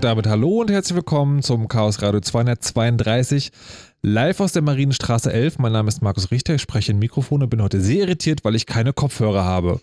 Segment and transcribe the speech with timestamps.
[0.00, 3.52] Und damit hallo und herzlich willkommen zum Chaos Radio 232.
[4.00, 5.58] Live aus der Marienstraße 11.
[5.58, 6.54] Mein Name ist Markus Richter.
[6.54, 9.78] Ich spreche in Mikrofon und bin heute sehr irritiert, weil ich keine Kopfhörer habe.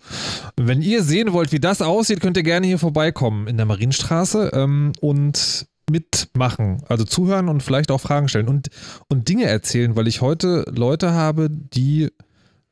[0.56, 4.50] Wenn ihr sehen wollt, wie das aussieht, könnt ihr gerne hier vorbeikommen in der Marienstraße
[4.54, 6.82] ähm, und mitmachen.
[6.88, 8.70] Also zuhören und vielleicht auch Fragen stellen und,
[9.08, 12.08] und Dinge erzählen, weil ich heute Leute habe, die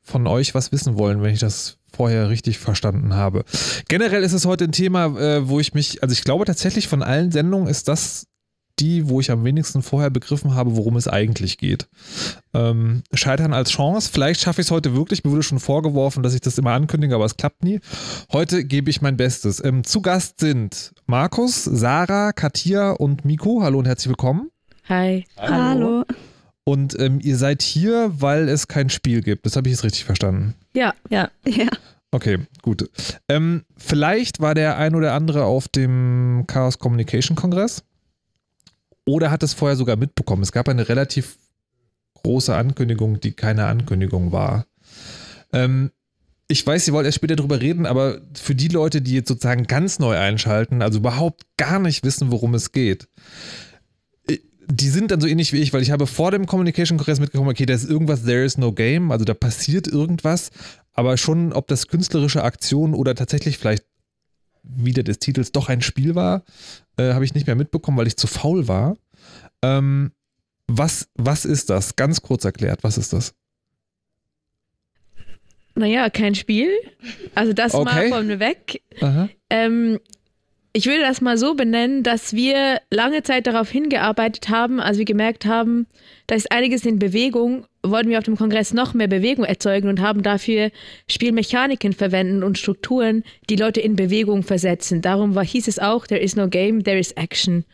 [0.01, 3.43] von euch was wissen wollen, wenn ich das vorher richtig verstanden habe.
[3.87, 7.03] Generell ist es heute ein Thema, äh, wo ich mich, also ich glaube tatsächlich von
[7.03, 8.27] allen Sendungen ist das
[8.79, 11.87] die, wo ich am wenigsten vorher begriffen habe, worum es eigentlich geht.
[12.53, 14.09] Ähm, Scheitern als Chance.
[14.11, 15.23] Vielleicht schaffe ich es heute wirklich.
[15.23, 17.79] Mir wurde schon vorgeworfen, dass ich das immer ankündige, aber es klappt nie.
[18.31, 19.63] Heute gebe ich mein Bestes.
[19.63, 23.61] Ähm, zu Gast sind Markus, Sarah, Katia und Miko.
[23.63, 24.51] Hallo und herzlich willkommen.
[24.87, 25.25] Hi.
[25.37, 26.03] Hallo.
[26.67, 29.45] Und ähm, ihr seid hier, weil es kein Spiel gibt.
[29.45, 30.53] Das habe ich jetzt richtig verstanden.
[30.73, 31.31] Ja, ja.
[31.45, 31.67] Ja.
[32.11, 32.89] Okay, gut.
[33.29, 37.85] Ähm, vielleicht war der ein oder andere auf dem Chaos Communication Kongress
[39.05, 40.43] oder hat es vorher sogar mitbekommen.
[40.43, 41.37] Es gab eine relativ
[42.15, 44.65] große Ankündigung, die keine Ankündigung war.
[45.53, 45.91] Ähm,
[46.49, 49.67] ich weiß, ihr wollt erst später drüber reden, aber für die Leute, die jetzt sozusagen
[49.67, 53.07] ganz neu einschalten, also überhaupt gar nicht wissen, worum es geht,
[54.69, 57.49] die sind dann so ähnlich wie ich, weil ich habe vor dem Communication Kongress mitgekommen,
[57.49, 60.51] okay, da ist irgendwas, there is no game, also da passiert irgendwas,
[60.93, 63.85] aber schon, ob das künstlerische Aktion oder tatsächlich vielleicht
[64.63, 66.43] wieder des Titels doch ein Spiel war,
[66.97, 68.97] äh, habe ich nicht mehr mitbekommen, weil ich zu faul war.
[69.61, 70.11] Ähm,
[70.67, 71.95] was, was ist das?
[71.95, 73.33] Ganz kurz erklärt, was ist das?
[75.75, 76.71] Naja, kein Spiel.
[77.35, 78.09] Also das Okay.
[78.09, 78.81] mal von mir weg.
[78.99, 79.29] Aha.
[79.49, 79.99] Ähm,
[80.77, 85.05] ich würde das mal so benennen, dass wir lange Zeit darauf hingearbeitet haben, als wir
[85.05, 85.87] gemerkt haben,
[86.27, 90.01] da ist einiges in Bewegung, wollten wir auf dem Kongress noch mehr Bewegung erzeugen und
[90.01, 90.69] haben dafür
[91.09, 95.01] Spielmechaniken verwenden und Strukturen, die Leute in Bewegung versetzen.
[95.01, 97.65] Darum war, hieß es auch, there is no game, there is action.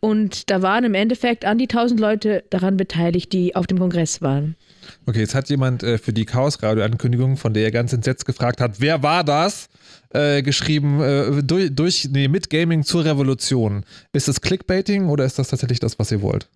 [0.00, 4.22] Und da waren im Endeffekt an die 1000 Leute daran beteiligt, die auf dem Kongress
[4.22, 4.56] waren.
[5.04, 8.80] Okay, jetzt hat jemand äh, für die Chaos-Radio-Ankündigung, von der er ganz entsetzt gefragt hat,
[8.80, 9.68] wer war das?
[10.10, 13.84] Äh, geschrieben, äh, durch, durch, nee, mit Gaming zur Revolution.
[14.12, 16.48] Ist das Clickbaiting oder ist das tatsächlich das, was ihr wollt?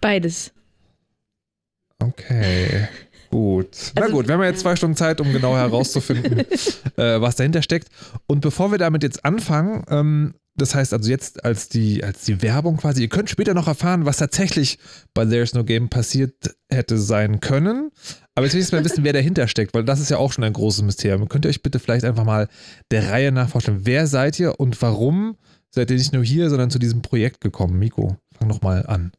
[0.00, 0.50] Beides.
[2.02, 2.88] Okay.
[3.30, 3.92] Gut.
[3.94, 6.38] Na Also- gut, wir haben ja jetzt zwei Stunden Zeit, um genau herauszufinden,
[6.96, 7.88] äh, was dahinter steckt.
[8.26, 12.40] Und bevor wir damit jetzt anfangen, ähm, das heißt also jetzt als die, als die
[12.40, 14.78] Werbung quasi, ihr könnt später noch erfahren, was tatsächlich
[15.12, 17.90] bei There's No Game passiert hätte sein können.
[18.36, 20.44] Aber jetzt will ich mal wissen, wer dahinter steckt, weil das ist ja auch schon
[20.44, 21.26] ein großes Mysterium.
[21.26, 22.48] Könnt ihr euch bitte vielleicht einfach mal
[22.90, 25.38] der Reihe nach vorstellen, wer seid ihr und warum
[25.70, 27.78] seid ihr nicht nur hier, sondern zu diesem Projekt gekommen?
[27.78, 29.12] Miko, fang doch mal an.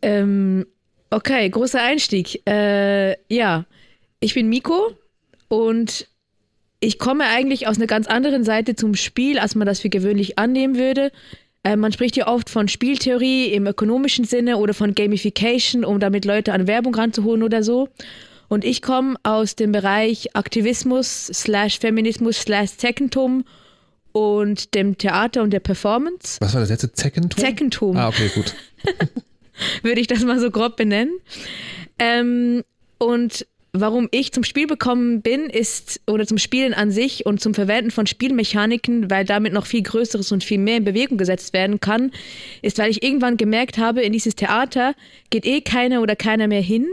[0.00, 0.66] Ähm,
[1.10, 2.40] okay, großer Einstieg.
[2.48, 3.66] Äh, ja,
[4.20, 4.92] ich bin Miko
[5.48, 6.08] und
[6.80, 10.38] ich komme eigentlich aus einer ganz anderen Seite zum Spiel, als man das für gewöhnlich
[10.38, 11.12] annehmen würde.
[11.66, 16.24] Äh, man spricht ja oft von Spieltheorie im ökonomischen Sinne oder von Gamification, um damit
[16.24, 17.88] Leute an Werbung ranzuholen oder so.
[18.46, 23.44] Und ich komme aus dem Bereich Aktivismus slash Feminismus slash Zeckentum
[24.12, 26.36] und dem Theater und der Performance.
[26.40, 26.92] Was war das letzte?
[26.92, 27.40] Zeckentum?
[27.40, 28.54] Zeckentum Ah, okay, gut.
[29.82, 31.18] würde ich das mal so grob benennen.
[31.98, 32.62] Ähm,
[32.98, 33.44] und
[33.80, 37.90] warum ich zum Spiel gekommen bin, ist, oder zum Spielen an sich und zum Verwenden
[37.90, 42.12] von Spielmechaniken, weil damit noch viel Größeres und viel mehr in Bewegung gesetzt werden kann,
[42.62, 44.94] ist, weil ich irgendwann gemerkt habe, in dieses Theater
[45.30, 46.86] geht eh keiner oder keiner mehr hin.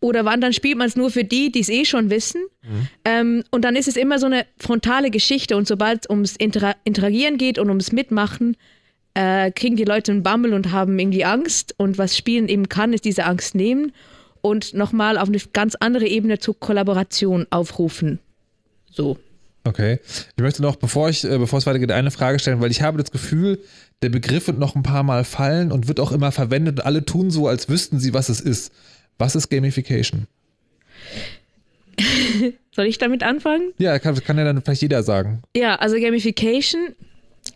[0.00, 2.42] Oder wann dann spielt man es nur für die, die es eh schon wissen.
[3.04, 5.56] Ähm, und dann ist es immer so eine frontale Geschichte.
[5.56, 8.56] Und sobald es ums Intera Interagieren geht und ums Mitmachen,
[9.14, 11.74] äh, kriegen die Leute einen Bammel und haben irgendwie Angst.
[11.76, 13.92] Und was Spielen eben kann, ist diese Angst nehmen
[14.42, 18.18] und nochmal auf eine ganz andere Ebene zur Kollaboration aufrufen.
[18.90, 19.16] So.
[19.64, 20.00] Okay.
[20.36, 22.98] Ich möchte noch, bevor ich, äh, bevor es weitergeht, eine Frage stellen, weil ich habe
[22.98, 23.60] das Gefühl,
[24.02, 27.04] der Begriff wird noch ein paar Mal fallen und wird auch immer verwendet und alle
[27.04, 28.72] tun so, als wüssten sie, was es ist.
[29.18, 30.26] Was ist Gamification?
[32.74, 33.72] Soll ich damit anfangen?
[33.78, 35.42] Ja, kann, kann ja dann vielleicht jeder sagen.
[35.54, 36.96] Ja, also Gamification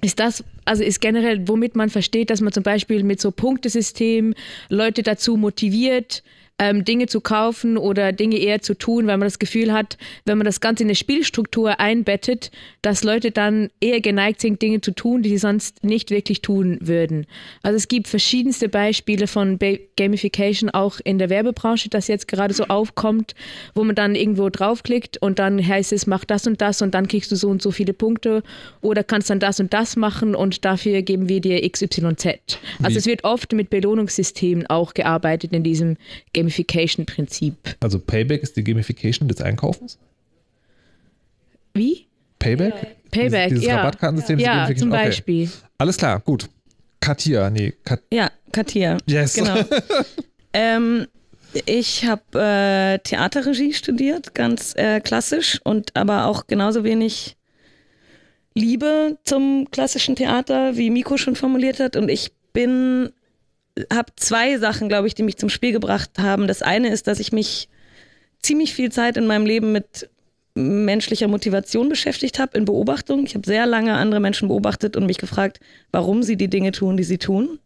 [0.02, 4.34] ist das, also ist generell, womit man versteht, dass man zum Beispiel mit so Punktesystem
[4.68, 6.22] Leute dazu motiviert,
[6.58, 10.38] ähm, Dinge zu kaufen oder Dinge eher zu tun, weil man das Gefühl hat, wenn
[10.38, 12.50] man das Ganze in eine Spielstruktur einbettet,
[12.82, 16.78] dass Leute dann eher geneigt sind, Dinge zu tun, die sie sonst nicht wirklich tun
[16.80, 17.26] würden.
[17.62, 22.54] Also es gibt verschiedenste Beispiele von Ba- Gamification auch in der Werbebranche, das jetzt gerade
[22.54, 23.34] so aufkommt,
[23.74, 27.08] wo man dann irgendwo draufklickt und dann heißt es, mach das und das und dann
[27.08, 28.42] kriegst du so und so viele Punkte
[28.80, 32.26] oder kannst dann das und das machen und dafür geben wir dir XYZ.
[32.82, 32.96] Also Wie?
[32.96, 35.96] es wird oft mit Belohnungssystemen auch gearbeitet in diesem
[36.46, 37.54] Gamification-Prinzip.
[37.80, 39.98] Also Payback ist die Gamification des Einkaufens?
[41.74, 42.06] Wie?
[42.38, 42.74] Payback?
[43.10, 43.76] Payback, dieses, dieses ja.
[43.78, 44.38] Rabattkartensystem.
[44.38, 45.04] Ja, zum Okay.
[45.06, 45.50] Beispiel.
[45.78, 46.48] Alles klar, gut.
[47.00, 48.98] Katia, nee, Kat Ja, Katia.
[49.06, 49.34] yes.
[49.34, 49.56] Genau.
[50.52, 51.06] ähm,
[51.66, 57.36] ich habe äh, Theaterregie studiert, ganz äh, klassisch und aber auch genauso wenig
[58.54, 61.96] Liebe zum klassischen Theater, wie Miko schon formuliert hat.
[61.96, 63.10] Und ich bin,
[63.92, 66.46] habe zwei Sachen, glaube ich, die mich zum Spiel gebracht haben.
[66.46, 67.68] Das eine ist, dass ich mich
[68.42, 70.08] ziemlich viel Zeit in meinem Leben mit
[70.54, 73.26] menschlicher Motivation beschäftigt habe, in Beobachtung.
[73.26, 75.60] Ich habe sehr lange andere Menschen beobachtet und mich gefragt,
[75.92, 77.58] warum sie die Dinge tun, die sie tun.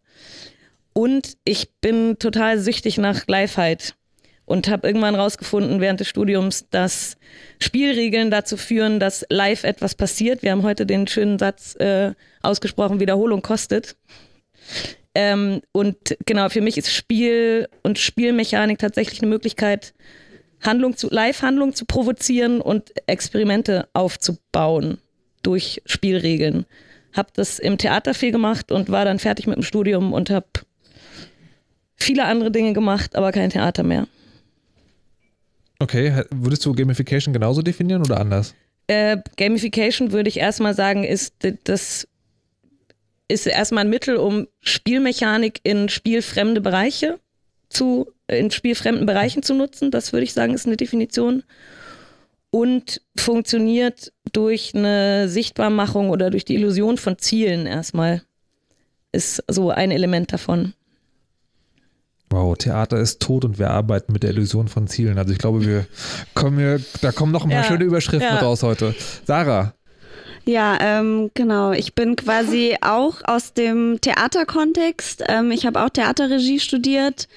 [0.93, 3.95] Und ich bin total süchtig nach Liveheit
[4.43, 7.15] und habe irgendwann rausgefunden während des Studiums, dass
[7.59, 10.43] Spielregeln dazu führen, dass live etwas passiert.
[10.43, 13.95] Wir haben heute den schönen Satz äh, ausgesprochen, Wiederholung kostet.
[15.13, 19.93] Ähm, und genau, für mich ist Spiel und Spielmechanik tatsächlich eine Möglichkeit,
[20.61, 24.99] Handlung zu, Live-Handlung zu provozieren und Experimente aufzubauen
[25.43, 26.65] durch Spielregeln.
[27.13, 30.47] Hab das im Theater viel gemacht und war dann fertig mit dem Studium und habe
[31.95, 34.07] viele andere Dinge gemacht, aber kein Theater mehr.
[35.79, 38.53] Okay, würdest du Gamification genauso definieren oder anders?
[38.87, 42.07] Äh, Gamification würde ich erstmal sagen, ist das
[43.31, 47.19] ist erstmal ein Mittel, um Spielmechanik in spielfremde Bereiche
[47.69, 49.91] zu, in spielfremden Bereichen zu nutzen.
[49.91, 51.43] Das würde ich sagen, ist eine Definition.
[52.49, 58.23] Und funktioniert durch eine Sichtbarmachung oder durch die Illusion von Zielen erstmal.
[59.13, 60.73] Ist so ein Element davon.
[62.29, 65.17] Wow, Theater ist tot und wir arbeiten mit der Illusion von Zielen.
[65.17, 65.85] Also ich glaube, wir
[66.33, 68.39] kommen hier, da kommen noch ein paar Ja, schöne Überschriften ja.
[68.39, 68.95] raus heute.
[69.25, 69.73] Sarah,
[70.45, 71.71] Ja, ähm, genau.
[71.71, 75.23] Ich bin quasi auch aus dem Theaterkontext.
[75.27, 77.27] Ähm, ich habe auch Theaterregie studiert.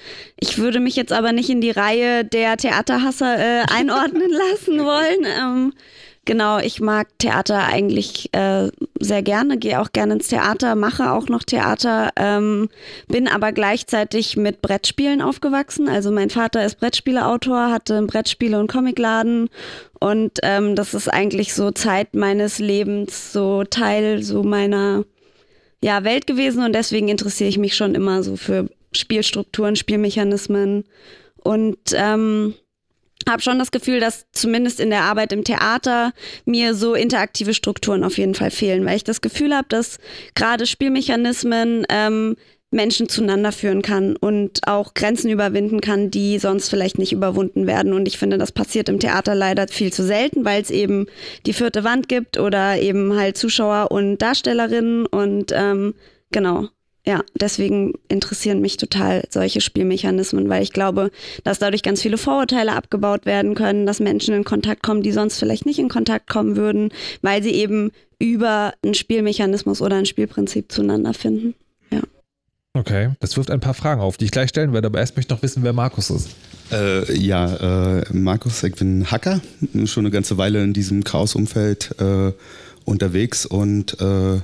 [0.41, 5.27] Ich würde mich jetzt aber nicht in die Reihe der Theaterhasser äh, einordnen lassen wollen.
[5.39, 5.73] Ähm,
[6.25, 11.29] genau, ich mag Theater eigentlich äh, sehr gerne, gehe auch gerne ins Theater, mache auch
[11.29, 12.69] noch Theater, ähm,
[13.09, 15.89] bin aber gleichzeitig mit Brettspielen aufgewachsen.
[15.89, 19.49] Also mein Vater ist Brettspieleautor, hatte einen Brettspiele- und Comicladen
[20.01, 25.05] und ähm, das ist eigentlich so Zeit meines Lebens, so Teil so meiner
[25.83, 30.85] ja, Welt gewesen und deswegen interessiere ich mich schon immer so für Spielstrukturen, Spielmechanismen
[31.43, 32.55] und ähm,
[33.29, 36.13] habe schon das Gefühl, dass zumindest in der Arbeit im Theater
[36.45, 39.99] mir so interaktive Strukturen auf jeden Fall fehlen, weil ich das Gefühl habe, dass
[40.35, 42.37] gerade Spielmechanismen ähm,
[42.75, 47.93] Menschen zueinander führen kann und auch Grenzen überwinden kann, die sonst vielleicht nicht überwunden werden.
[47.93, 51.07] Und ich finde, das passiert im Theater leider viel zu selten, weil es eben
[51.47, 55.95] die vierte Wand gibt oder eben halt Zuschauer und Darstellerinnen und ähm,
[56.33, 56.69] genau.
[57.07, 61.11] Ja, deswegen interessieren mich total solche Spielmechanismen, weil ich glaube,
[61.43, 65.39] dass dadurch ganz viele Vorurteile abgebaut werden können, dass Menschen in Kontakt kommen, die sonst
[65.39, 70.73] vielleicht nicht in Kontakt kommen würden, weil sie eben über einen Spielmechanismus oder ein Spielprinzip
[70.73, 71.55] zueinander finden.
[72.73, 75.33] okay, das wirft ein paar Fragen auf, die ich gleich stellen werde, aber erst möchte
[75.33, 76.31] ich noch wissen, wer Markus ist.
[76.73, 79.41] Äh, ja, äh, Markus, ich bin Hacker,
[79.85, 82.33] schon eine ganze Weile in diesem Chaos-Umfeld äh,
[82.87, 84.41] unterwegs und äh,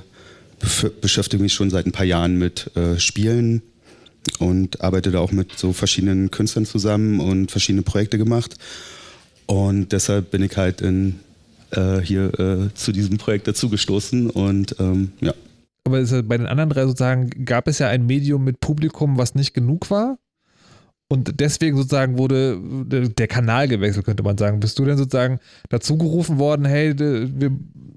[1.01, 3.61] beschäftige mich schon seit ein paar Jahren mit äh, Spielen
[4.39, 8.55] und arbeite da auch mit so verschiedenen Künstlern zusammen und verschiedene Projekte gemacht.
[9.47, 11.19] Und deshalb bin ich halt in,
[11.71, 15.33] äh, hier äh, zu diesem Projekt dazugestoßen und ähm, ja.
[15.83, 19.33] Aber ja bei den anderen drei sozusagen gab es ja ein Medium mit Publikum, was
[19.33, 20.17] nicht genug war.
[21.09, 24.61] Und deswegen sozusagen wurde der- der Kanal gewechselt, könnte man sagen.
[24.61, 27.51] Bist du denn sozusagen dazu gerufen worden, hey, wir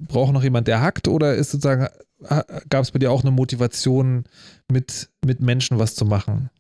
[0.09, 1.07] brauchen noch jemand, der hackt?
[1.07, 1.87] Oder ist sozusagen,
[2.69, 4.25] gab es bei dir auch eine Motivation,
[4.71, 6.51] mit, mit Menschen was zu machen?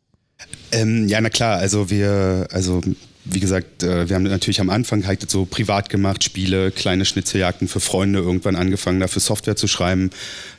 [0.72, 2.80] Ähm, ja, na klar, also wir, also
[3.24, 7.68] wie gesagt, äh, wir haben natürlich am Anfang halt so privat gemacht, Spiele, kleine Schnitzeljagden
[7.68, 10.10] für Freunde, irgendwann angefangen dafür Software zu schreiben.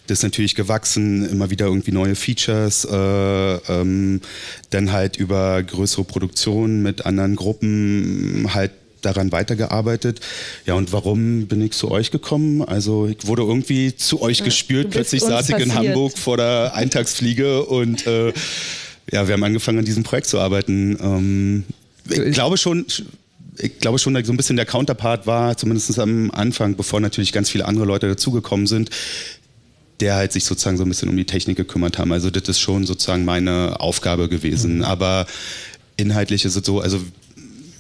[0.08, 2.96] Das ist natürlich gewachsen, immer wieder irgendwie neue Features, äh,
[3.72, 4.22] ähm,
[4.72, 8.72] dann halt über größere Produktionen mit anderen Gruppen halt
[9.06, 10.20] daran weitergearbeitet.
[10.66, 12.62] Ja, und warum bin ich zu euch gekommen?
[12.64, 14.86] Also ich wurde irgendwie zu euch gespürt.
[14.86, 15.88] du bist Plötzlich saß ich in passiert.
[15.88, 18.34] Hamburg vor der Eintagsfliege und äh,
[19.12, 20.98] ja, wir haben angefangen an diesem Projekt zu arbeiten.
[21.02, 21.64] Ähm,
[22.10, 22.86] ich Ich- glaube schon,
[23.58, 27.32] ich glaube schon, dass so ein bisschen der Counterpart war, zumindest am Anfang, bevor natürlich
[27.32, 28.90] ganz viele andere Leute dazugekommen sind,
[30.02, 32.12] der halt sich sozusagen so ein bisschen um die Technik gekümmert haben.
[32.12, 34.84] Also das ist schon sozusagen meine Aufgabe gewesen.
[34.84, 35.26] Aber
[35.96, 37.00] inhaltlich ist es so, also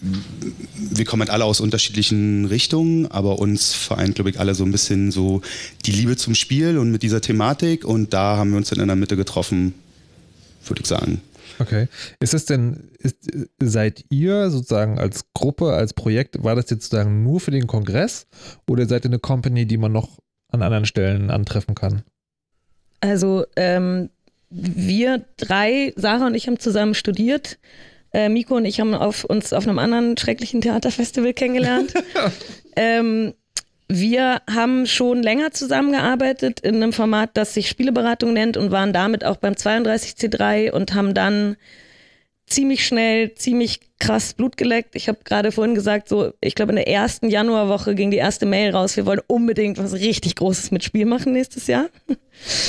[0.01, 4.71] wir kommen halt alle aus unterschiedlichen Richtungen, aber uns vereint, glaube ich, alle so ein
[4.71, 5.41] bisschen so
[5.85, 7.85] die Liebe zum Spiel und mit dieser Thematik.
[7.85, 9.73] Und da haben wir uns dann in der Mitte getroffen,
[10.65, 11.21] würde ich sagen.
[11.59, 11.87] Okay.
[12.19, 13.17] Ist es denn, ist,
[13.61, 18.27] seid ihr sozusagen als Gruppe, als Projekt, war das jetzt sozusagen nur für den Kongress
[18.69, 22.03] oder seid ihr eine Company, die man noch an anderen Stellen antreffen kann?
[22.99, 24.09] Also ähm,
[24.49, 27.57] wir drei, Sarah und ich haben zusammen studiert.
[28.15, 31.93] Äh, Miko und ich haben auf, uns auf einem anderen schrecklichen Theaterfestival kennengelernt.
[32.77, 33.33] ähm,
[33.89, 39.25] wir haben schon länger zusammengearbeitet in einem Format, das sich Spieleberatung nennt und waren damit
[39.25, 41.57] auch beim 32C3 und haben dann
[42.47, 44.95] ziemlich schnell, ziemlich krass Blut geleckt.
[44.95, 48.45] Ich habe gerade vorhin gesagt, so, ich glaube in der ersten Januarwoche ging die erste
[48.45, 51.89] Mail raus, wir wollen unbedingt was richtig Großes mit Spiel machen nächstes Jahr.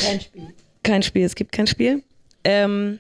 [0.03, 0.55] Kein Spiel.
[0.83, 2.03] Kein Spiel, es gibt kein Spiel.
[2.43, 2.99] Ähm,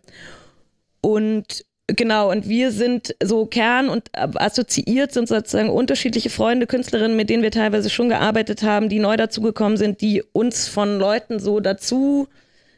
[1.01, 7.31] und genau, und wir sind so Kern und assoziiert sind sozusagen unterschiedliche Freunde, Künstlerinnen, mit
[7.31, 11.61] denen wir teilweise schon gearbeitet haben, die neu dazugekommen sind, die uns von Leuten so
[11.61, 12.29] dazu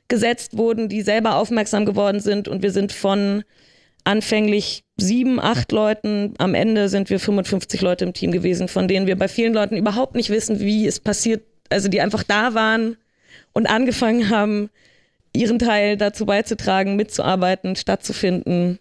[0.08, 2.48] gesetzt wurden, die selber aufmerksam geworden sind.
[2.48, 3.44] Und wir sind von
[4.04, 9.06] anfänglich sieben, acht Leuten, am Ende sind wir 55 Leute im Team gewesen, von denen
[9.06, 12.96] wir bei vielen Leuten überhaupt nicht wissen, wie es passiert, also die einfach da waren
[13.52, 14.70] und angefangen haben,
[15.34, 18.78] ihren Teil dazu beizutragen, mitzuarbeiten, stattzufinden,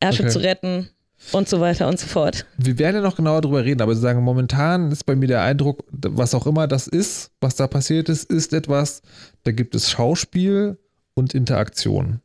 [0.00, 0.32] Ärsche Okay.
[0.32, 0.88] zu retten
[1.32, 2.46] und so weiter und so fort.
[2.56, 5.42] Wir werden ja noch genauer drüber reden, aber Sie sagen, momentan ist bei mir der
[5.42, 9.02] Eindruck, was auch immer das ist, was da passiert ist, ist etwas,
[9.44, 10.78] da gibt es Schauspiel
[11.14, 12.20] und Interaktion.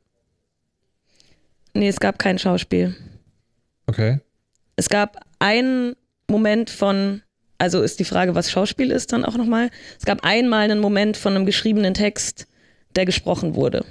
[1.74, 2.96] Nee, es gab kein Schauspiel.
[3.88, 4.20] Okay.
[4.76, 5.96] Es gab einen
[6.30, 7.22] Moment von,
[7.58, 9.70] also ist die Frage, was Schauspiel ist, dann auch nochmal.
[10.00, 12.48] Es gab einmal einen Moment von einem geschriebenen Text,
[12.96, 13.84] der gesprochen wurde.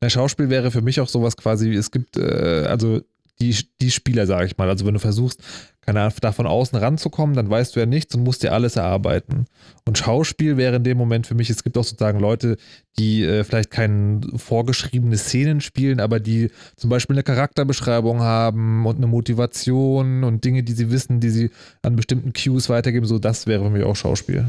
[0.00, 3.00] Na, Schauspiel wäre für mich auch sowas quasi, es gibt, äh, also
[3.40, 4.68] die, die Spieler, sage ich mal.
[4.68, 5.42] Also wenn du versuchst,
[5.80, 8.76] keine Ahnung, da von außen ranzukommen, dann weißt du ja nichts und musst dir alles
[8.76, 9.46] erarbeiten.
[9.86, 12.58] Und Schauspiel wäre in dem Moment für mich, es gibt auch sozusagen Leute,
[12.98, 18.96] die äh, vielleicht keine vorgeschriebene Szenen spielen, aber die zum Beispiel eine Charakterbeschreibung haben und
[18.96, 21.50] eine Motivation und Dinge, die sie wissen, die sie
[21.82, 23.06] an bestimmten Cues weitergeben.
[23.06, 24.46] So, das wäre für mich auch Schauspiel.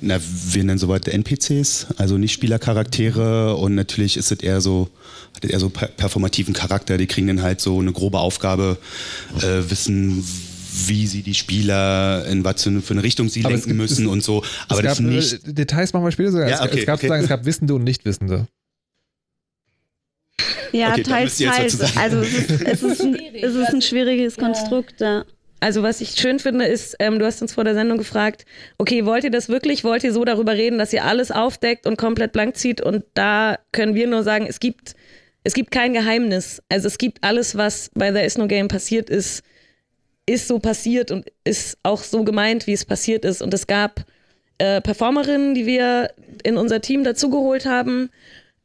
[0.00, 4.90] Na, wir nennen sowas NPCs, also nicht Spielercharaktere und natürlich ist es eher so,
[5.34, 8.76] hat es eher so per performativen Charakter, die kriegen dann halt so eine grobe Aufgabe,
[9.38, 10.22] äh, wissen,
[10.86, 14.10] wie sie die Spieler in was für eine, Richtung sie Aber lenken gibt- müssen es-
[14.12, 14.42] und so.
[14.68, 15.48] Aber es das gab, ist nicht.
[15.48, 16.48] äh, Details machen wir später sogar.
[16.48, 17.06] Ja, es, okay, es, gab okay.
[17.06, 18.48] sozusagen, es gab Wissende und Nichtwissende.
[20.72, 21.78] Ja, Okay, teils, teils.
[21.78, 21.92] sagen.
[21.96, 25.00] Also es ist, es ist, ein, es ist ein schwieriges Konstrukt.
[25.00, 25.24] Ja.
[25.64, 28.44] Also was ich schön finde, ist, ähm, du hast uns vor der Sendung gefragt,
[28.76, 29.82] okay, wollt ihr das wirklich?
[29.82, 32.82] Wollt ihr so darüber reden, dass ihr alles aufdeckt und komplett blank zieht?
[32.82, 34.94] Und da können wir nur sagen, es gibt,
[35.42, 36.62] es gibt kein Geheimnis.
[36.68, 39.42] Also es gibt alles, was bei There Is No Game passiert ist,
[40.26, 43.40] ist so passiert und ist auch so gemeint, wie es passiert ist.
[43.40, 44.04] Und es gab
[44.58, 46.10] äh, Performerinnen, die wir
[46.42, 48.10] in unser Team dazugeholt haben,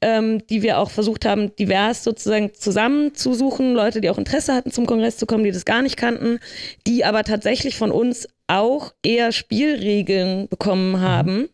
[0.01, 4.85] ähm, die wir auch versucht haben, divers sozusagen zusammenzusuchen, Leute, die auch Interesse hatten, zum
[4.85, 6.39] Kongress zu kommen, die das gar nicht kannten,
[6.87, 11.49] die aber tatsächlich von uns auch eher Spielregeln bekommen haben,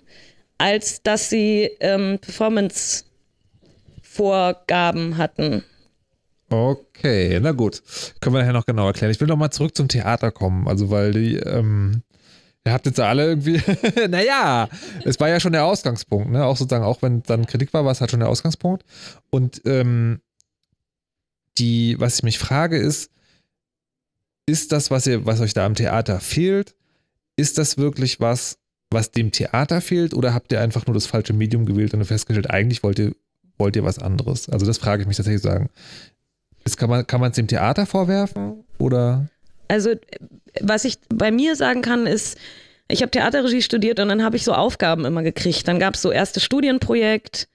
[0.57, 5.63] als dass sie ähm, Performance-Vorgaben hatten.
[6.49, 7.81] Okay, na gut.
[8.21, 9.11] Können wir nachher noch genau erklären.
[9.11, 10.67] Ich will noch mal zurück zum Theater kommen.
[10.67, 12.03] Also, weil die, ähm,
[12.65, 13.61] ihr habt jetzt alle irgendwie,
[14.09, 14.67] naja,
[15.03, 16.43] es war ja schon der Ausgangspunkt, ne?
[16.45, 18.83] Auch sozusagen, auch wenn dann Kritik war, war es halt schon der Ausgangspunkt.
[19.29, 20.21] Und ähm,
[21.57, 23.11] die, was ich mich frage, ist,
[24.47, 26.75] ist das, was ihr, was euch da am Theater fehlt,
[27.37, 28.57] ist das wirklich was,
[28.89, 32.49] was dem Theater fehlt, oder habt ihr einfach nur das falsche Medium gewählt und festgestellt,
[32.49, 33.15] eigentlich wollt ihr,
[33.57, 34.49] wollt ihr was anderes?
[34.49, 35.69] Also, das frage ich mich tatsächlich sagen.
[36.63, 39.29] Ist, kann man kann man es dem Theater vorwerfen oder?
[39.67, 39.91] Also,
[40.61, 42.37] was ich bei mir sagen kann, ist,
[42.87, 45.67] ich habe Theaterregie studiert und dann habe ich so Aufgaben immer gekriegt.
[45.67, 47.47] Dann gab es so erstes Studienprojekt.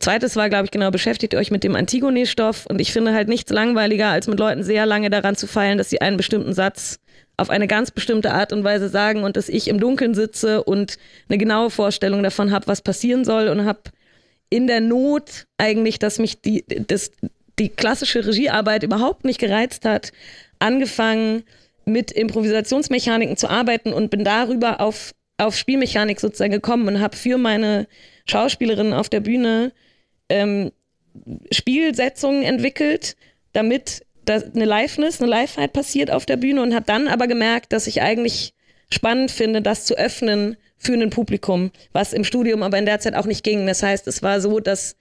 [0.00, 2.66] Zweites war, glaube ich, genau, beschäftigt euch mit dem Antigone-Stoff.
[2.66, 5.90] Und ich finde halt nichts langweiliger, als mit Leuten sehr lange daran zu feilen, dass
[5.90, 6.98] sie einen bestimmten Satz
[7.36, 10.98] auf eine ganz bestimmte Art und Weise sagen und dass ich im Dunkeln sitze und
[11.28, 13.80] eine genaue Vorstellung davon habe, was passieren soll und habe
[14.50, 17.12] in der Not eigentlich, dass mich die, das,
[17.58, 20.12] die klassische Regiearbeit überhaupt nicht gereizt hat,
[20.60, 21.42] angefangen
[21.84, 27.38] mit Improvisationsmechaniken zu arbeiten und bin darüber auf, auf Spielmechanik sozusagen gekommen und habe für
[27.38, 27.88] meine
[28.26, 29.72] Schauspielerinnen auf der Bühne
[30.28, 30.70] ähm,
[31.50, 33.16] Spielsetzungen entwickelt,
[33.52, 37.72] damit da eine Liveness, eine Liveheit passiert auf der Bühne und habe dann aber gemerkt,
[37.72, 38.54] dass ich eigentlich
[38.92, 43.14] spannend finde, das zu öffnen für ein Publikum, was im Studium aber in der Zeit
[43.14, 43.66] auch nicht ging.
[43.66, 44.96] Das heißt, es war so, dass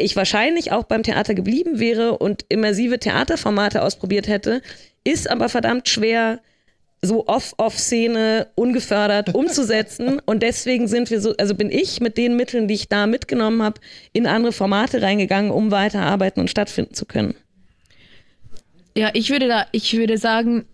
[0.00, 4.62] ich wahrscheinlich auch beim Theater geblieben wäre und immersive Theaterformate ausprobiert hätte,
[5.04, 6.40] ist aber verdammt schwer,
[7.00, 10.20] so Off-Off-Szene ungefördert umzusetzen.
[10.24, 13.62] Und deswegen sind wir so, also bin ich mit den Mitteln, die ich da mitgenommen
[13.62, 13.80] habe,
[14.12, 17.34] in andere Formate reingegangen, um weiter arbeiten und stattfinden zu können.
[18.96, 20.66] Ja, ich würde da, ich würde sagen,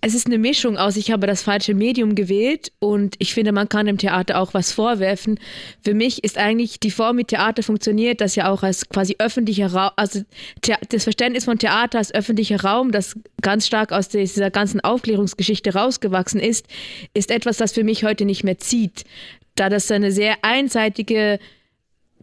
[0.00, 3.68] es ist eine Mischung aus, ich habe das falsche Medium gewählt und ich finde, man
[3.68, 5.40] kann dem Theater auch was vorwerfen.
[5.82, 9.72] Für mich ist eigentlich die Form, wie Theater funktioniert, das ja auch als quasi öffentlicher
[9.72, 10.20] Raum, also
[10.88, 16.40] das Verständnis von Theater als öffentlicher Raum, das ganz stark aus dieser ganzen Aufklärungsgeschichte rausgewachsen
[16.40, 16.66] ist,
[17.14, 19.04] ist etwas, das für mich heute nicht mehr zieht,
[19.56, 21.40] da das eine sehr einseitige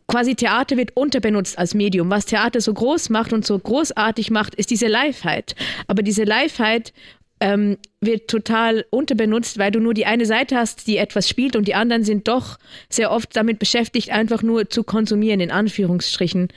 [0.07, 2.09] quasi Theater wird unterbenutzt als Medium.
[2.09, 5.55] Was Theater so groß macht und so großartig macht, ist diese Liveheit.
[5.87, 6.93] Aber diese Liveheit
[7.39, 11.67] ähm, wird total unterbenutzt, weil du nur die eine Seite hast, die etwas spielt und
[11.67, 12.57] die anderen sind doch
[12.89, 16.47] sehr oft damit beschäftigt, einfach nur zu konsumieren, in Anführungsstrichen.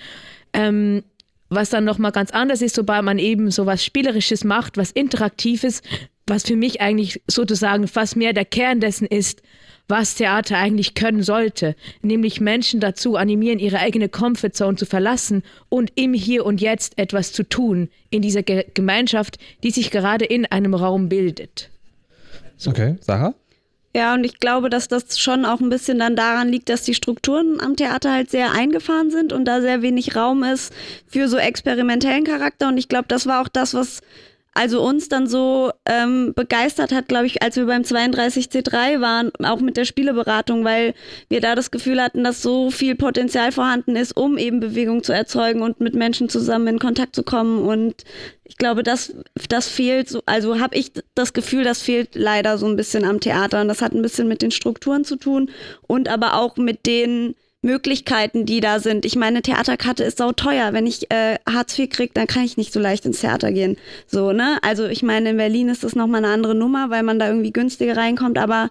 [0.52, 1.02] Ähm,
[1.50, 5.82] was dann nochmal ganz anders ist, sobald man eben so was Spielerisches macht, was Interaktives,
[6.26, 9.42] was für mich eigentlich sozusagen fast mehr der Kern dessen ist,
[9.88, 15.92] was Theater eigentlich können sollte, nämlich Menschen dazu animieren, ihre eigene Comfortzone zu verlassen und
[15.94, 20.46] im Hier und Jetzt etwas zu tun in dieser Ge Gemeinschaft, die sich gerade in
[20.46, 21.70] einem Raum bildet.
[22.56, 22.70] So.
[22.70, 23.34] Okay, Sarah?
[23.96, 26.94] Ja, und ich glaube, dass das schon auch ein bisschen dann daran liegt, dass die
[26.94, 30.72] Strukturen am Theater halt sehr eingefahren sind und da sehr wenig Raum ist
[31.06, 32.68] für so experimentellen Charakter.
[32.68, 34.00] Und ich glaube, das war auch das, was
[34.58, 39.60] also uns dann so ähm, begeistert hat, glaube ich, als wir beim 32C3 waren, auch
[39.60, 40.94] mit der Spieleberatung, weil
[41.28, 45.12] wir da das Gefühl hatten, dass so viel Potenzial vorhanden ist, um eben Bewegung zu
[45.12, 47.68] erzeugen und mit Menschen zusammen in Kontakt zu kommen.
[47.68, 48.02] Und
[48.42, 49.14] ich glaube, das,
[49.48, 53.20] das fehlt, so, also habe ich das Gefühl, das fehlt leider so ein bisschen am
[53.20, 53.60] Theater.
[53.60, 55.52] Und das hat ein bisschen mit den Strukturen zu tun
[55.86, 59.04] und aber auch mit den Möglichkeiten, die da sind.
[59.04, 60.72] Ich meine, Theaterkarte ist sau teuer.
[60.72, 63.76] Wenn ich äh, Hartz IV kriege, dann kann ich nicht so leicht ins Theater gehen.
[64.06, 64.58] So, ne?
[64.62, 67.52] Also ich meine, in Berlin ist das nochmal eine andere Nummer, weil man da irgendwie
[67.52, 68.70] günstiger reinkommt, aber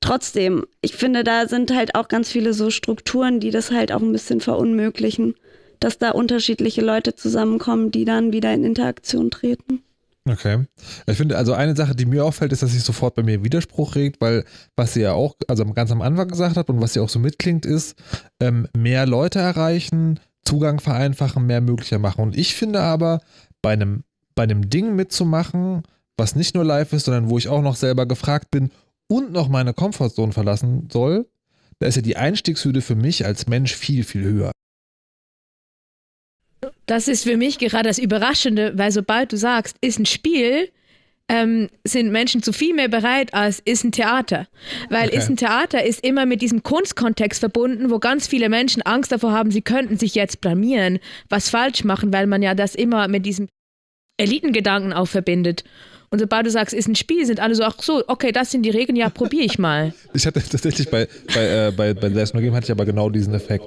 [0.00, 4.02] trotzdem, ich finde, da sind halt auch ganz viele so Strukturen, die das halt auch
[4.02, 5.34] ein bisschen verunmöglichen,
[5.80, 9.82] dass da unterschiedliche Leute zusammenkommen, die dann wieder in Interaktion treten.
[10.28, 10.64] Okay.
[11.06, 13.94] Ich finde, also eine Sache, die mir auffällt, ist, dass sich sofort bei mir Widerspruch
[13.94, 17.00] regt, weil was sie ja auch, also ganz am Anfang gesagt hat und was sie
[17.00, 17.96] auch so mitklingt, ist,
[18.40, 22.22] ähm, mehr Leute erreichen, Zugang vereinfachen, mehr möglicher machen.
[22.22, 23.20] Und ich finde aber,
[23.62, 25.82] bei einem, bei einem Ding mitzumachen,
[26.16, 28.70] was nicht nur live ist, sondern wo ich auch noch selber gefragt bin
[29.08, 31.28] und noch meine Komfortzone verlassen soll,
[31.78, 34.52] da ist ja die Einstiegshürde für mich als Mensch viel, viel höher.
[36.86, 40.70] Das ist für mich gerade das Überraschende, weil sobald du sagst, ist ein Spiel,
[41.28, 44.46] ähm, sind Menschen zu viel mehr bereit als ist ein Theater.
[44.90, 45.18] Weil okay.
[45.18, 49.32] ist ein Theater ist immer mit diesem Kunstkontext verbunden, wo ganz viele Menschen Angst davor
[49.32, 53.26] haben, sie könnten sich jetzt blamieren, was falsch machen, weil man ja das immer mit
[53.26, 53.48] diesem
[54.18, 55.64] Elitengedanken auch verbindet.
[56.10, 58.62] Und sobald du sagst, ist ein Spiel, sind alle so, ach so, okay, das sind
[58.62, 59.92] die Regeln, ja, probiere ich mal.
[60.14, 63.10] ich hatte tatsächlich bei, bei, äh, bei, bei There's No Game hatte ich aber genau
[63.10, 63.64] diesen Effekt.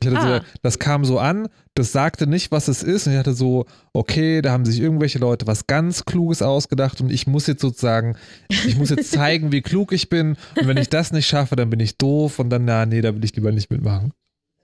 [0.00, 0.38] Ich hatte ah.
[0.38, 3.06] so, das kam so an, das sagte nicht, was es ist.
[3.06, 7.10] Und ich hatte so, okay, da haben sich irgendwelche Leute was ganz Kluges ausgedacht und
[7.10, 8.16] ich muss jetzt sozusagen,
[8.48, 10.36] ich muss jetzt zeigen, wie klug ich bin.
[10.56, 13.14] Und wenn ich das nicht schaffe, dann bin ich doof und dann, na, nee, da
[13.14, 14.12] will ich lieber nicht mitmachen.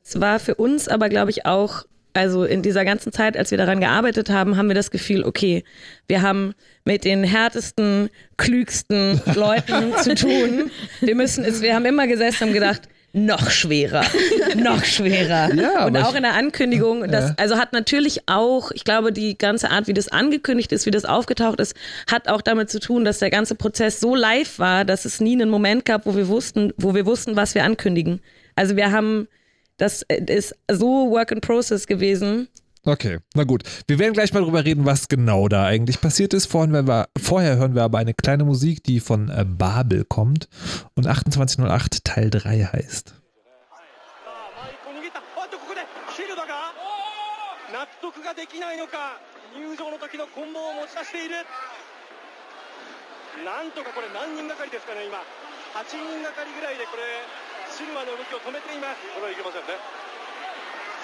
[0.05, 3.59] Es war für uns aber, glaube ich, auch, also in dieser ganzen Zeit, als wir
[3.59, 5.65] daran gearbeitet haben, haben wir das Gefühl, okay,
[6.07, 10.71] wir haben mit den härtesten, klügsten Leuten zu tun.
[11.01, 12.83] Wir müssen es, wir haben immer gesessen und gedacht,
[13.15, 14.05] noch schwerer,
[14.57, 15.55] noch schwerer.
[15.55, 17.35] Ja, und auch in der Ankündigung, das ja.
[17.39, 21.05] also hat natürlich auch, ich glaube, die ganze Art, wie das angekündigt ist, wie das
[21.05, 21.77] aufgetaucht ist,
[22.11, 25.35] hat auch damit zu tun, dass der ganze Prozess so live war, dass es nie
[25.35, 28.21] einen Moment gab, wo wir wussten, wo wir wussten, was wir ankündigen.
[28.57, 29.29] Also wir haben,
[29.77, 32.49] das ist so Work in Process gewesen
[32.87, 33.63] Okay, na gut.
[33.87, 36.47] Wir werden gleich mal drüber reden, was genau da eigentlich passiert ist.
[36.47, 40.49] Vorhin wir, vorher hören wir aber eine kleine Musik, die von äh, Babel kommt
[40.95, 43.15] und 2808 Teil 3 heißt.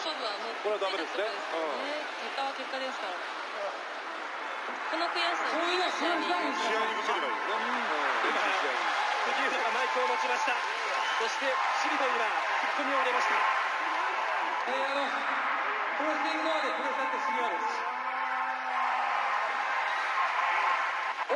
[0.01, 1.85] 勝負はもうこれはダメですね、うん、
[2.25, 3.21] 結果は結果ですから。
[4.91, 8.43] この悔しさを試合に試合にぶつければいいですね、うん、今
[9.29, 10.57] 杉浦がマイクを持ちました
[11.21, 11.47] そして
[11.85, 12.27] シリボイが
[12.65, 13.37] ツッコミを入れました。
[14.67, 17.77] えー、あのプロスティング側でくださって杉浦です。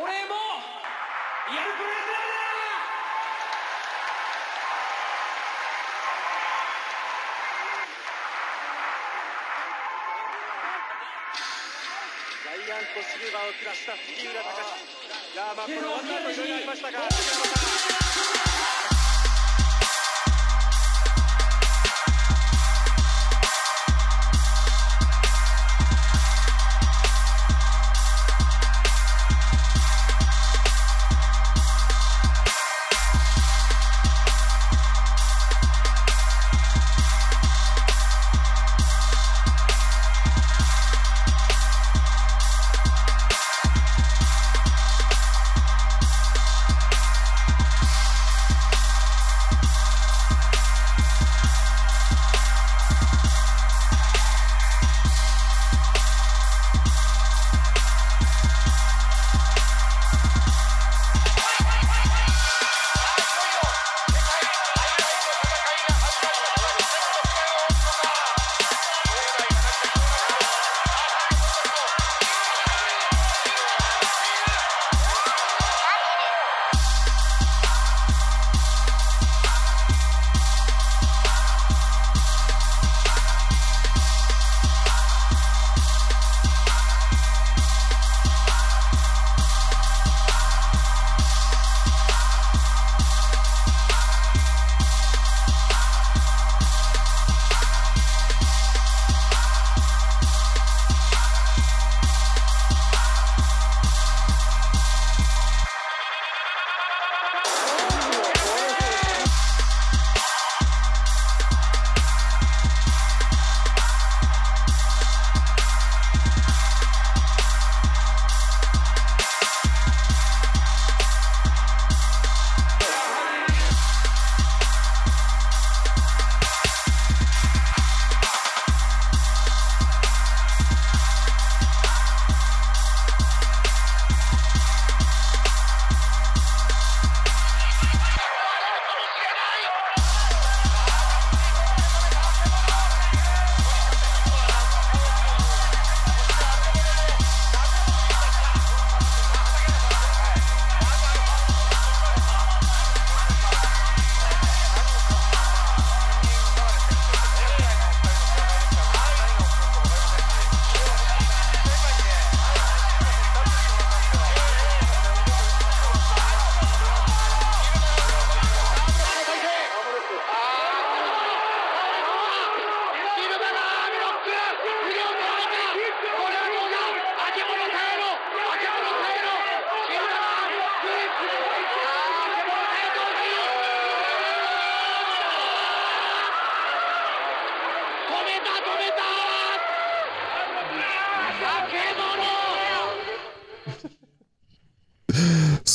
[0.01, 0.34] 俺も
[12.95, 14.55] とシルバーを下した杉浦隆。
[14.55, 19.04] いやまあこのワンアウトいろいろありましたが杉山さん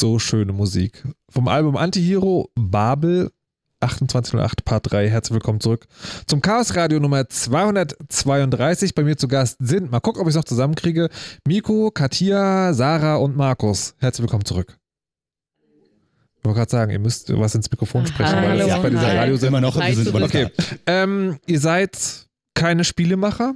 [0.01, 1.05] So schöne Musik.
[1.29, 3.33] Vom Album Antihero Babel
[3.81, 5.11] 2808 Part 3.
[5.11, 5.87] Herzlich willkommen zurück
[6.27, 8.95] zum Chaos Radio Nummer 232.
[8.95, 11.11] Bei mir zu Gast sind, mal gucken, ob ich es noch zusammenkriege,
[11.47, 13.95] Miko, Katia, Sarah und Markus.
[13.99, 14.79] Herzlich willkommen zurück.
[16.39, 18.49] Ich wollte gerade sagen, ihr müsst was ins Mikrofon sprechen, Hi.
[18.49, 19.15] weil das ist bei dieser.
[19.15, 20.49] Radiosendung Immer noch, wir sind immer noch Okay,
[20.87, 23.55] ähm, ihr seid keine Spielemacher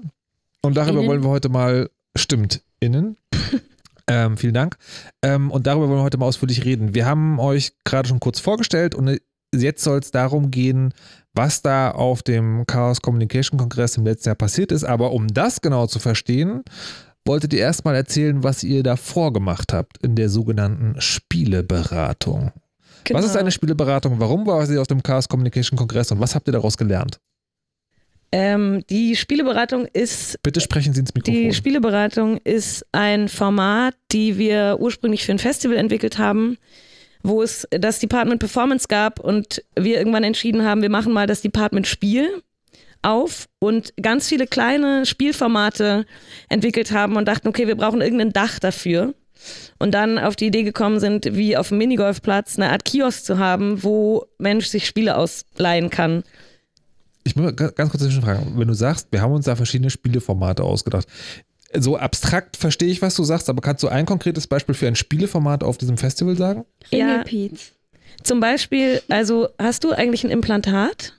[0.61, 1.09] und darüber Innen.
[1.09, 3.17] wollen wir heute mal, stimmt, innen.
[4.09, 4.77] ähm, vielen Dank.
[5.23, 6.95] Ähm, und darüber wollen wir heute mal ausführlich reden.
[6.95, 9.19] Wir haben euch gerade schon kurz vorgestellt und
[9.55, 10.93] jetzt soll es darum gehen,
[11.33, 14.85] was da auf dem Chaos Communication Kongress im letzten Jahr passiert ist.
[14.85, 16.63] Aber um das genau zu verstehen,
[17.25, 22.53] wolltet ihr erstmal erzählen, was ihr davor gemacht habt in der sogenannten Spieleberatung.
[23.05, 23.19] Genau.
[23.19, 24.19] Was ist eine Spieleberatung?
[24.19, 27.21] Warum war sie auf dem Chaos Communication Kongress und was habt ihr daraus gelernt?
[28.37, 31.41] Ähm, die Spieleberatung ist Bitte sprechen Sie ins Mikrofon.
[31.41, 36.59] Die Spieleberatung ist ein Format, die wir ursprünglich für ein Festival entwickelt haben,
[37.23, 41.43] wo es das Department Performance gab und wir irgendwann entschieden haben, wir machen mal das
[41.43, 42.43] Department Spiel
[43.03, 46.05] auf und ganz viele kleine Spielformate
[46.49, 49.15] entwickelt haben und dachten, okay, wir brauchen irgendein Dach dafür.
[49.79, 53.39] Und dann auf die Idee gekommen sind, wie auf dem Minigolfplatz eine Art Kiosk zu
[53.39, 56.25] haben, wo Mensch sich Spiele ausleihen kann.
[57.25, 58.59] Ich muss mal ga- ganz kurz zwischenfragen.
[58.59, 61.07] Wenn du sagst, wir haben uns da verschiedene Spieleformate ausgedacht.
[61.77, 64.95] So abstrakt verstehe ich, was du sagst, aber kannst du ein konkretes Beispiel für ein
[64.95, 66.65] Spieleformat auf diesem Festival sagen?
[66.91, 67.25] Ja.
[68.23, 71.15] Zum Beispiel, also hast du eigentlich ein Implantat?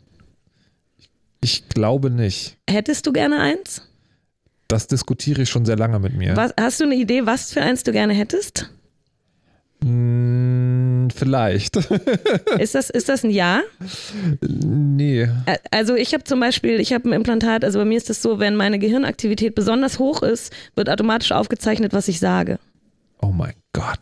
[1.42, 2.58] Ich glaube nicht.
[2.70, 3.82] Hättest du gerne eins?
[4.68, 6.36] Das diskutiere ich schon sehr lange mit mir.
[6.36, 8.72] Was, hast du eine Idee, was für eins du gerne hättest?
[9.84, 11.76] Hm, vielleicht.
[12.60, 13.62] Ist das, ist das ein Ja?
[14.42, 15.28] nee.
[15.72, 18.40] Also ich habe zum Beispiel, ich habe ein Implantat, also bei mir ist das so,
[18.40, 22.58] wenn meine Gehirnaktivität besonders hoch ist, wird automatisch aufgezeichnet, was ich sage.
[23.22, 24.00] Oh mein Gott.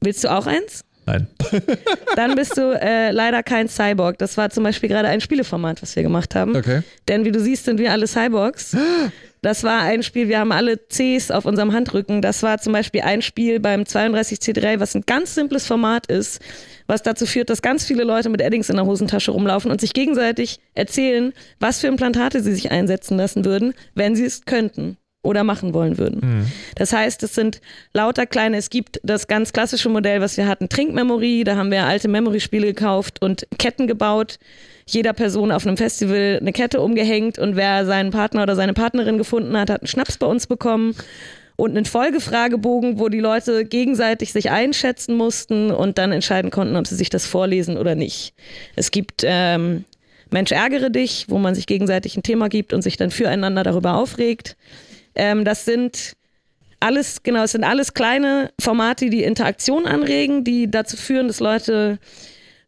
[0.00, 0.84] Willst du auch eins?
[1.06, 1.28] Nein.
[2.16, 4.18] Dann bist du äh, leider kein Cyborg.
[4.18, 6.56] Das war zum Beispiel gerade ein Spieleformat, was wir gemacht haben.
[6.56, 6.82] Okay.
[7.08, 8.76] Denn wie du siehst, sind wir alle Cyborgs.
[9.46, 12.20] Das war ein Spiel, wir haben alle Cs auf unserem Handrücken.
[12.20, 16.40] Das war zum Beispiel ein Spiel beim 32C3, was ein ganz simples Format ist,
[16.88, 19.92] was dazu führt, dass ganz viele Leute mit Eddings in der Hosentasche rumlaufen und sich
[19.92, 25.44] gegenseitig erzählen, was für Implantate sie sich einsetzen lassen würden, wenn sie es könnten oder
[25.44, 26.50] machen wollen würden.
[26.76, 27.60] Das heißt, es sind
[27.92, 31.84] lauter kleine, es gibt das ganz klassische Modell, was wir hatten, Trinkmemory, da haben wir
[31.84, 34.38] alte Memory-Spiele gekauft und Ketten gebaut.
[34.88, 39.18] Jeder Person auf einem Festival eine Kette umgehängt und wer seinen Partner oder seine Partnerin
[39.18, 40.94] gefunden hat, hat einen Schnaps bei uns bekommen
[41.56, 46.86] und einen Folgefragebogen, wo die Leute gegenseitig sich einschätzen mussten und dann entscheiden konnten, ob
[46.86, 48.34] sie sich das vorlesen oder nicht.
[48.76, 49.84] Es gibt ähm,
[50.30, 53.94] Mensch ärgere dich, wo man sich gegenseitig ein Thema gibt und sich dann füreinander darüber
[53.94, 54.56] aufregt.
[55.16, 56.16] Ähm, das sind
[56.80, 61.98] alles, genau, es sind alles kleine Formate, die Interaktion anregen, die dazu führen, dass Leute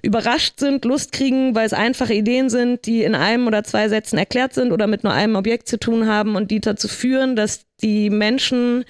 [0.03, 4.17] überrascht sind, Lust kriegen, weil es einfache Ideen sind, die in einem oder zwei Sätzen
[4.17, 7.67] erklärt sind oder mit nur einem Objekt zu tun haben und die dazu führen, dass
[7.83, 8.85] die Menschen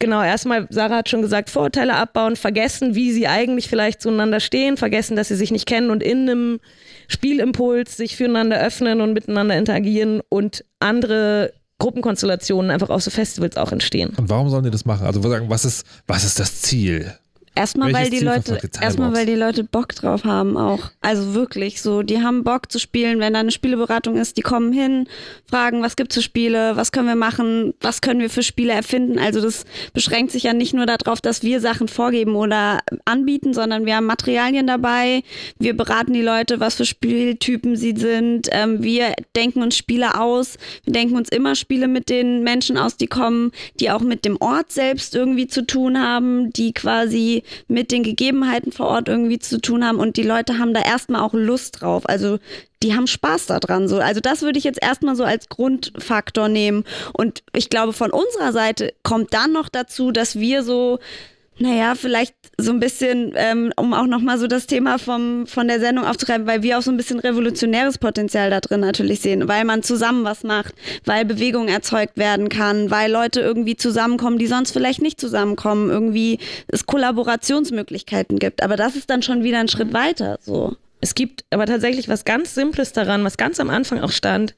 [0.00, 4.76] genau erstmal, Sarah hat schon gesagt, Vorurteile abbauen, vergessen, wie sie eigentlich vielleicht zueinander stehen,
[4.76, 6.60] vergessen, dass sie sich nicht kennen und in einem
[7.06, 13.72] Spielimpuls sich füreinander öffnen und miteinander interagieren und andere Gruppenkonstellationen einfach auf so Festivals auch
[13.72, 14.14] entstehen.
[14.16, 15.04] Und warum sollen die das machen?
[15.06, 17.12] Also was ist, was ist das Ziel?
[17.60, 20.78] Erstmal, Welches weil die Leute, erstmal, weil die Leute Bock drauf haben auch.
[21.02, 23.20] Also wirklich so, die haben Bock zu spielen.
[23.20, 25.06] Wenn da eine Spieleberatung ist, die kommen hin,
[25.46, 29.18] fragen, was gibt's für Spiele, was können wir machen, was können wir für Spiele erfinden.
[29.18, 33.84] Also das beschränkt sich ja nicht nur darauf, dass wir Sachen vorgeben oder anbieten, sondern
[33.84, 35.22] wir haben Materialien dabei.
[35.58, 38.48] Wir beraten die Leute, was für Spieltypen sie sind.
[38.52, 40.56] Ähm, wir denken uns Spiele aus.
[40.84, 44.38] Wir denken uns immer Spiele mit den Menschen aus, die kommen, die auch mit dem
[44.40, 49.60] Ort selbst irgendwie zu tun haben, die quasi mit den Gegebenheiten vor Ort irgendwie zu
[49.60, 52.08] tun haben und die Leute haben da erstmal auch Lust drauf.
[52.08, 52.38] Also
[52.82, 53.88] die haben Spaß daran.
[53.88, 53.98] So.
[53.98, 56.84] Also das würde ich jetzt erstmal so als Grundfaktor nehmen.
[57.12, 60.98] Und ich glaube, von unserer Seite kommt dann noch dazu, dass wir so
[61.60, 65.78] naja, vielleicht so ein bisschen, ähm, um auch nochmal so das Thema vom, von der
[65.78, 69.66] Sendung aufzugreifen, weil wir auch so ein bisschen revolutionäres Potenzial da drin natürlich sehen, weil
[69.66, 74.72] man zusammen was macht, weil Bewegung erzeugt werden kann, weil Leute irgendwie zusammenkommen, die sonst
[74.72, 78.62] vielleicht nicht zusammenkommen, irgendwie es Kollaborationsmöglichkeiten gibt.
[78.62, 80.76] Aber das ist dann schon wieder ein Schritt weiter, so.
[81.02, 84.54] Es gibt aber tatsächlich was ganz Simples daran, was ganz am Anfang auch stand.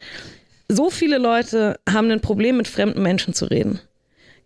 [0.69, 3.81] So viele Leute haben ein Problem, mit fremden Menschen zu reden.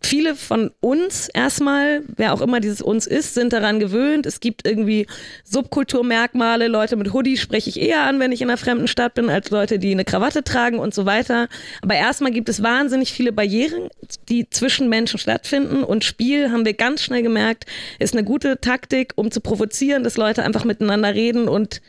[0.01, 4.27] Viele von uns erstmal, wer auch immer dieses uns ist, sind daran gewöhnt.
[4.27, 5.07] Es gibt irgendwie
[5.45, 6.69] Subkulturmerkmale.
[6.69, 9.51] Leute mit Hoodie spreche ich eher an, wenn ich in einer fremden Stadt bin, als
[9.51, 11.49] Leute, die eine Krawatte tragen und so weiter.
[11.83, 13.89] Aber erstmal gibt es wahnsinnig viele Barrieren,
[14.29, 15.83] die zwischen Menschen stattfinden.
[15.83, 17.67] Und Spiel, haben wir ganz schnell gemerkt,
[17.99, 21.81] ist eine gute Taktik, um zu provozieren, dass Leute einfach miteinander reden und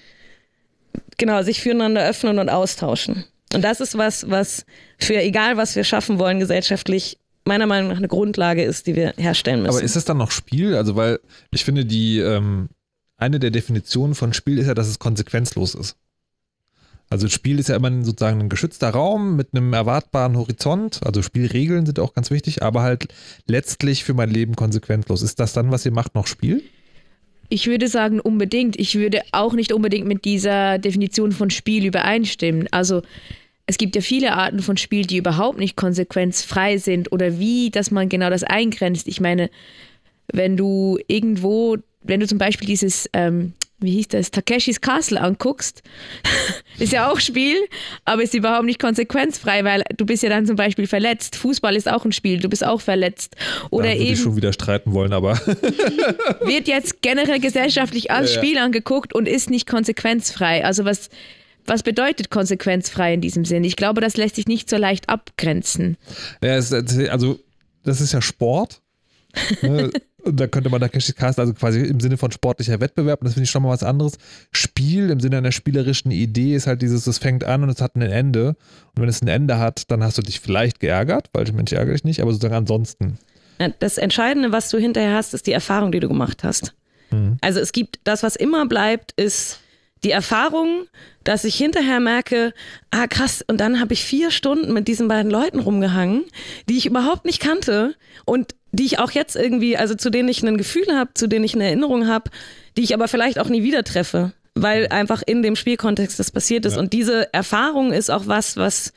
[1.18, 3.26] genau sich füreinander öffnen und austauschen.
[3.54, 4.66] Und das ist was, was
[5.00, 7.18] für egal was wir schaffen wollen gesellschaftlich
[7.48, 9.76] meiner Meinung nach eine Grundlage ist, die wir herstellen müssen.
[9.76, 10.76] Aber ist es dann noch Spiel?
[10.76, 11.20] Also, weil
[11.52, 12.70] ich finde, die ähm,
[13.18, 15.98] eine der Definitionen von Spiel ist ja, dass es konsequenzlos ist.
[17.10, 21.00] Also Spiel ist ja immer sozusagen ein geschützter Raum mit einem erwartbaren Horizont.
[21.06, 23.08] Also Spielregeln sind auch ganz wichtig, aber halt
[23.46, 25.22] letztlich für mein Leben konsequenzlos.
[25.22, 26.64] Ist das dann, was ihr macht, noch Spiel?
[27.50, 28.78] Ich würde sagen, unbedingt.
[28.78, 32.68] Ich würde auch nicht unbedingt mit dieser Definition von Spiel übereinstimmen.
[32.72, 33.04] Also
[33.68, 37.92] es gibt ja viele Arten von Spiel, die überhaupt nicht konsequenzfrei sind oder wie, dass
[37.92, 39.08] man genau das eingrenzt.
[39.10, 39.50] Ich meine,
[40.32, 45.84] wenn du irgendwo, wenn du zum Beispiel dieses, ähm, wie hieß das, Takeshis Castle anguckst,
[46.80, 47.58] ist ja auch Spiel,
[48.06, 51.36] aber ist überhaupt nicht konsequenzfrei, weil du bist ja dann zum Beispiel verletzt.
[51.36, 53.36] Fußball ist auch ein Spiel, du bist auch verletzt.
[53.70, 55.34] Oder würde eben ich schon wieder streiten wollen, aber
[56.42, 58.48] wird jetzt generell gesellschaftlich als Ja, ja.
[58.48, 60.64] Spiel angeguckt und ist nicht konsequenzfrei.
[60.64, 61.10] Also was,
[61.68, 63.64] was bedeutet konsequenzfrei in diesem Sinn?
[63.64, 65.98] Ich glaube, das lässt sich nicht so leicht abgrenzen.
[66.42, 67.40] Ja, es, also,
[67.84, 68.82] das ist ja Sport.
[69.62, 69.92] Ne?
[70.24, 73.36] Und da könnte man Takeshis Castle, also quasi im Sinne von sportlicher Wettbewerb, und das
[73.36, 74.18] finde ich schon mal was anderes.
[74.52, 77.96] Spiel im Sinne einer spielerischen Idee ist halt dieses, es fängt an und es hat
[77.96, 78.58] ein Ende.
[78.94, 81.94] Und wenn es ein Ende hat, dann hast du dich vielleicht geärgert, weil Mensch ärgere
[81.94, 83.20] dich nicht, aber sozusagen ansonsten.
[83.80, 86.74] Das Entscheidende, was du hinterher hast, ist die Erfahrung, die du gemacht hast.
[87.42, 89.62] Also es gibt das, was immer bleibt, ist
[90.04, 90.88] die Erfahrung,
[91.24, 92.54] dass ich hinterher merke,
[92.92, 96.24] ah krass, und dann habe ich vier Stunden mit diesen beiden Leuten rumgehangen,
[96.70, 100.44] die ich überhaupt nicht kannte und die ich auch jetzt irgendwie, also zu denen ich
[100.44, 102.30] ein Gefühl habe, zu denen ich eine Erinnerung habe,
[102.78, 106.66] die ich aber vielleicht auch nie wieder treffe, weil einfach in dem Spielkontext das passiert
[106.66, 106.76] ist.
[106.76, 106.80] Ja.
[106.80, 108.94] Und diese Erfahrung ist auch was, was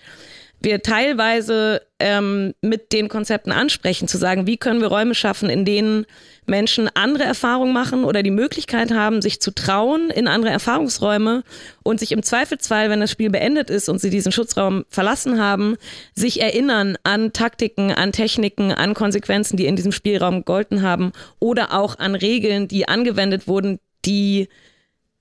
[0.63, 5.65] wir teilweise ähm, mit den Konzepten ansprechen, zu sagen, wie können wir Räume schaffen, in
[5.65, 6.05] denen
[6.51, 11.45] Menschen andere Erfahrungen machen oder die Möglichkeit haben, sich zu trauen in andere Erfahrungsräume
[11.83, 15.77] und sich im Zweifelsfall, wenn das Spiel beendet ist und sie diesen Schutzraum verlassen haben,
[16.15, 21.73] sich erinnern an Taktiken, an Techniken, an Konsequenzen, die in diesem Spielraum gegolten haben oder
[21.73, 24.49] auch an Regeln, die angewendet wurden, die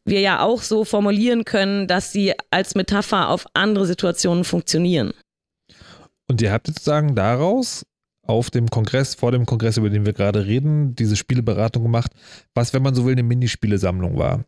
[0.06, 5.14] wir ja auch so formulieren können, dass sie als Metapher auf andere Situationen funktionieren.
[6.28, 7.84] Und ihr habt sozusagen daraus
[8.30, 12.12] auf dem Kongress, vor dem Kongress, über den wir gerade reden, diese Spieleberatung gemacht,
[12.54, 14.46] was, wenn man so will, eine Minispielesammlung war.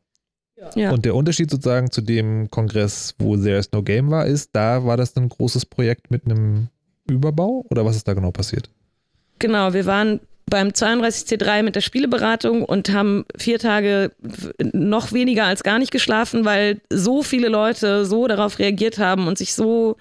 [0.75, 0.91] Ja.
[0.91, 4.97] Und der Unterschied sozusagen zu dem Kongress, wo There's No Game war, ist, da war
[4.97, 6.67] das ein großes Projekt mit einem
[7.09, 8.69] Überbau oder was ist da genau passiert?
[9.39, 14.11] Genau, wir waren beim 32C3 mit der Spieleberatung und haben vier Tage
[14.73, 19.39] noch weniger als gar nicht geschlafen, weil so viele Leute so darauf reagiert haben und
[19.39, 19.97] sich so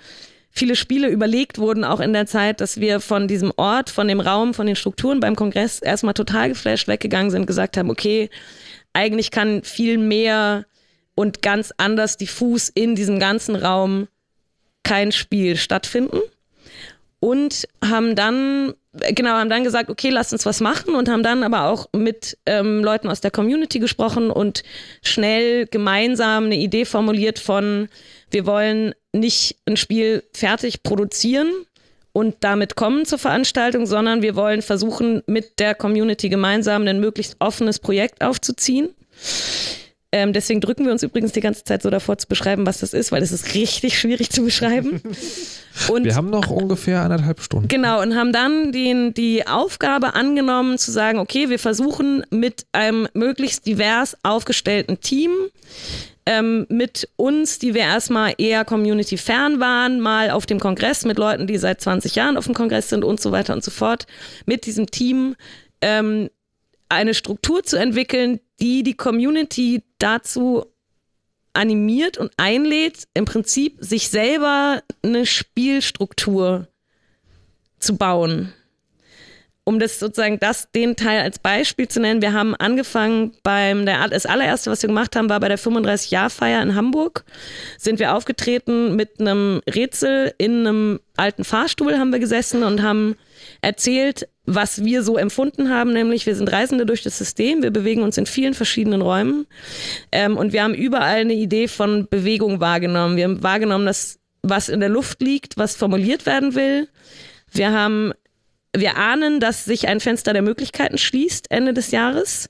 [0.50, 4.20] viele Spiele überlegt wurden, auch in der Zeit, dass wir von diesem Ort, von dem
[4.20, 8.30] Raum, von den Strukturen beim Kongress erstmal total geflasht weggegangen sind, gesagt haben, okay,
[8.92, 10.66] eigentlich kann viel mehr
[11.14, 14.08] und ganz anders diffus in diesem ganzen Raum
[14.82, 16.18] kein Spiel stattfinden.
[17.20, 21.44] Und haben dann genau haben dann gesagt okay lasst uns was machen und haben dann
[21.44, 24.62] aber auch mit ähm, Leuten aus der Community gesprochen und
[25.02, 27.88] schnell gemeinsam eine Idee formuliert von
[28.30, 31.48] wir wollen nicht ein Spiel fertig produzieren
[32.12, 37.36] und damit kommen zur Veranstaltung, sondern wir wollen versuchen, mit der Community gemeinsam ein möglichst
[37.38, 38.90] offenes Projekt aufzuziehen.
[40.12, 42.94] Ähm, deswegen drücken wir uns übrigens die ganze Zeit so davor zu beschreiben, was das
[42.94, 45.00] ist, weil es ist richtig schwierig zu beschreiben.
[45.88, 47.68] Und Wir haben noch ungefähr eineinhalb Stunden.
[47.68, 53.06] Genau, und haben dann den, die Aufgabe angenommen zu sagen, okay, wir versuchen mit einem
[53.14, 55.30] möglichst divers aufgestellten Team,
[56.30, 61.48] ähm, mit uns, die wir erstmal eher community-fern waren, mal auf dem Kongress mit Leuten,
[61.48, 64.06] die seit 20 Jahren auf dem Kongress sind und so weiter und so fort,
[64.46, 65.34] mit diesem Team
[65.80, 66.30] ähm,
[66.88, 70.66] eine Struktur zu entwickeln, die die Community dazu
[71.52, 76.68] animiert und einlädt, im Prinzip sich selber eine Spielstruktur
[77.80, 78.52] zu bauen.
[79.70, 84.08] Um das sozusagen das, den Teil als Beispiel zu nennen, wir haben angefangen beim, der,
[84.08, 87.24] das allererste, was wir gemacht haben, war bei der 35-Jahr-Feier in Hamburg.
[87.78, 93.14] Sind wir aufgetreten mit einem Rätsel in einem alten Fahrstuhl haben wir gesessen und haben
[93.62, 98.02] erzählt, was wir so empfunden haben, nämlich wir sind Reisende durch das System, wir bewegen
[98.02, 99.46] uns in vielen verschiedenen Räumen
[100.10, 103.16] ähm, und wir haben überall eine Idee von Bewegung wahrgenommen.
[103.16, 106.88] Wir haben wahrgenommen, dass was in der Luft liegt, was formuliert werden will.
[107.52, 108.12] Wir haben
[108.76, 112.48] wir ahnen, dass sich ein Fenster der Möglichkeiten schließt Ende des Jahres.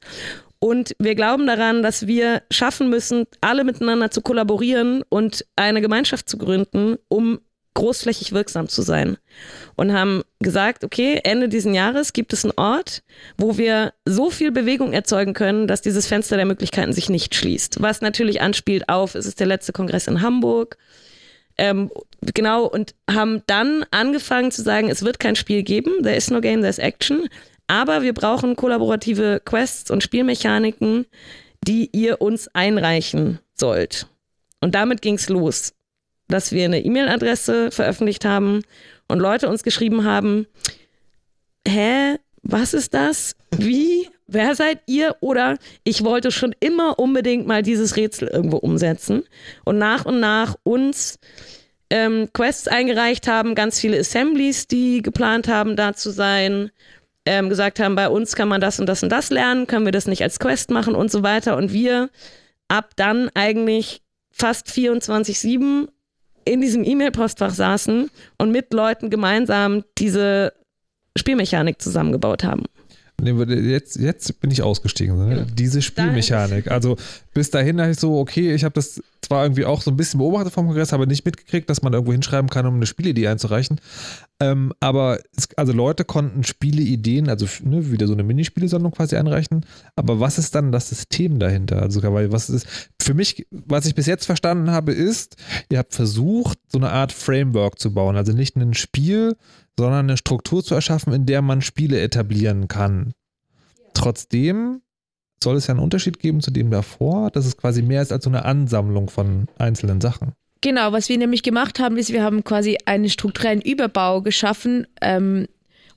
[0.59, 6.29] Und wir glauben daran, dass wir schaffen müssen, alle miteinander zu kollaborieren und eine Gemeinschaft
[6.29, 7.41] zu gründen, um
[7.75, 9.17] großflächig wirksam zu sein.
[9.77, 13.03] Und haben gesagt, okay, Ende diesen Jahres gibt es einen Ort,
[13.39, 17.81] wo wir so viel Bewegung erzeugen können, dass dieses Fenster der Möglichkeiten sich nicht schließt.
[17.81, 20.77] Was natürlich anspielt auf, es ist der letzte Kongress in Hamburg.
[21.61, 21.91] Ähm,
[22.35, 26.41] genau, und haben dann angefangen zu sagen, es wird kein Spiel geben, there is no
[26.41, 27.29] game, there's action.
[27.67, 31.05] Aber wir brauchen kollaborative Quests und Spielmechaniken,
[31.69, 34.07] die ihr uns einreichen sollt.
[34.63, 35.75] Und damit ging's los,
[36.29, 38.63] dass wir eine E-Mail-Adresse veröffentlicht haben
[39.09, 40.47] und Leute uns geschrieben haben,
[41.69, 43.37] hä, was ist das?
[43.55, 44.09] Wie?
[44.33, 45.17] Wer seid ihr?
[45.21, 49.25] Oder ich wollte schon immer unbedingt mal dieses Rätsel irgendwo umsetzen
[49.65, 51.19] und nach und nach uns
[51.91, 56.71] ähm, Quests eingereicht haben, ganz viele Assemblies, die geplant haben, da zu sein
[57.27, 59.93] ähm, gesagt haben, bei uns kann man das und das und das lernen, können wir
[59.93, 61.57] das nicht als Quest machen und so weiter.
[61.57, 62.09] Und wir
[62.69, 65.89] ab dann eigentlich fast 24-7
[66.45, 70.53] in diesem E-Mail-Postfach saßen und mit Leuten gemeinsam diese
[71.17, 72.65] Spielmechanik zusammengebaut haben.
[73.25, 75.17] Jetzt, jetzt bin ich ausgestiegen.
[75.17, 75.35] Ne?
[75.35, 75.47] Genau.
[75.55, 76.71] Diese Spielmechanik.
[76.71, 76.97] Also
[77.35, 80.19] bis dahin dachte ich so, okay, ich habe das zwar irgendwie auch so ein bisschen
[80.19, 83.81] beobachtet vom Kongress, aber nicht mitgekriegt, dass man irgendwo hinschreiben kann, um eine Spielidee einzureichen.
[84.41, 89.65] Ähm, aber es, also Leute konnten Spieleideen, also ne, wieder so eine Minispielesammlung quasi einreichen.
[89.95, 91.81] Aber was ist dann das System dahinter?
[91.81, 92.67] Also weil was ist
[93.01, 95.37] für mich, was ich bis jetzt verstanden habe, ist,
[95.71, 98.17] ihr habt versucht, so eine Art Framework zu bauen.
[98.17, 99.37] Also nicht ein Spiel,
[99.79, 103.13] sondern eine Struktur zu erschaffen, in der man Spiele etablieren kann.
[103.95, 104.81] Trotzdem
[105.43, 108.25] soll es ja einen Unterschied geben zu dem davor, dass es quasi mehr ist als
[108.25, 110.33] so eine Ansammlung von einzelnen Sachen.
[110.61, 115.47] Genau, was wir nämlich gemacht haben, ist, wir haben quasi einen strukturellen Überbau geschaffen ähm,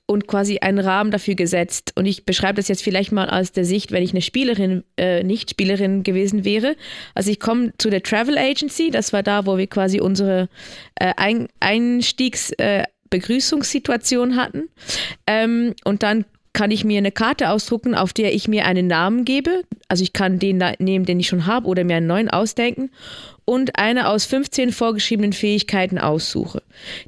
[0.05, 1.91] und quasi einen Rahmen dafür gesetzt.
[1.95, 5.23] Und ich beschreibe das jetzt vielleicht mal aus der Sicht, wenn ich eine Spielerin, äh,
[5.23, 6.77] Nicht-Spielerin gewesen wäre.
[7.13, 10.47] Also ich komme zu der Travel Agency, das war da, wo wir quasi unsere
[10.95, 14.69] äh, Ein Einstiegs- äh, Begrüßungssituation hatten.
[15.27, 19.25] Ähm, und dann kann ich mir eine Karte ausdrucken, auf der ich mir einen Namen
[19.25, 19.63] gebe.
[19.87, 22.91] Also ich kann den nehmen, den ich schon habe, oder mir einen neuen ausdenken
[23.45, 26.61] und eine aus 15 vorgeschriebenen Fähigkeiten aussuche.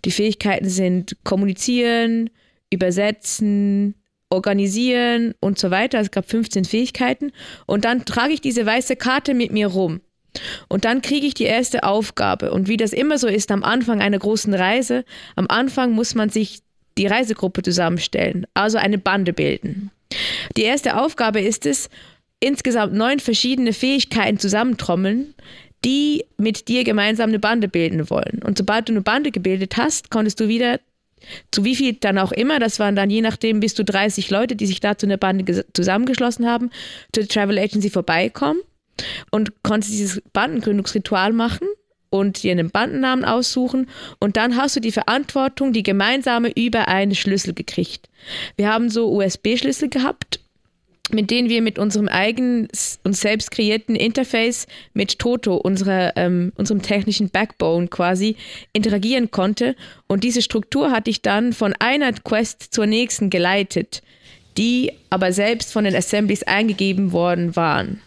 [0.04, 2.32] Die Fähigkeiten sind kommunizieren,
[2.72, 3.96] übersetzen,
[4.30, 6.00] organisieren und so weiter.
[6.00, 7.32] Es gab 15 Fähigkeiten
[7.68, 10.02] und dann trage ich diese weiße Karte mit mir rum.
[10.68, 12.52] Und dann kriege ich die erste Aufgabe.
[12.52, 15.06] Und wie das immer so ist am Anfang einer großen Reise,
[15.38, 16.65] am Anfang muss man sich
[16.98, 19.92] die Reisegruppe zusammenstellen, also eine Bande bilden.
[20.56, 21.90] Die erste Aufgabe ist es,
[22.40, 25.34] insgesamt neun verschiedene Fähigkeiten zusammentrommeln,
[25.84, 28.42] die mit dir gemeinsam eine Bande bilden wollen.
[28.44, 30.80] Und sobald du eine Bande gebildet hast, konntest du wieder
[31.52, 34.56] zu wie viel dann auch immer, das waren dann je nachdem bis zu 30 Leute,
[34.56, 36.70] die sich da zu einer Bande zusammengeschlossen haben,
[37.14, 38.60] zur Travel Agency vorbeikommen
[39.32, 41.68] und konntest dieses Bandengründungsritual machen
[42.18, 43.88] und dir einen Bandennamen aussuchen
[44.20, 48.10] und dann hast du die Verantwortung, die gemeinsame über einen Schlüssel gekriegt.
[48.58, 50.40] Wir haben so USB-Schlüssel gehabt,
[51.12, 52.68] mit denen wir mit unserem eigenen
[53.04, 58.38] und selbst kreierten Interface mit Toto, unserer, ähm, unserem technischen Backbone quasi,
[58.74, 59.76] interagieren konnte.
[60.08, 64.02] Und diese Struktur hatte ich dann von einer Quest zur nächsten geleitet,
[64.58, 68.02] die aber selbst von den Assemblies eingegeben worden waren.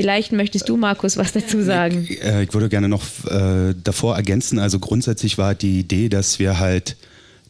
[0.00, 2.06] Vielleicht möchtest du, Markus, was dazu sagen.
[2.08, 4.58] Ich, äh, ich würde gerne noch äh, davor ergänzen.
[4.58, 6.96] Also grundsätzlich war die Idee, dass wir halt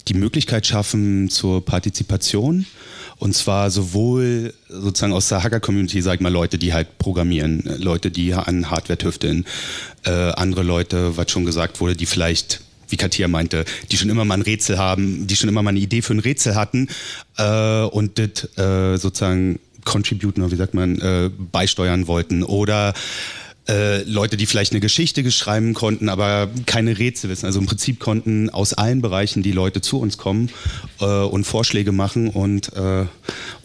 [0.09, 2.67] die Möglichkeit schaffen zur Partizipation.
[3.19, 8.11] Und zwar sowohl sozusagen aus der Hacker-Community, sag ich mal, Leute, die halt programmieren, Leute,
[8.11, 9.45] die an Hardware tüfteln,
[10.07, 14.25] äh, andere Leute, was schon gesagt wurde, die vielleicht wie Katia meinte, die schon immer
[14.25, 16.89] mal ein Rätsel haben, die schon immer mal eine Idee für ein Rätsel hatten
[17.37, 19.61] äh, und das äh, sozusagen
[19.91, 22.95] contributen wie sagt man, äh, beisteuern wollten oder
[23.69, 27.47] äh, Leute, die vielleicht eine Geschichte geschreiben konnten, aber keine Rätsel wissen.
[27.47, 30.51] Also im Prinzip konnten aus allen Bereichen die Leute zu uns kommen
[31.01, 33.05] äh, und Vorschläge machen und äh,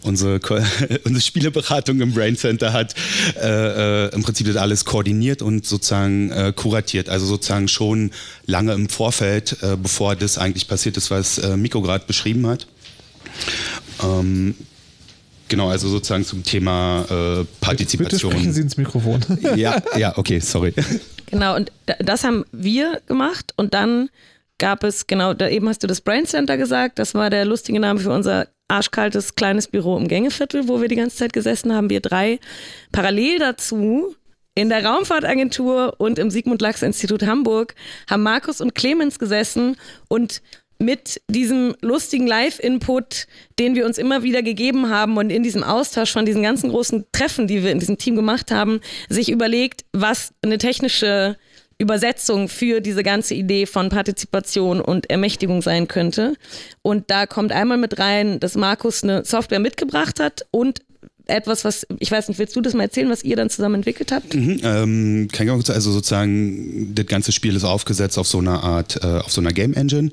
[0.02, 0.40] unsere,
[1.04, 2.94] unsere Spieleberatung im Brain Center hat
[3.40, 7.08] äh, äh, im Prinzip das alles koordiniert und sozusagen kuratiert.
[7.08, 8.10] Also sozusagen schon
[8.46, 12.66] lange im Vorfeld, bevor das eigentlich passiert ist, was Miko gerade beschrieben hat.
[14.02, 14.54] Ähm,
[15.48, 18.30] Genau, also sozusagen zum Thema äh, Partizipation.
[18.30, 19.20] Bitte sprechen Sie ins Mikrofon.
[19.56, 20.74] ja, ja, okay, sorry.
[21.26, 24.10] Genau, und das haben wir gemacht und dann
[24.58, 27.78] gab es, genau, da eben hast du das Brain Center gesagt, das war der lustige
[27.78, 31.90] Name für unser arschkaltes kleines Büro im Gängeviertel, wo wir die ganze Zeit gesessen haben,
[31.90, 32.40] wir drei.
[32.90, 34.14] Parallel dazu
[34.54, 37.74] in der Raumfahrtagentur und im Sigmund Lachs Institut Hamburg
[38.08, 39.76] haben Markus und Clemens gesessen
[40.08, 40.42] und
[40.78, 43.26] mit diesem lustigen Live-Input,
[43.58, 47.06] den wir uns immer wieder gegeben haben und in diesem Austausch von diesen ganzen großen
[47.12, 51.36] Treffen, die wir in diesem Team gemacht haben, sich überlegt, was eine technische
[51.78, 56.34] Übersetzung für diese ganze Idee von Partizipation und Ermächtigung sein könnte.
[56.82, 60.80] Und da kommt einmal mit rein, dass Markus eine Software mitgebracht hat und
[61.26, 64.12] etwas, was, ich weiß nicht, willst du das mal erzählen, was ihr dann zusammen entwickelt
[64.12, 64.34] habt?
[64.34, 69.32] Mhm, ähm, also sozusagen, das ganze Spiel ist aufgesetzt auf so einer Art, äh, auf
[69.32, 70.12] so einer Game Engine.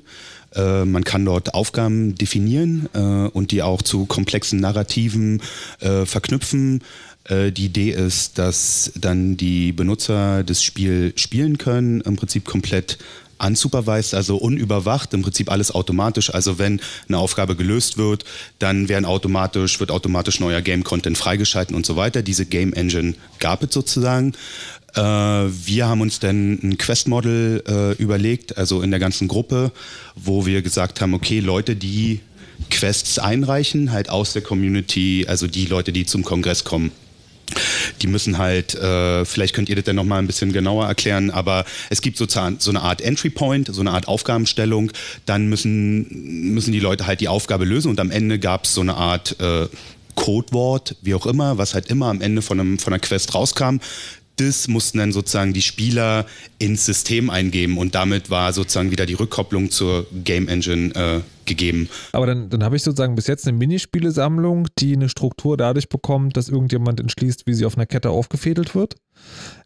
[0.56, 5.42] Äh, man kann dort Aufgaben definieren äh, und die auch zu komplexen Narrativen
[5.80, 6.82] äh, verknüpfen.
[7.26, 12.98] Äh, die Idee ist, dass dann die Benutzer das Spiel spielen können, im Prinzip komplett
[13.44, 16.34] unsupervised, also unüberwacht, im Prinzip alles automatisch.
[16.34, 18.26] Also wenn eine Aufgabe gelöst wird,
[18.60, 22.22] dann werden automatisch, wird automatisch neuer Game-Content freigeschalten und so weiter.
[22.22, 24.34] Diese Game Engine gab es sozusagen.
[24.96, 29.72] Äh, wir haben uns dann ein Quest-Model äh, überlegt, also in der ganzen Gruppe,
[30.16, 32.22] wo wir gesagt haben, okay, Leute, die
[32.70, 36.92] Quests einreichen, halt aus der Community, also die Leute, die zum Kongress kommen,
[38.02, 41.66] die müssen halt, äh, vielleicht könnt ihr das dann nochmal ein bisschen genauer erklären, aber
[41.90, 44.92] es gibt sozusagen so eine Art Entry Point, so eine Art Aufgabenstellung,
[45.26, 48.82] dann müssen, müssen die Leute halt die Aufgabe lösen und am Ende gab es so
[48.82, 49.68] eine Art äh,
[50.16, 53.78] Codewort, wie auch immer, was halt immer am Ende von, einem, von einer Quest rauskam
[54.38, 56.26] das mussten dann sozusagen die Spieler
[56.60, 61.90] ins System eingeben und damit war sozusagen wieder die Rückkopplung zur Game Engine äh, gegeben.
[62.14, 66.38] Aber dann, dann habe ich sozusagen bis jetzt eine Minispielesammlung, die eine Struktur dadurch bekommt,
[66.38, 68.96] dass irgendjemand entschließt, wie sie auf einer Kette aufgefädelt wird.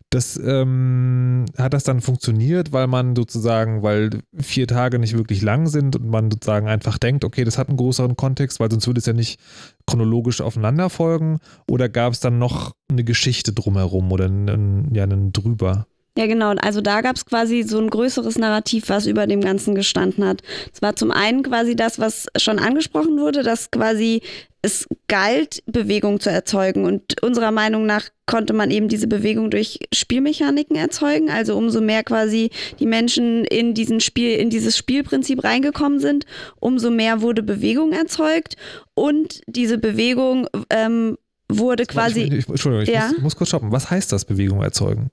[0.10, 5.68] Das ähm, hat das dann funktioniert, weil man sozusagen, weil vier Tage nicht wirklich lang
[5.68, 9.00] sind und man sozusagen einfach denkt, okay, das hat einen größeren Kontext, weil sonst würde
[9.00, 9.38] es ja nicht
[9.86, 11.40] chronologisch aufeinander folgen.
[11.70, 15.88] Oder gab es dann noch eine Geschichte drumherum oder einen, ja, einen drüber?
[16.18, 16.56] Ja, genau.
[16.60, 20.42] Also da gab es quasi so ein größeres Narrativ, was über dem Ganzen gestanden hat.
[20.74, 24.24] Es war zum einen quasi das, was schon angesprochen wurde, dass quasi
[24.64, 26.86] es galt, Bewegung zu erzeugen.
[26.86, 31.30] Und unserer Meinung nach konnte man eben diese Bewegung durch Spielmechaniken erzeugen.
[31.30, 32.50] Also umso mehr quasi
[32.80, 36.26] die Menschen in diesen Spiel, in dieses Spielprinzip reingekommen sind,
[36.60, 38.56] umso mehr wurde Bewegung erzeugt.
[38.96, 42.24] Und diese Bewegung ähm, wurde quasi.
[42.24, 43.10] Ich, Entschuldigung, ich ja?
[43.10, 43.72] muss, muss kurz stoppen.
[43.72, 45.12] Was heißt das, Bewegung erzeugen?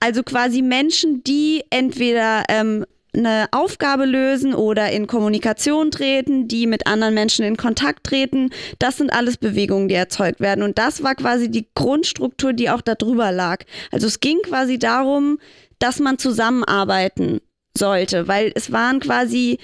[0.00, 2.84] Also quasi Menschen, die entweder ähm,
[3.14, 8.50] eine Aufgabe lösen oder in Kommunikation treten, die mit anderen Menschen in Kontakt treten.
[8.78, 10.62] Das sind alles Bewegungen, die erzeugt werden.
[10.62, 13.64] Und das war quasi die Grundstruktur, die auch darüber lag.
[13.90, 15.38] Also es ging quasi darum,
[15.78, 17.40] dass man zusammenarbeiten
[17.76, 19.58] sollte, weil es waren quasi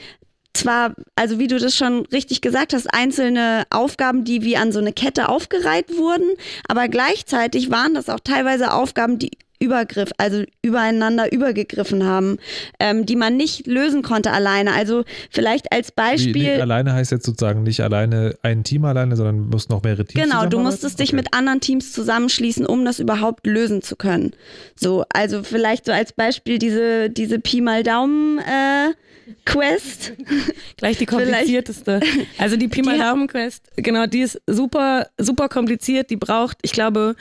[0.55, 4.79] zwar, also wie du das schon richtig gesagt hast, einzelne Aufgaben, die wie an so
[4.79, 6.31] eine Kette aufgereiht wurden,
[6.67, 12.39] aber gleichzeitig waren das auch teilweise Aufgaben, die Übergriff, also übereinander übergegriffen haben,
[12.79, 14.73] ähm, die man nicht lösen konnte alleine.
[14.73, 16.35] Also vielleicht als Beispiel.
[16.35, 20.05] Wie, nicht alleine heißt jetzt sozusagen nicht alleine ein Team alleine, sondern musst noch mehrere
[20.05, 24.33] Teams Genau, du musstest dich mit anderen Teams zusammenschließen, um das überhaupt lösen zu können.
[24.75, 28.93] So, also vielleicht so als Beispiel diese, diese Pi mal Daumen äh,
[29.45, 30.13] Quest.
[30.77, 32.01] Gleich die komplizierteste.
[32.39, 36.11] Also die Pi mal Daumen Quest, genau, die ist super, super kompliziert.
[36.11, 37.17] Die braucht, ich glaube,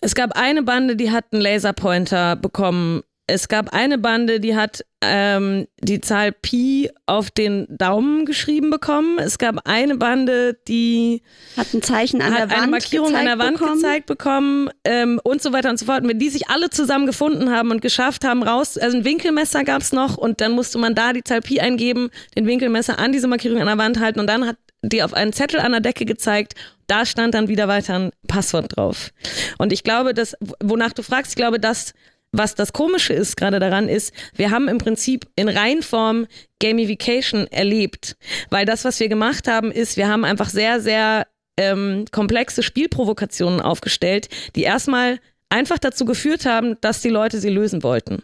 [0.00, 3.02] es gab eine Bande, die hat einen Laserpointer bekommen.
[3.26, 9.20] Es gab eine Bande, die hat ähm, die Zahl Pi auf den Daumen geschrieben bekommen.
[9.20, 11.22] Es gab eine Bande, die
[11.56, 13.74] hat ein Zeichen an der Wand, eine Markierung an der Wand bekommen.
[13.76, 16.02] gezeigt bekommen ähm, und so weiter und so fort.
[16.02, 19.62] Und wenn die sich alle zusammen gefunden haben und geschafft haben, raus, also ein Winkelmesser
[19.62, 23.12] gab es noch und dann musste man da die Zahl Pi eingeben, den Winkelmesser an
[23.12, 25.80] diese Markierung an der Wand halten und dann hat die auf einen Zettel an der
[25.80, 26.54] Decke gezeigt.
[26.86, 29.10] Da stand dann wieder weiter ein Passwort drauf.
[29.58, 31.94] Und ich glaube, dass, wonach du fragst, ich glaube, dass
[32.32, 36.26] was das Komische ist gerade daran ist, wir haben im Prinzip in Reinform
[36.60, 38.16] Gamification erlebt.
[38.50, 41.26] Weil das, was wir gemacht haben, ist, wir haben einfach sehr, sehr
[41.56, 45.18] ähm, komplexe Spielprovokationen aufgestellt, die erstmal
[45.48, 48.22] einfach dazu geführt haben, dass die Leute sie lösen wollten.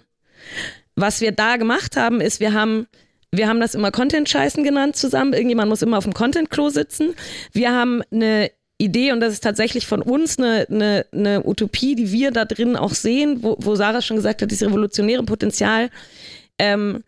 [0.95, 2.87] Was wir da gemacht haben, ist, wir haben
[3.33, 5.33] wir haben das immer Content-Scheißen genannt zusammen.
[5.33, 7.15] Irgendjemand muss immer auf dem Content-Klo sitzen.
[7.53, 12.13] Wir haben eine Idee, und das ist tatsächlich von uns eine, eine, eine Utopie, die
[12.13, 15.91] wir da drin auch sehen, wo, wo Sarah schon gesagt hat, dieses revolutionäre Potenzial.
[16.59, 17.03] Ähm,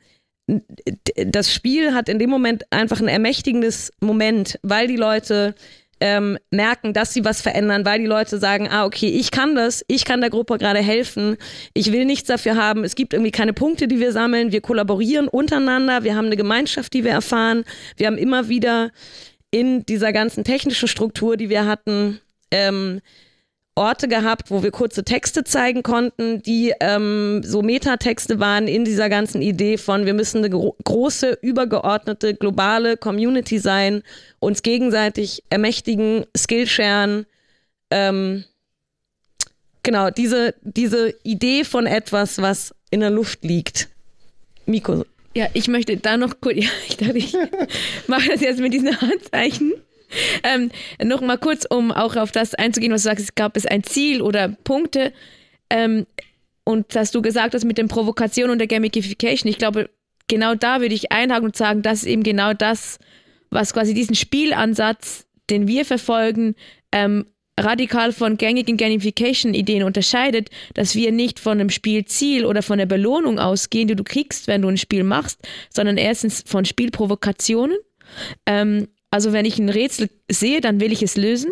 [1.26, 5.54] das Spiel hat in dem Moment einfach ein ermächtigendes Moment, weil die Leute
[6.00, 9.84] ähm, merken, dass sie was verändern, weil die Leute sagen, ah, okay, ich kann das,
[9.88, 11.36] ich kann der Gruppe gerade helfen,
[11.74, 15.28] ich will nichts dafür haben, es gibt irgendwie keine Punkte, die wir sammeln, wir kollaborieren
[15.28, 17.64] untereinander, wir haben eine Gemeinschaft, die wir erfahren,
[17.96, 18.90] wir haben immer wieder
[19.50, 22.20] in dieser ganzen technischen Struktur, die wir hatten,
[22.50, 23.00] ähm,
[23.78, 29.08] Orte gehabt, wo wir kurze Texte zeigen konnten, die ähm, so Metatexte waren in dieser
[29.08, 34.02] ganzen Idee von, wir müssen eine gro große, übergeordnete, globale Community sein,
[34.40, 37.24] uns gegenseitig ermächtigen, Skillsharen.
[37.90, 38.44] Ähm,
[39.84, 43.88] genau, diese, diese Idee von etwas, was in der Luft liegt.
[44.66, 45.04] Miko.
[45.34, 47.32] Ja, ich möchte da noch kurz, ja, ich dachte, ich
[48.08, 49.74] mache das jetzt mit diesen Handzeichen.
[50.42, 50.70] Ähm,
[51.02, 54.22] noch mal kurz, um auch auf das einzugehen, was du sagst, gab es ein Ziel
[54.22, 55.12] oder Punkte.
[55.68, 56.06] Ähm,
[56.64, 59.90] und dass du gesagt hast mit den Provokationen und der Gamification, ich glaube,
[60.28, 62.98] genau da würde ich einhaken und sagen, das ist eben genau das,
[63.50, 66.54] was quasi diesen Spielansatz, den wir verfolgen,
[66.92, 67.26] ähm,
[67.58, 73.38] radikal von gängigen Gamification-Ideen unterscheidet, dass wir nicht von einem Spielziel oder von der Belohnung
[73.38, 75.40] ausgehen, die du kriegst, wenn du ein Spiel machst,
[75.70, 77.76] sondern erstens von Spielprovokationen.
[78.46, 81.50] Ähm, also wenn ich ein Rätsel sehe, dann will ich es lösen.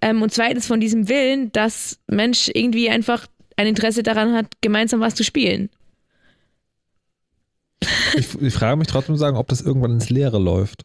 [0.00, 5.00] Ähm, und zweitens von diesem Willen, dass Mensch irgendwie einfach ein Interesse daran hat, gemeinsam
[5.00, 5.70] was zu spielen.
[8.16, 10.82] Ich, ich frage mich trotzdem sagen, ob das irgendwann ins Leere läuft.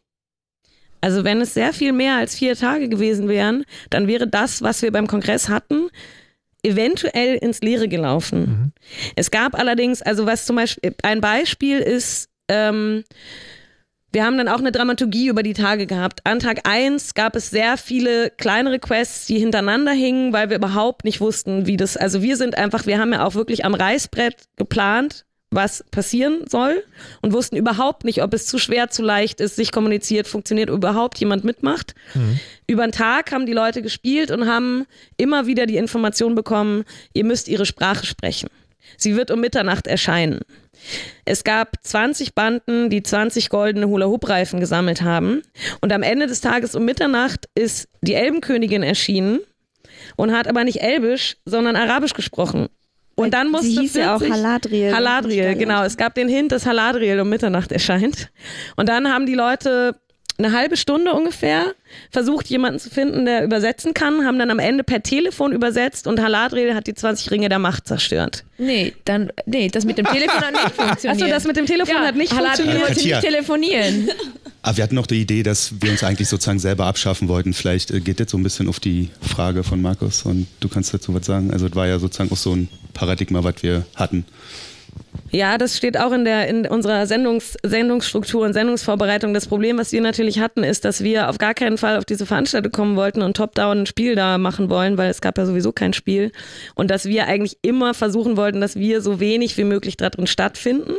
[1.00, 4.82] Also wenn es sehr viel mehr als vier Tage gewesen wären, dann wäre das, was
[4.82, 5.88] wir beim Kongress hatten,
[6.62, 8.40] eventuell ins Leere gelaufen.
[8.40, 8.72] Mhm.
[9.16, 13.04] Es gab allerdings, also was zum Beispiel, ein Beispiel ist, ähm,
[14.12, 16.20] wir haben dann auch eine Dramaturgie über die Tage gehabt.
[16.24, 21.04] An Tag 1 gab es sehr viele kleinere Quests, die hintereinander hingen, weil wir überhaupt
[21.04, 24.34] nicht wussten, wie das, also wir sind einfach, wir haben ja auch wirklich am Reißbrett
[24.56, 26.84] geplant, was passieren soll
[27.22, 31.18] und wussten überhaupt nicht, ob es zu schwer, zu leicht ist, sich kommuniziert, funktioniert, überhaupt
[31.18, 31.94] jemand mitmacht.
[32.14, 32.38] Mhm.
[32.68, 34.86] Über den Tag haben die Leute gespielt und haben
[35.16, 36.84] immer wieder die Information bekommen,
[37.14, 38.48] ihr müsst ihre Sprache sprechen.
[38.96, 40.40] Sie wird um Mitternacht erscheinen.
[41.24, 45.42] Es gab 20 Banden, die 20 goldene Hula-Hoop-Reifen gesammelt haben.
[45.80, 49.40] Und am Ende des Tages um Mitternacht ist die Elbenkönigin erschienen
[50.16, 52.68] und hat aber nicht Elbisch, sondern Arabisch gesprochen.
[53.14, 54.94] Und dann musste Sie hieß 40, ja auch Haladriel.
[54.94, 55.84] Haladriel, genau.
[55.84, 58.30] Es gab den Hint, dass Haladriel um Mitternacht erscheint.
[58.76, 60.00] Und dann haben die Leute
[60.44, 61.74] eine halbe Stunde ungefähr
[62.10, 66.20] versucht, jemanden zu finden, der übersetzen kann, haben dann am Ende per Telefon übersetzt und
[66.20, 68.44] Haladriel hat die 20 Ringe der Macht zerstört.
[68.58, 71.22] Nee, dann, nee, das mit dem Telefon hat nicht funktioniert.
[71.22, 72.88] Achso, das mit dem Telefon ja, hat nicht Haladriel funktioniert.
[72.88, 74.10] wollte nicht telefonieren.
[74.62, 77.54] Aber wir hatten noch die Idee, dass wir uns eigentlich sozusagen selber abschaffen wollten.
[77.54, 80.92] Vielleicht äh, geht jetzt so ein bisschen auf die Frage von Markus und du kannst
[80.92, 81.52] dazu was sagen.
[81.52, 84.24] Also es war ja sozusagen auch so ein Paradigma, was wir hatten.
[85.32, 89.32] Ja, das steht auch in, der, in unserer Sendungs, Sendungsstruktur und Sendungsvorbereitung.
[89.32, 92.26] Das Problem, was wir natürlich hatten, ist, dass wir auf gar keinen Fall auf diese
[92.26, 95.70] Veranstaltung kommen wollten und top-down ein Spiel da machen wollen, weil es gab ja sowieso
[95.70, 96.32] kein Spiel.
[96.74, 100.94] Und dass wir eigentlich immer versuchen wollten, dass wir so wenig wie möglich darin stattfinden.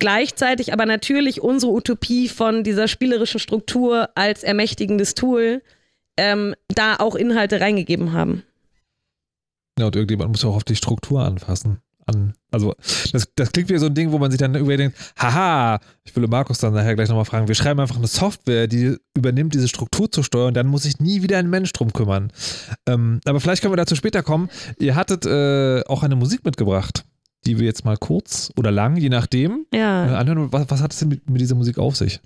[0.00, 5.62] Gleichzeitig aber natürlich unsere Utopie von dieser spielerischen Struktur als ermächtigendes Tool
[6.16, 8.42] ähm, da auch Inhalte reingegeben haben.
[9.78, 12.34] Ja, und irgendjemand muss auch auf die Struktur anfassen an.
[12.50, 12.74] Also,
[13.12, 16.26] das, das klingt wie so ein Ding, wo man sich dann überdenkt, haha, ich will
[16.26, 20.10] Markus dann nachher gleich nochmal fragen, wir schreiben einfach eine Software, die übernimmt diese Struktur
[20.10, 22.32] zu steuern, dann muss sich nie wieder ein Mensch drum kümmern.
[22.86, 24.48] Ähm, aber vielleicht können wir dazu später kommen.
[24.78, 27.04] Ihr hattet äh, auch eine Musik mitgebracht,
[27.46, 30.06] die wir jetzt mal kurz oder lang, je nachdem, ja.
[30.06, 30.52] äh, anhören.
[30.52, 32.20] Was, was hat es denn mit, mit dieser Musik auf sich?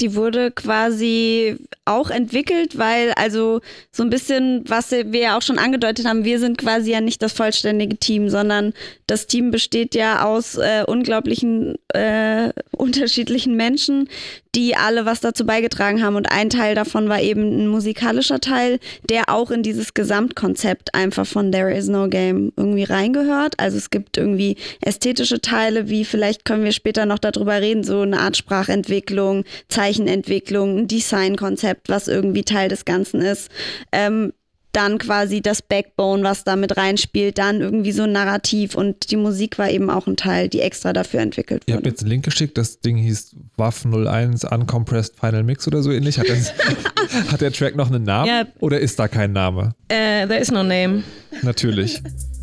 [0.00, 3.60] Die wurde quasi auch entwickelt, weil also
[3.92, 7.22] so ein bisschen, was wir ja auch schon angedeutet haben, wir sind quasi ja nicht
[7.22, 8.72] das vollständige Team, sondern
[9.06, 14.08] das Team besteht ja aus äh, unglaublichen äh, unterschiedlichen Menschen,
[14.54, 16.16] die alle was dazu beigetragen haben.
[16.16, 18.78] Und ein Teil davon war eben ein musikalischer Teil,
[19.08, 23.54] der auch in dieses Gesamtkonzept einfach von There is no game irgendwie reingehört.
[23.58, 28.00] Also es gibt irgendwie ästhetische Teile, wie vielleicht können wir später noch darüber reden, so
[28.00, 29.44] eine Art Sprachentwicklung,
[29.84, 33.50] Zeichenentwicklung, ein Designkonzept, was irgendwie Teil des Ganzen ist.
[33.92, 34.32] Ähm,
[34.72, 39.16] dann quasi das Backbone, was da mit reinspielt, dann irgendwie so ein Narrativ und die
[39.16, 41.70] Musik war eben auch ein Teil, die extra dafür entwickelt wurde.
[41.70, 45.80] Ihr habt jetzt einen Link geschickt, das Ding hieß WAF 01 Uncompressed Final Mix oder
[45.80, 46.18] so ähnlich.
[46.18, 46.52] Hat, das,
[47.30, 48.46] hat der Track noch einen Namen ja.
[48.58, 49.74] oder ist da kein Name?
[49.92, 51.04] Uh, there is no name.
[51.42, 52.02] Natürlich.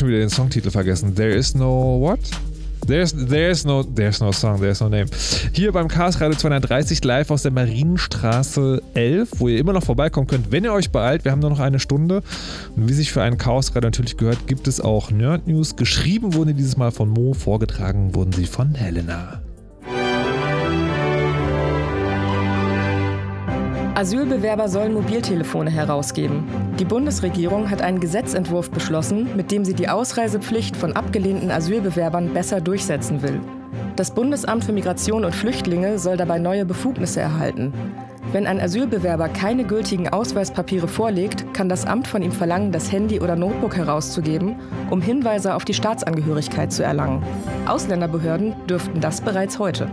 [0.00, 1.14] schon wieder den Songtitel vergessen.
[1.14, 2.18] There is no what?
[2.86, 5.06] There's, there's, no, there's no song, there's no name.
[5.52, 10.26] Hier beim Chaos Radio 230 live aus der Marienstraße 11, wo ihr immer noch vorbeikommen
[10.26, 11.24] könnt, wenn ihr euch beeilt.
[11.24, 12.22] Wir haben nur noch eine Stunde.
[12.74, 15.76] Und wie sich für einen Chaos Radio natürlich gehört, gibt es auch Nerd News.
[15.76, 19.42] Geschrieben wurden dieses Mal von Mo, vorgetragen wurden sie von Helena.
[23.94, 26.44] Asylbewerber sollen Mobiltelefone herausgeben.
[26.80, 32.62] Die Bundesregierung hat einen Gesetzentwurf beschlossen, mit dem sie die Ausreisepflicht von abgelehnten Asylbewerbern besser
[32.62, 33.38] durchsetzen will.
[33.96, 37.74] Das Bundesamt für Migration und Flüchtlinge soll dabei neue Befugnisse erhalten.
[38.32, 43.20] Wenn ein Asylbewerber keine gültigen Ausweispapiere vorlegt, kann das Amt von ihm verlangen, das Handy
[43.20, 44.56] oder Notebook herauszugeben,
[44.88, 47.22] um Hinweise auf die Staatsangehörigkeit zu erlangen.
[47.66, 49.90] Ausländerbehörden dürften das bereits heute.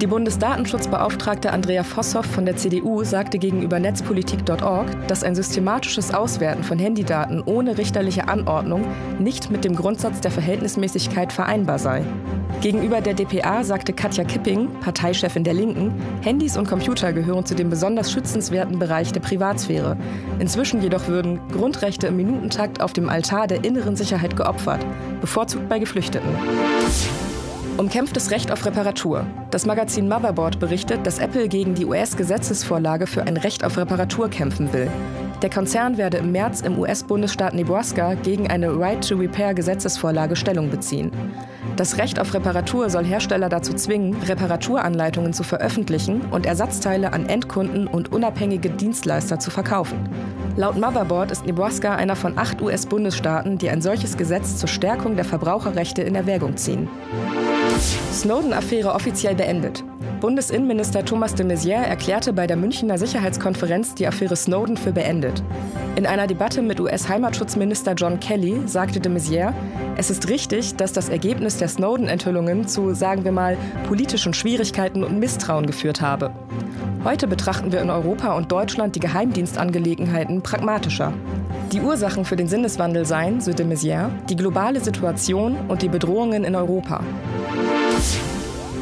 [0.00, 6.78] Die Bundesdatenschutzbeauftragte Andrea Vosshoff von der CDU sagte gegenüber netzpolitik.org, dass ein systematisches Auswerten von
[6.78, 8.84] Handydaten ohne richterliche Anordnung
[9.18, 12.04] nicht mit dem Grundsatz der Verhältnismäßigkeit vereinbar sei.
[12.60, 15.92] Gegenüber der dpa sagte Katja Kipping, Parteichefin der Linken,
[16.22, 19.96] Handys und Computer gehören zu dem besonders schützenswerten Bereich der Privatsphäre.
[20.38, 24.86] Inzwischen jedoch würden Grundrechte im Minutentakt auf dem Altar der inneren Sicherheit geopfert,
[25.20, 26.28] bevorzugt bei Geflüchteten.
[27.78, 29.24] Umkämpftes Recht auf Reparatur.
[29.52, 34.72] Das Magazin Motherboard berichtet, dass Apple gegen die US-Gesetzesvorlage für ein Recht auf Reparatur kämpfen
[34.72, 34.90] will.
[35.42, 41.12] Der Konzern werde im März im US-Bundesstaat Nebraska gegen eine Right-to-Repair-Gesetzesvorlage Stellung beziehen.
[41.76, 47.86] Das Recht auf Reparatur soll Hersteller dazu zwingen, Reparaturanleitungen zu veröffentlichen und Ersatzteile an Endkunden
[47.86, 50.08] und unabhängige Dienstleister zu verkaufen.
[50.56, 55.24] Laut Motherboard ist Nebraska einer von acht US-Bundesstaaten, die ein solches Gesetz zur Stärkung der
[55.24, 56.88] Verbraucherrechte in Erwägung ziehen.
[58.12, 59.84] Snowden-Affäre offiziell beendet.
[60.20, 65.42] Bundesinnenminister Thomas de Maizière erklärte bei der Münchner Sicherheitskonferenz die Affäre Snowden für beendet.
[65.94, 69.52] In einer Debatte mit US-Heimatschutzminister John Kelly sagte de Maizière,
[69.96, 73.56] es ist richtig, dass das Ergebnis der Snowden-Enthüllungen zu, sagen wir mal,
[73.86, 76.32] politischen Schwierigkeiten und Misstrauen geführt habe.
[77.04, 81.12] Heute betrachten wir in Europa und Deutschland die Geheimdienstangelegenheiten pragmatischer.
[81.72, 86.42] Die Ursachen für den Sinneswandel seien, so de Maizière, die globale Situation und die Bedrohungen
[86.42, 87.00] in Europa.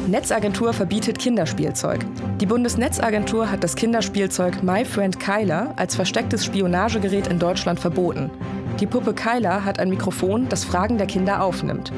[0.07, 2.05] Netzagentur verbietet Kinderspielzeug.
[2.41, 8.31] Die Bundesnetzagentur hat das Kinderspielzeug My Friend Kyla als verstecktes Spionagegerät in Deutschland verboten.
[8.79, 11.91] Die Puppe Kyla hat ein Mikrofon, das Fragen der Kinder aufnimmt.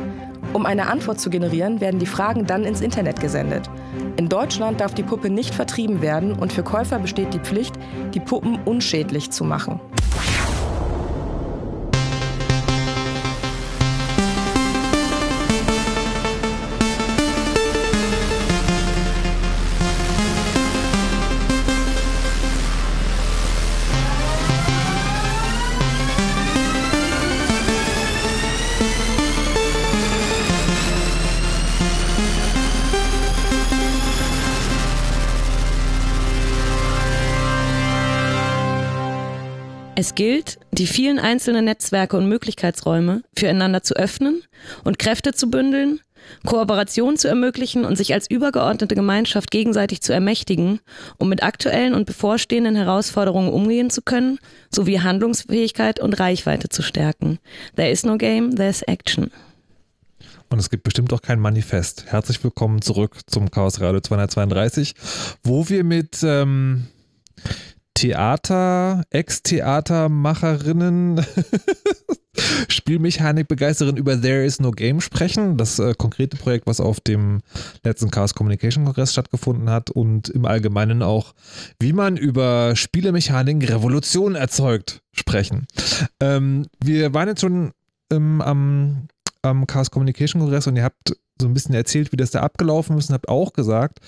[0.53, 3.69] Um eine Antwort zu generieren, werden die Fragen dann ins Internet gesendet.
[4.17, 7.75] In Deutschland darf die Puppe nicht vertrieben werden und für Käufer besteht die Pflicht,
[8.13, 9.79] die Puppen unschädlich zu machen.
[39.99, 44.43] Es gilt, die vielen einzelnen Netzwerke und Möglichkeitsräume füreinander zu öffnen
[44.85, 45.99] und Kräfte zu bündeln,
[46.45, 50.79] Kooperation zu ermöglichen und sich als übergeordnete Gemeinschaft gegenseitig zu ermächtigen,
[51.17, 54.39] um mit aktuellen und bevorstehenden Herausforderungen umgehen zu können,
[54.73, 57.37] sowie Handlungsfähigkeit und Reichweite zu stärken.
[57.75, 59.31] There is no game, there's action.
[60.49, 62.05] Und es gibt bestimmt auch kein Manifest.
[62.05, 64.95] Herzlich willkommen zurück zum Chaos Radio 232,
[65.43, 66.87] wo wir mit ähm,
[67.99, 71.19] Theater, Ex-Theatermacherinnen,
[72.69, 75.57] Spielmechanik-Begeisterin über There is no Game sprechen.
[75.57, 77.41] Das äh, konkrete Projekt, was auf dem
[77.83, 81.33] letzten Chaos Communication Kongress stattgefunden hat und im Allgemeinen auch,
[81.81, 85.67] wie man über Spielemechaniken Revolution erzeugt, sprechen.
[86.21, 87.73] Ähm, wir waren jetzt schon
[88.13, 89.09] ähm, am,
[89.41, 92.97] am Chaos Communication Kongress und ihr habt so ein bisschen erzählt, wie das da abgelaufen
[92.97, 93.99] ist und habt auch gesagt,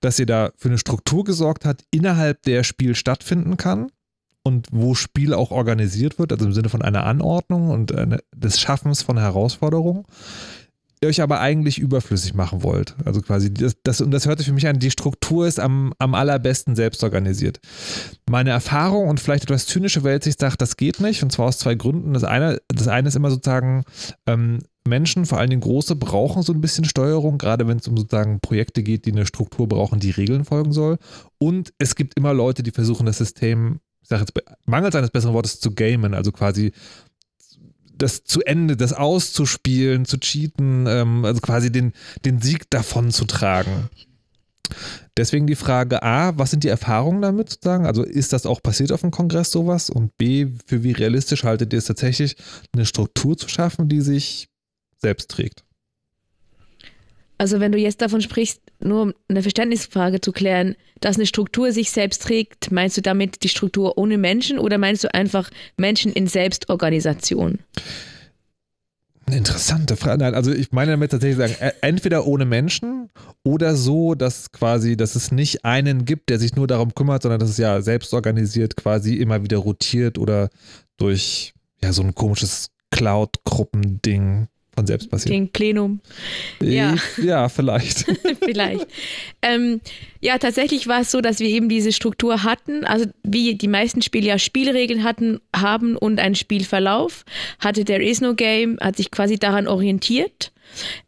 [0.00, 3.90] dass ihr da für eine Struktur gesorgt habt, innerhalb der Spiel stattfinden kann
[4.42, 8.60] und wo Spiel auch organisiert wird, also im Sinne von einer Anordnung und eine, des
[8.60, 10.04] Schaffens von Herausforderungen,
[11.02, 12.94] ihr euch aber eigentlich überflüssig machen wollt.
[13.04, 15.94] Also quasi, das, das, und das hört sich für mich an, die Struktur ist am,
[15.98, 17.58] am allerbesten selbst organisiert.
[18.28, 21.58] Meine Erfahrung und vielleicht etwas zynische Welt sich sagt, das geht nicht, und zwar aus
[21.58, 22.12] zwei Gründen.
[22.12, 23.84] Das eine, das eine ist immer sozusagen,
[24.26, 28.40] ähm, Menschen, vor allem große, brauchen so ein bisschen Steuerung, gerade wenn es um sozusagen
[28.40, 30.98] Projekte geht, die eine Struktur brauchen, die Regeln folgen soll.
[31.38, 34.32] Und es gibt immer Leute, die versuchen, das System, ich sage jetzt
[34.66, 36.72] mangels eines besseren Wortes, zu gamen, also quasi
[38.00, 41.92] das zu Ende, das auszuspielen, zu cheaten, ähm, also quasi den,
[42.24, 43.90] den Sieg davon zu tragen.
[45.16, 47.86] Deswegen die Frage A, was sind die Erfahrungen damit sozusagen?
[47.86, 49.90] Also ist das auch passiert auf dem Kongress sowas?
[49.90, 52.36] Und B, für wie realistisch haltet ihr es tatsächlich,
[52.72, 54.49] eine Struktur zu schaffen, die sich
[55.00, 55.64] selbst trägt?
[57.38, 61.72] Also wenn du jetzt davon sprichst, nur um eine Verständnisfrage zu klären, dass eine Struktur
[61.72, 66.12] sich selbst trägt, meinst du damit die Struktur ohne Menschen oder meinst du einfach Menschen
[66.12, 67.60] in Selbstorganisation?
[69.24, 70.18] Eine interessante Frage.
[70.18, 73.08] Nein, also ich meine damit tatsächlich sagen, e- entweder ohne Menschen
[73.42, 77.40] oder so, dass quasi, dass es nicht einen gibt, der sich nur darum kümmert, sondern
[77.40, 80.50] dass es ja selbst organisiert quasi immer wieder rotiert oder
[80.98, 85.32] durch ja so ein komisches Cloud-Gruppending von selbst passiert.
[85.32, 86.00] Gegen Plenum.
[86.60, 86.94] Ja.
[87.22, 88.06] Ja, vielleicht.
[88.40, 88.86] Vielleicht.
[89.42, 89.80] ähm,
[90.20, 92.84] ja, tatsächlich war es so, dass wir eben diese Struktur hatten.
[92.84, 97.24] Also wie die meisten Spiele ja Spielregeln hatten, haben und einen Spielverlauf,
[97.58, 100.52] hatte There Is No Game, hat sich quasi daran orientiert.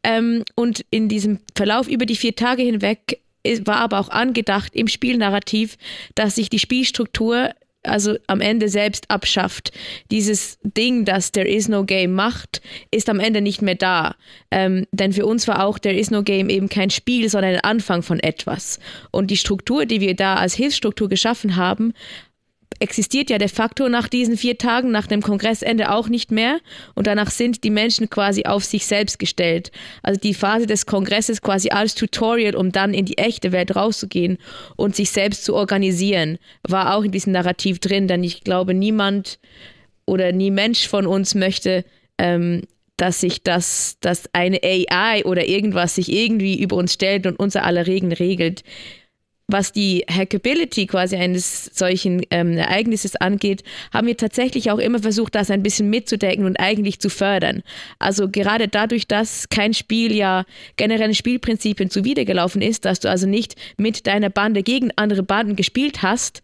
[0.03, 3.21] Ähm, und in diesem Verlauf über die vier Tage hinweg
[3.65, 5.77] war aber auch angedacht im Spielnarrativ,
[6.15, 7.51] dass sich die Spielstruktur
[7.83, 9.73] also am Ende selbst abschafft.
[10.11, 14.15] Dieses Ding, das There is no game macht, ist am Ende nicht mehr da.
[14.51, 17.61] Ähm, denn für uns war auch There is no game eben kein Spiel, sondern ein
[17.61, 18.79] Anfang von etwas.
[19.11, 21.93] Und die Struktur, die wir da als Hilfsstruktur geschaffen haben,
[22.83, 26.59] existiert ja de facto nach diesen vier Tagen, nach dem Kongressende auch nicht mehr.
[26.95, 29.71] Und danach sind die Menschen quasi auf sich selbst gestellt.
[30.03, 34.39] Also die Phase des Kongresses quasi als Tutorial, um dann in die echte Welt rauszugehen
[34.77, 38.09] und sich selbst zu organisieren, war auch in diesem Narrativ drin.
[38.09, 39.39] Denn ich glaube, niemand
[40.05, 41.85] oder nie Mensch von uns möchte,
[42.19, 42.63] ähm,
[42.97, 47.65] dass sich das, dass eine AI oder irgendwas sich irgendwie über uns stellt und unser
[47.65, 48.65] aller Regeln regelt
[49.49, 53.63] was die Hackability quasi eines solchen ähm, Ereignisses angeht,
[53.93, 57.63] haben wir tatsächlich auch immer versucht, das ein bisschen mitzudecken und eigentlich zu fördern.
[57.99, 60.45] Also gerade dadurch, dass kein Spiel ja
[60.77, 66.03] generellen Spielprinzipien zuwidergelaufen ist, dass du also nicht mit deiner Bande gegen andere Banden gespielt
[66.03, 66.43] hast,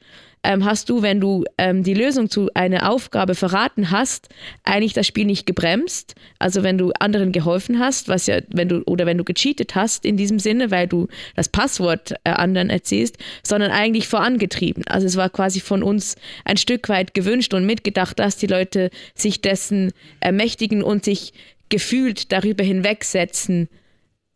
[0.49, 4.31] ähm, hast du, wenn du ähm, die Lösung zu einer Aufgabe verraten hast,
[4.65, 6.15] eigentlich das Spiel nicht gebremst.
[6.39, 10.07] Also wenn du anderen geholfen hast, was ja, wenn du oder wenn du gecheatet hast
[10.07, 14.89] in diesem Sinne, weil du das Passwort äh, anderen erzählst, sondern eigentlich vorangetrieben.
[14.89, 18.89] Also es war quasi von uns ein Stück weit gewünscht und mitgedacht, dass die Leute
[19.15, 21.35] sich dessen ermächtigen und sich
[21.69, 23.69] gefühlt darüber hinwegsetzen,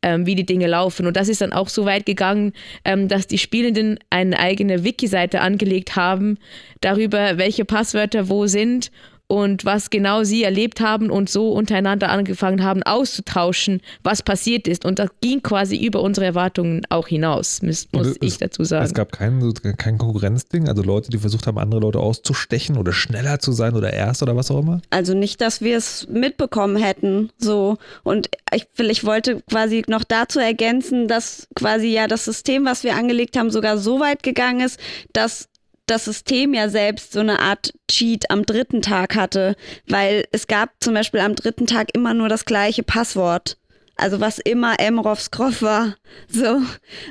[0.02, 1.06] ähm, wie die Dinge laufen.
[1.06, 2.52] Und das ist dann auch so weit gegangen,
[2.84, 6.38] ähm, dass die Spielenden eine eigene Wiki-Seite angelegt haben
[6.80, 8.90] darüber, welche Passwörter wo sind
[9.32, 14.84] und was genau sie erlebt haben und so untereinander angefangen haben auszutauschen, was passiert ist.
[14.84, 18.62] Und das ging quasi über unsere Erwartungen auch hinaus, muss, muss Und ich es- dazu
[18.64, 18.84] sagen.
[18.84, 19.40] Es gab kein,
[19.78, 23.90] kein Konkurrenzding, also Leute, die versucht haben, andere Leute auszustechen oder schneller zu sein oder
[23.90, 24.82] erst oder was auch immer.
[24.90, 27.78] Also nicht, dass wir es mitbekommen hätten, so.
[28.02, 32.96] Und ich, ich wollte quasi noch dazu ergänzen, dass quasi ja das System, was wir
[32.96, 34.78] angelegt haben, sogar so weit gegangen ist,
[35.14, 35.48] dass
[35.92, 39.54] das System ja selbst so eine Art Cheat am dritten Tag hatte,
[39.86, 43.58] weil es gab zum Beispiel am dritten Tag immer nur das gleiche Passwort.
[44.02, 45.94] Also was immer Emrovs Groff war.
[46.28, 46.60] So.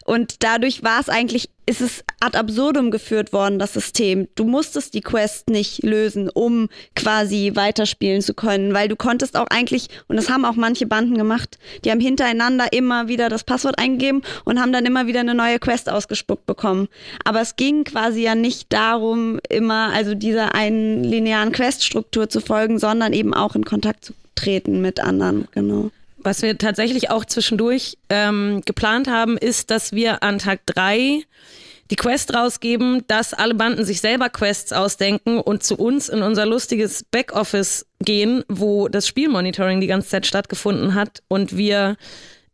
[0.03, 4.27] Und dadurch war es eigentlich, ist es ad absurdum geführt worden, das System.
[4.35, 9.47] Du musstest die Quest nicht lösen, um quasi weiterspielen zu können, weil du konntest auch
[9.49, 13.79] eigentlich, und das haben auch manche Banden gemacht, die haben hintereinander immer wieder das Passwort
[13.79, 16.89] eingegeben und haben dann immer wieder eine neue Quest ausgespuckt bekommen.
[17.23, 22.79] Aber es ging quasi ja nicht darum, immer, also dieser einen linearen Queststruktur zu folgen,
[22.79, 25.89] sondern eben auch in Kontakt zu treten mit anderen, genau.
[26.23, 31.23] Was wir tatsächlich auch zwischendurch ähm, geplant haben, ist, dass wir an Tag drei
[31.89, 36.45] die Quest rausgeben, dass alle Banden sich selber Quests ausdenken und zu uns in unser
[36.45, 41.97] lustiges Backoffice gehen, wo das Spielmonitoring die ganze Zeit stattgefunden hat und wir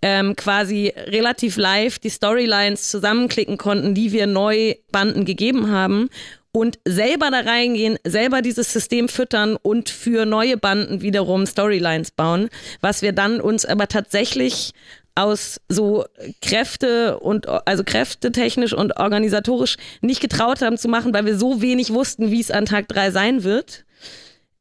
[0.01, 6.09] ähm, quasi relativ live die Storylines zusammenklicken konnten, die wir neu Banden gegeben haben
[6.51, 12.49] und selber da reingehen, selber dieses System füttern und für neue Banden wiederum Storylines bauen,
[12.81, 14.73] was wir dann uns aber tatsächlich
[15.15, 16.05] aus so
[16.41, 21.91] Kräfte und also kräftetechnisch und organisatorisch nicht getraut haben zu machen, weil wir so wenig
[21.91, 23.83] wussten, wie es an Tag drei sein wird.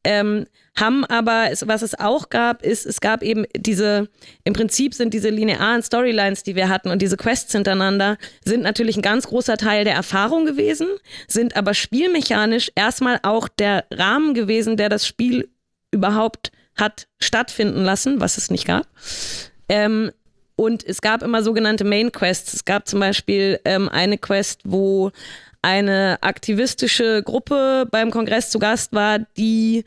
[0.02, 0.46] Ähm,
[0.78, 4.08] haben aber, was es auch gab, ist, es gab eben diese,
[4.44, 8.96] im Prinzip sind diese linearen Storylines, die wir hatten und diese Quests hintereinander, sind natürlich
[8.96, 10.88] ein ganz großer Teil der Erfahrung gewesen,
[11.28, 15.48] sind aber spielmechanisch erstmal auch der Rahmen gewesen, der das Spiel
[15.90, 18.86] überhaupt hat stattfinden lassen, was es nicht gab.
[19.68, 20.10] Ähm,
[20.56, 22.54] und es gab immer sogenannte Main Quests.
[22.54, 25.10] Es gab zum Beispiel ähm, eine Quest, wo
[25.62, 29.84] eine aktivistische Gruppe beim Kongress zu Gast war, die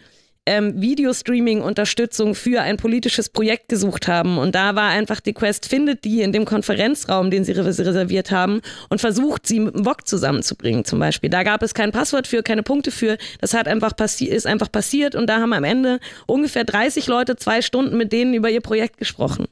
[0.49, 4.39] ähm, Videostreaming-Unterstützung für ein politisches Projekt gesucht haben.
[4.39, 8.61] Und da war einfach die Quest, findet die in dem Konferenzraum, den sie reserviert haben
[8.89, 11.29] und versucht, sie mit dem VOG zusammenzubringen zum Beispiel.
[11.29, 13.19] Da gab es kein Passwort für, keine Punkte für.
[13.39, 17.61] Das hat einfach ist einfach passiert und da haben am Ende ungefähr 30 Leute zwei
[17.61, 19.45] Stunden mit denen über ihr Projekt gesprochen.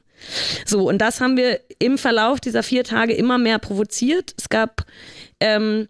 [0.66, 4.34] So, und das haben wir im Verlauf dieser vier Tage immer mehr provoziert.
[4.36, 4.84] Es gab
[5.38, 5.86] ähm,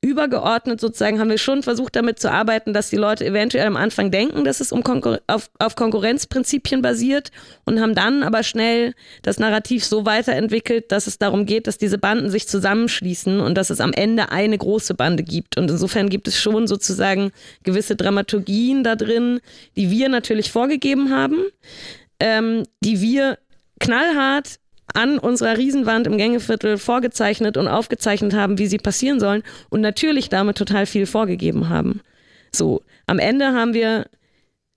[0.00, 4.12] übergeordnet sozusagen haben wir schon versucht damit zu arbeiten, dass die Leute eventuell am Anfang
[4.12, 7.30] denken, dass es um Konkur auf, auf Konkurrenzprinzipien basiert
[7.64, 11.98] und haben dann aber schnell das Narrativ so weiterentwickelt, dass es darum geht, dass diese
[11.98, 15.58] Banden sich zusammenschließen und dass es am Ende eine große Bande gibt.
[15.58, 17.32] Und insofern gibt es schon sozusagen
[17.64, 19.40] gewisse Dramaturgien da drin,
[19.76, 21.42] die wir natürlich vorgegeben haben,
[22.20, 23.38] ähm, die wir
[23.80, 24.60] knallhart
[24.98, 30.28] an unserer Riesenwand im Gängeviertel vorgezeichnet und aufgezeichnet haben, wie sie passieren sollen und natürlich
[30.28, 32.00] damit total viel vorgegeben haben.
[32.52, 34.06] So, am Ende haben wir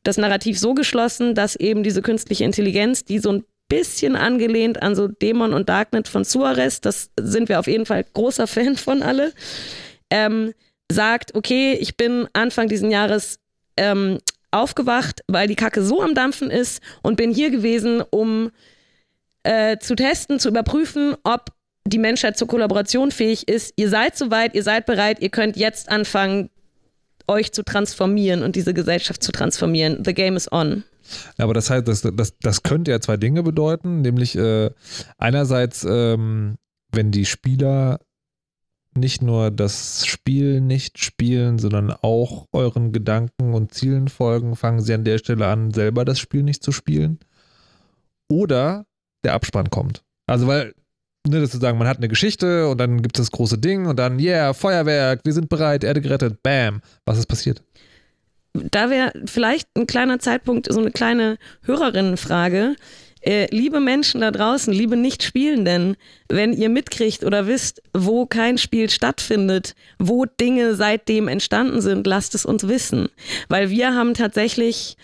[0.04, 4.96] das Narrativ so geschlossen, dass eben diese künstliche Intelligenz, die so ein bisschen angelehnt an
[4.96, 9.02] so Dämon und Darknet von Suarez, das sind wir auf jeden Fall großer Fan von
[9.02, 9.34] alle,
[10.12, 10.54] ähm,
[10.92, 13.40] sagt, okay, ich bin Anfang diesen Jahres
[13.76, 14.20] ähm,
[14.52, 18.52] aufgewacht, weil die Kacke so am Dampfen ist und bin hier gewesen, um
[19.44, 21.48] äh, zu testen, zu überprüfen, ob
[21.86, 23.74] die Menschheit zur Kollaboration fähig ist.
[23.76, 26.50] Ihr seid soweit, ihr seid bereit, ihr könnt jetzt anfangen,
[27.28, 30.04] euch zu transformieren und diese Gesellschaft zu transformieren.
[30.04, 30.84] The game is on.
[31.38, 34.70] Aber das heißt, das, das, das könnte ja zwei Dinge bedeuten, nämlich äh,
[35.18, 36.58] einerseits, ähm,
[36.92, 38.00] wenn die Spieler
[38.94, 44.94] nicht nur das Spiel nicht spielen, sondern auch euren Gedanken und Zielen folgen, fangen sie
[44.94, 47.20] an der Stelle an, selber das Spiel nicht zu spielen.
[48.28, 48.86] Oder
[49.24, 50.04] der Abspann kommt.
[50.28, 50.74] Also weil,
[51.28, 53.86] ne, das zu sagen, man hat eine Geschichte und dann gibt es das große Ding
[53.86, 56.82] und dann, yeah, Feuerwerk, wir sind bereit, Erde gerettet, bam.
[57.06, 57.64] Was ist passiert?
[58.54, 62.76] Da wäre vielleicht ein kleiner Zeitpunkt, so eine kleine Hörerinnenfrage.
[63.24, 65.96] Äh, liebe Menschen da draußen, liebe Nicht-Spielenden,
[66.28, 72.34] wenn ihr mitkriegt oder wisst, wo kein Spiel stattfindet, wo Dinge seitdem entstanden sind, lasst
[72.34, 73.10] es uns wissen.
[73.48, 74.98] Weil wir haben tatsächlich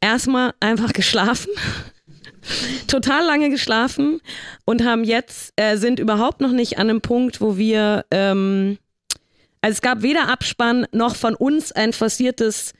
[0.00, 1.50] erstmal einfach geschlafen
[2.86, 4.20] total lange geschlafen
[4.64, 8.78] und haben jetzt, äh, sind überhaupt noch nicht an einem Punkt, wo wir, ähm,
[9.60, 12.72] also es gab weder Abspann noch von uns ein forciertes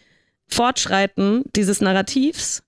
[0.48, 2.62] Fortschreiten dieses Narrativs.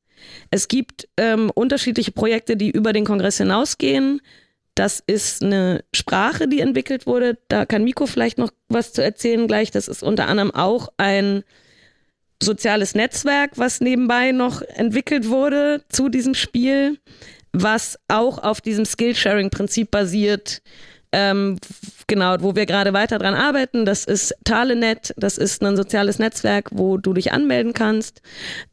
[0.51, 4.21] Es gibt ähm, unterschiedliche Projekte, die über den Kongress hinausgehen.
[4.75, 7.39] Das ist eine Sprache, die entwickelt wurde.
[7.49, 9.71] Da kann Miko vielleicht noch was zu erzählen gleich.
[9.71, 11.43] Das ist unter anderem auch ein
[12.43, 16.99] soziales Netzwerk, was nebenbei noch entwickelt wurde zu diesem Spiel,
[17.53, 20.63] was auch auf diesem Skillsharing-Prinzip basiert.
[21.15, 21.59] Ähm,
[22.07, 23.85] genau, wo wir gerade weiter dran arbeiten.
[23.85, 28.23] Das ist Talenet, das ist ein soziales Netzwerk, wo du dich anmelden kannst,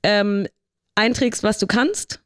[0.03, 0.47] ähm,
[0.95, 2.21] einträgst, was du kannst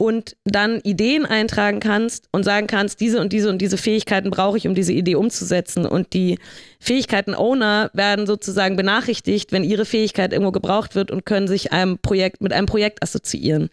[0.00, 4.56] und dann Ideen eintragen kannst und sagen kannst, diese und diese und diese Fähigkeiten brauche
[4.56, 5.84] ich, um diese Idee umzusetzen.
[5.84, 6.38] Und die
[6.80, 12.40] Fähigkeiten-Owner werden sozusagen benachrichtigt, wenn ihre Fähigkeit irgendwo gebraucht wird und können sich einem Projekt
[12.40, 13.68] mit einem Projekt assoziieren.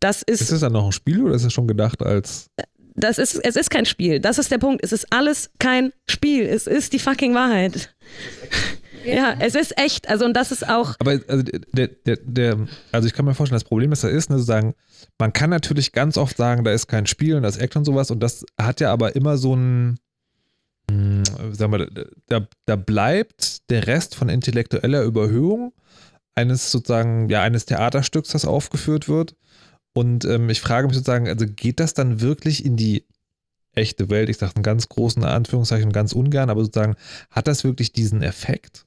[0.00, 0.42] Das ist.
[0.42, 2.50] Ist das dann noch ein Spiel oder ist es schon gedacht als
[2.96, 4.20] das ist, es ist kein Spiel.
[4.20, 4.84] Das ist der Punkt.
[4.84, 6.44] Es ist alles kein Spiel.
[6.44, 7.92] Es ist die fucking Wahrheit.
[9.04, 10.08] Ja, es ist echt.
[10.08, 10.94] Also, und das ist auch.
[10.98, 14.30] Aber also, der, der, der, also ich kann mir vorstellen, das Problem, das da ist,
[14.30, 14.74] ne, sozusagen,
[15.18, 18.10] man kann natürlich ganz oft sagen, da ist kein Spiel und das Act und sowas
[18.10, 19.98] und das hat ja aber immer so ein,
[20.90, 21.90] hm, sagen wir,
[22.26, 25.72] da, da bleibt der Rest von intellektueller Überhöhung
[26.34, 29.36] eines sozusagen, ja, eines Theaterstücks, das aufgeführt wird.
[29.92, 33.06] Und ähm, ich frage mich sozusagen, also geht das dann wirklich in die
[33.74, 34.28] echte Welt?
[34.28, 36.96] Ich sage einen ganz großen Anführungszeichen, ganz ungern, aber sozusagen,
[37.30, 38.86] hat das wirklich diesen Effekt?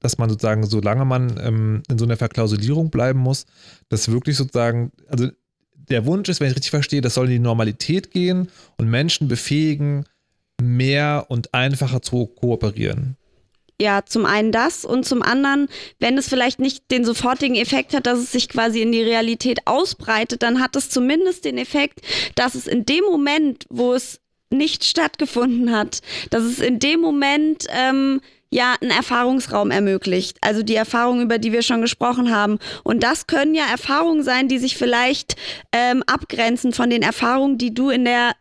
[0.00, 3.46] Dass man sozusagen, solange man ähm, in so einer Verklausulierung bleiben muss,
[3.88, 5.28] dass wirklich sozusagen, also
[5.74, 9.28] der Wunsch ist, wenn ich richtig verstehe, das soll in die Normalität gehen und Menschen
[9.28, 10.04] befähigen,
[10.60, 13.16] mehr und einfacher zu kooperieren.
[13.80, 15.68] Ja, zum einen das und zum anderen,
[16.00, 19.60] wenn es vielleicht nicht den sofortigen Effekt hat, dass es sich quasi in die Realität
[19.66, 22.00] ausbreitet, dann hat es zumindest den Effekt,
[22.34, 24.20] dass es in dem Moment, wo es
[24.50, 26.00] nicht stattgefunden hat,
[26.30, 28.20] dass es in dem Moment ähm,
[28.50, 30.38] ja einen Erfahrungsraum ermöglicht.
[30.40, 32.58] Also die Erfahrungen, über die wir schon gesprochen haben.
[32.82, 35.36] Und das können ja Erfahrungen sein, die sich vielleicht
[35.72, 38.32] ähm, abgrenzen von den Erfahrungen, die du in der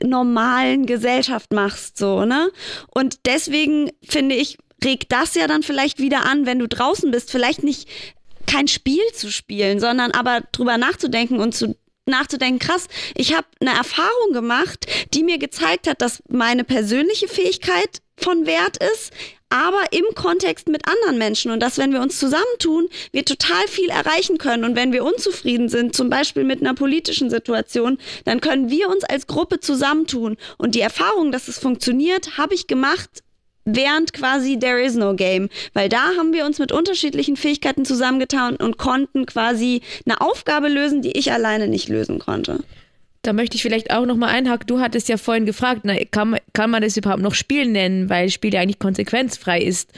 [0.00, 2.52] normalen Gesellschaft machst, so, ne?
[2.94, 7.32] Und deswegen finde ich, regt das ja dann vielleicht wieder an, wenn du draußen bist,
[7.32, 7.88] vielleicht nicht
[8.46, 11.76] kein Spiel zu spielen, sondern aber drüber nachzudenken und zu
[12.06, 18.00] nachzudenken, krass, ich habe eine Erfahrung gemacht, die mir gezeigt hat, dass meine persönliche Fähigkeit
[18.16, 19.12] von Wert ist,
[19.50, 23.88] aber im Kontext mit anderen Menschen und dass, wenn wir uns zusammentun, wir total viel
[23.88, 24.64] erreichen können.
[24.64, 29.04] Und wenn wir unzufrieden sind, zum Beispiel mit einer politischen Situation, dann können wir uns
[29.04, 30.36] als Gruppe zusammentun.
[30.58, 33.22] Und die Erfahrung, dass es funktioniert, habe ich gemacht
[33.64, 38.56] während quasi There is no game, weil da haben wir uns mit unterschiedlichen Fähigkeiten zusammengetan
[38.56, 42.60] und konnten quasi eine Aufgabe lösen, die ich alleine nicht lösen konnte.
[43.22, 44.66] Da möchte ich vielleicht auch nochmal einhaken.
[44.66, 48.30] Du hattest ja vorhin gefragt, na, kann, kann man das überhaupt noch Spiel nennen, weil
[48.30, 49.92] Spiel ja eigentlich konsequenzfrei ist.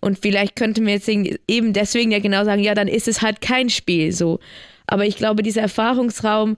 [0.00, 3.40] Und vielleicht könnte man jetzt eben deswegen ja genau sagen, ja, dann ist es halt
[3.40, 4.40] kein Spiel so.
[4.86, 6.56] Aber ich glaube, dieser Erfahrungsraum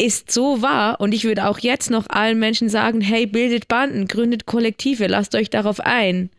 [0.00, 4.08] ist so wahr und ich würde auch jetzt noch allen Menschen sagen, hey, bildet Banden,
[4.08, 6.30] gründet Kollektive, lasst euch darauf ein.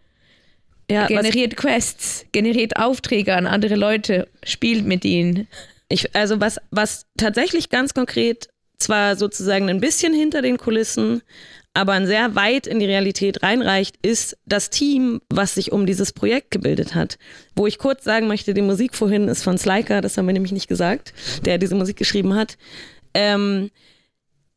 [0.89, 5.47] Ja, generiert Quests, generiert Aufträge an andere Leute, spielt mit ihnen.
[5.89, 8.49] Ich, also was, was tatsächlich ganz konkret
[8.81, 11.21] zwar sozusagen ein bisschen hinter den Kulissen,
[11.73, 16.51] aber sehr weit in die Realität reinreicht, ist das Team, was sich um dieses Projekt
[16.51, 17.17] gebildet hat.
[17.55, 20.51] Wo ich kurz sagen möchte, die Musik vorhin ist von Slyker, das haben wir nämlich
[20.51, 21.13] nicht gesagt,
[21.45, 22.57] der diese Musik geschrieben hat.
[23.13, 23.69] Ähm,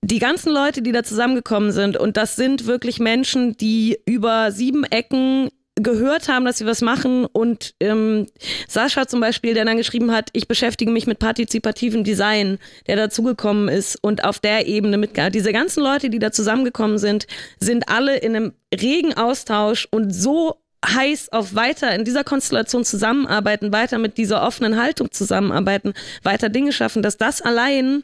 [0.02, 4.84] die ganzen Leute, die da zusammengekommen sind, und das sind wirklich Menschen, die über sieben
[4.84, 7.26] Ecken gehört haben, dass sie was machen.
[7.26, 8.26] Und ähm,
[8.68, 13.68] Sascha zum Beispiel, der dann geschrieben hat, ich beschäftige mich mit partizipativem Design, der dazugekommen
[13.68, 17.26] ist und auf der Ebene mit diese ganzen Leute, die da zusammengekommen sind,
[17.60, 23.72] sind alle in einem regen Austausch und so heiß auf weiter in dieser Konstellation zusammenarbeiten,
[23.72, 28.02] weiter mit dieser offenen Haltung zusammenarbeiten, weiter Dinge schaffen, dass das allein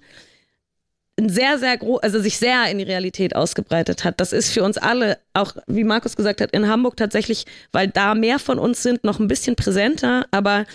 [1.29, 4.21] sehr, sehr groß, also sich sehr in die Realität ausgebreitet hat.
[4.21, 8.15] Das ist für uns alle, auch wie Markus gesagt hat, in Hamburg tatsächlich, weil da
[8.15, 10.67] mehr von uns sind, noch ein bisschen präsenter, aber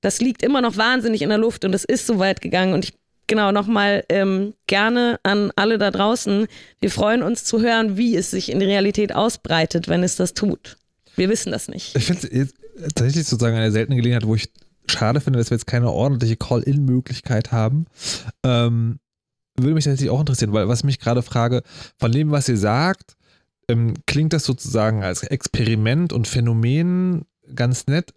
[0.00, 2.84] das liegt immer noch wahnsinnig in der Luft und es ist so weit gegangen und
[2.84, 2.94] ich
[3.26, 6.46] genau nochmal ähm, gerne an alle da draußen.
[6.80, 10.34] Wir freuen uns zu hören, wie es sich in die Realität ausbreitet, wenn es das
[10.34, 10.76] tut.
[11.16, 11.96] Wir wissen das nicht.
[11.96, 12.54] Ich finde es
[12.94, 14.50] tatsächlich sozusagen eine seltene Gelegenheit, wo ich
[14.88, 17.86] schade finde, dass wir jetzt keine ordentliche Call-In-Möglichkeit haben.
[18.44, 18.98] Ähm,
[19.58, 21.62] würde mich tatsächlich auch interessieren, weil was ich mich gerade frage,
[21.98, 23.16] von dem, was ihr sagt,
[23.68, 27.24] ähm, klingt das sozusagen als Experiment und Phänomen
[27.54, 28.12] ganz nett.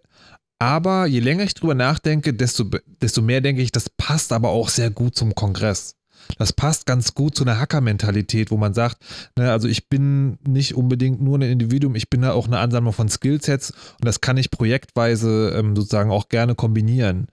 [0.58, 2.64] Aber je länger ich drüber nachdenke, desto,
[3.00, 5.96] desto mehr denke ich, das passt aber auch sehr gut zum Kongress.
[6.38, 8.98] Das passt ganz gut zu einer Hacker-Mentalität, wo man sagt,
[9.36, 12.92] ne, also ich bin nicht unbedingt nur ein Individuum, ich bin da auch eine Ansammlung
[12.92, 17.28] von Skillsets und das kann ich projektweise ähm, sozusagen auch gerne kombinieren.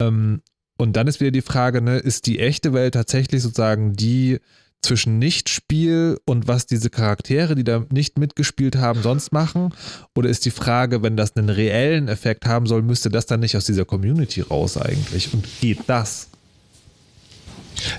[0.00, 0.42] Ähm,
[0.76, 4.40] und dann ist wieder die Frage, ne, ist die echte Welt tatsächlich sozusagen die
[4.82, 9.74] zwischen Nichtspiel und was diese Charaktere, die da nicht mitgespielt haben, sonst machen?
[10.14, 13.56] Oder ist die Frage, wenn das einen reellen Effekt haben soll, müsste das dann nicht
[13.56, 15.32] aus dieser Community raus eigentlich?
[15.32, 16.28] Und geht das?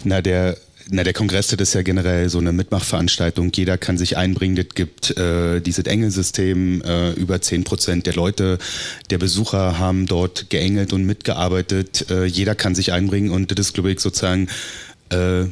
[0.03, 0.57] Na, der
[0.90, 3.52] na, der Kongress, das ist ja generell so eine Mitmachveranstaltung.
[3.53, 4.56] Jeder kann sich einbringen.
[4.56, 6.82] Das gibt äh, dieses Engelsystem.
[6.84, 8.60] Äh, über 10 Prozent der Leute,
[9.10, 12.10] der Besucher haben dort geengelt und mitgearbeitet.
[12.12, 14.48] Äh, jeder kann sich einbringen und das ist, glaube ich, sozusagen
[15.10, 15.45] äh,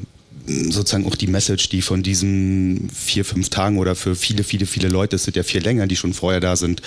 [0.46, 4.90] sozusagen auch die Message, die von diesen vier, fünf Tagen oder für viele, viele, viele
[4.90, 6.82] Leute, es sind ja viel länger, die schon vorher da sind,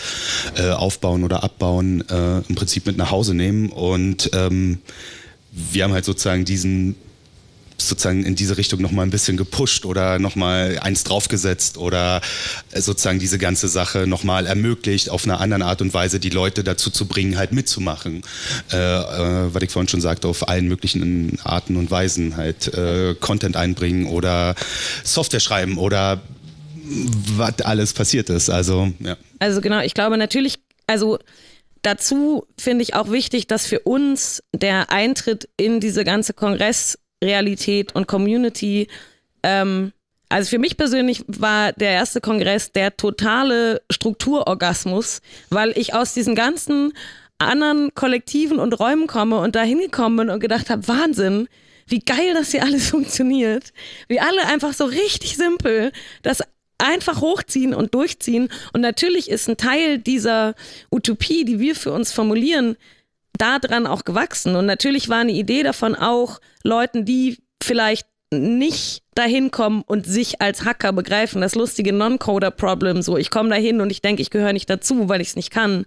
[0.56, 3.70] äh, aufbauen oder abbauen, äh, im Prinzip mit nach Hause nehmen.
[3.70, 4.78] Und ähm,
[5.50, 6.96] wir haben halt sozusagen diesen
[7.78, 12.20] sozusagen in diese Richtung nochmal ein bisschen gepusht oder nochmal eins draufgesetzt oder
[12.72, 16.64] äh, sozusagen diese ganze Sache nochmal ermöglicht, auf eine andere Art und Weise die Leute
[16.64, 18.22] dazu zu bringen, halt mitzumachen.
[18.72, 23.14] Äh, äh, was ich vorhin schon sagte, auf allen möglichen Arten und Weisen halt äh,
[23.20, 24.54] Content einbringen oder
[25.04, 26.22] Software schreiben oder
[27.36, 28.48] was alles passiert ist.
[28.48, 29.16] Also, ja.
[29.38, 31.18] Also genau, ich glaube natürlich, also
[31.82, 37.94] dazu finde ich auch wichtig, dass für uns der Eintritt in diese ganze Kongress Realität
[37.94, 38.88] und Community.
[39.42, 39.92] Ähm,
[40.28, 45.20] also für mich persönlich war der erste Kongress der totale Strukturorgasmus,
[45.50, 46.92] weil ich aus diesen ganzen
[47.38, 51.48] anderen Kollektiven und Räumen komme und da hingekommen bin und gedacht habe, Wahnsinn,
[51.86, 53.72] wie geil das hier alles funktioniert.
[54.08, 56.42] Wie alle einfach so richtig simpel das
[56.78, 58.50] einfach hochziehen und durchziehen.
[58.72, 60.54] Und natürlich ist ein Teil dieser
[60.90, 62.76] Utopie, die wir für uns formulieren,
[63.38, 64.56] daran auch gewachsen.
[64.56, 70.40] Und natürlich war eine Idee davon auch, Leuten, die vielleicht nicht dahin kommen und sich
[70.40, 74.52] als Hacker begreifen, das lustige Non-Coder-Problem, so ich komme dahin und ich denke, ich gehöre
[74.52, 75.86] nicht dazu, weil ich es nicht kann.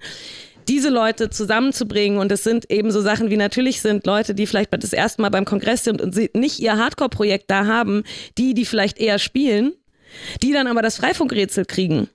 [0.68, 4.72] Diese Leute zusammenzubringen und es sind eben so Sachen wie natürlich sind Leute, die vielleicht
[4.72, 8.04] das erste Mal beim Kongress sind und nicht ihr Hardcore-Projekt da haben,
[8.38, 9.74] die, die vielleicht eher spielen,
[10.42, 12.10] die dann aber das Freifunkrätsel kriegen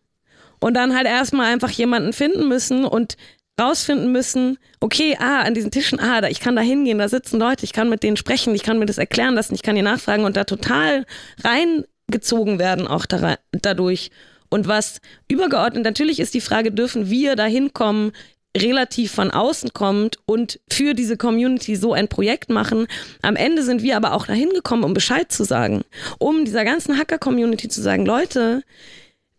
[0.61, 3.17] und dann halt erstmal einfach jemanden finden müssen und
[3.61, 7.39] rausfinden müssen, okay, ah, an diesen Tischen, ah, da, ich kann da hingehen, da sitzen
[7.39, 9.83] Leute, ich kann mit denen sprechen, ich kann mir das erklären lassen, ich kann ihr
[9.83, 11.07] nachfragen und da total
[11.43, 14.11] reingezogen werden auch da, dadurch.
[14.51, 18.13] Und was übergeordnet, natürlich ist die Frage, dürfen wir da hinkommen,
[18.57, 22.87] relativ von außen kommt und für diese Community so ein Projekt machen.
[23.23, 25.83] Am Ende sind wir aber auch dahin gekommen, um Bescheid zu sagen,
[26.19, 28.63] um dieser ganzen Hacker-Community zu sagen, Leute,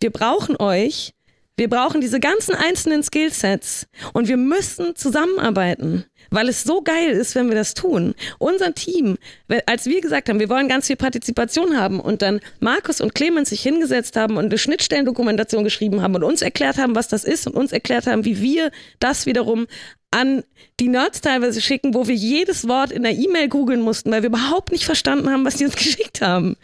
[0.02, 1.15] wir brauchen euch,
[1.58, 7.36] wir brauchen diese ganzen einzelnen Skillsets und wir müssen zusammenarbeiten, weil es so geil ist,
[7.36, 8.16] wenn wir das tun.
[8.40, 9.18] Unser Team,
[9.66, 13.50] als wir gesagt haben, wir wollen ganz viel Partizipation haben und dann Markus und Clemens
[13.50, 17.48] sich hingesetzt haben und eine Schnittstellendokumentation geschrieben haben und uns erklärt haben, was das ist
[17.48, 19.68] und uns erklärt haben, wie wir das wiederum
[20.16, 20.44] an
[20.80, 24.30] die Nerds teilweise schicken, wo wir jedes Wort in der E-Mail googeln mussten, weil wir
[24.30, 26.56] überhaupt nicht verstanden haben, was die uns geschickt haben.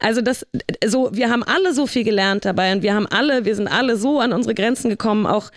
[0.00, 0.44] Also das,
[0.84, 3.96] so, wir haben alle so viel gelernt dabei und wir haben alle, wir sind alle
[3.96, 5.50] so an unsere Grenzen gekommen, auch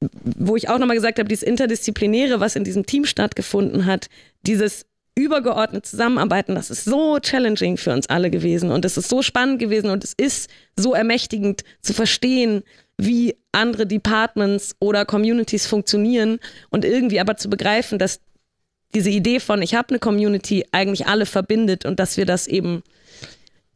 [0.00, 4.08] wo ich auch nochmal gesagt habe, dieses Interdisziplinäre, was in diesem Team stattgefunden hat,
[4.42, 9.22] dieses übergeordnet zusammenarbeiten, das ist so challenging für uns alle gewesen und es ist so
[9.22, 12.62] spannend gewesen und es ist so ermächtigend zu verstehen,
[12.98, 16.38] wie andere Departments oder Communities funktionieren
[16.70, 18.20] und irgendwie aber zu begreifen, dass
[18.94, 22.82] diese Idee von ich habe eine Community eigentlich alle verbindet und dass wir das eben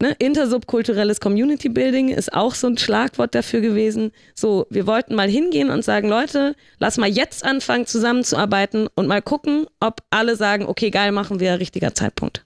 [0.02, 4.10] ne, intersubkulturelles Community Building ist auch so ein Schlagwort dafür gewesen.
[4.34, 9.22] So, wir wollten mal hingehen und sagen, Leute, lass mal jetzt anfangen zusammenzuarbeiten und mal
[9.22, 12.44] gucken, ob alle sagen, okay, geil, machen wir, richtiger Zeitpunkt.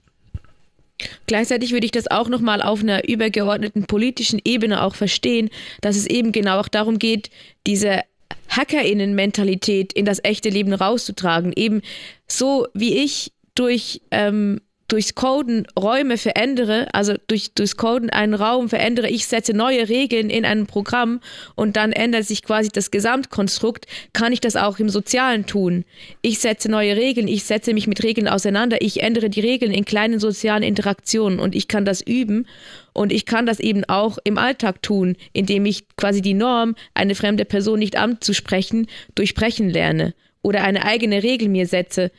[1.25, 5.49] Gleichzeitig würde ich das auch nochmal auf einer übergeordneten politischen Ebene auch verstehen,
[5.81, 7.29] dass es eben genau auch darum geht,
[7.65, 8.01] diese
[8.49, 11.53] HackerInnen-Mentalität in das echte Leben rauszutragen.
[11.55, 11.81] Eben
[12.27, 18.69] so wie ich durch ähm, durchs Coden Räume verändere, also durch, durchs Coden einen Raum
[18.69, 21.19] verändere, ich setze neue Regeln in einem Programm
[21.55, 25.83] und dann ändert sich quasi das Gesamtkonstrukt, kann ich das auch im Sozialen tun.
[26.21, 29.85] Ich setze neue Regeln, ich setze mich mit Regeln auseinander, ich ändere die Regeln in
[29.85, 32.47] kleinen sozialen Interaktionen und ich kann das üben
[32.93, 37.15] und ich kann das eben auch im Alltag tun, indem ich quasi die Norm, eine
[37.15, 42.11] fremde Person nicht anzusprechen, durchbrechen lerne oder eine eigene Regel mir setze,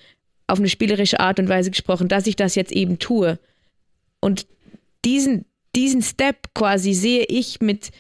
[0.49, 3.39] auf eine spielerische Art und Weise gesprochen, dass ich das jetzt eben tue.
[4.21, 4.47] Und
[5.05, 5.45] diesen,
[5.77, 7.91] diesen Step quasi sehe ich mit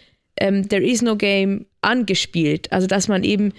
[0.41, 2.73] ähm, There is no game angespielt.
[2.73, 3.53] Also dass man eben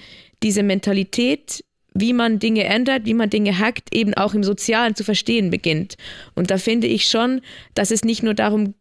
[0.43, 1.63] diese Mentalität,
[1.93, 5.95] wie man Dinge ändert, wie man Dinge hackt, eben auch im Sozialen zu verstehen beginnt.
[6.35, 7.41] Und da finde ich schon,
[7.75, 8.73] dass es nicht nur darum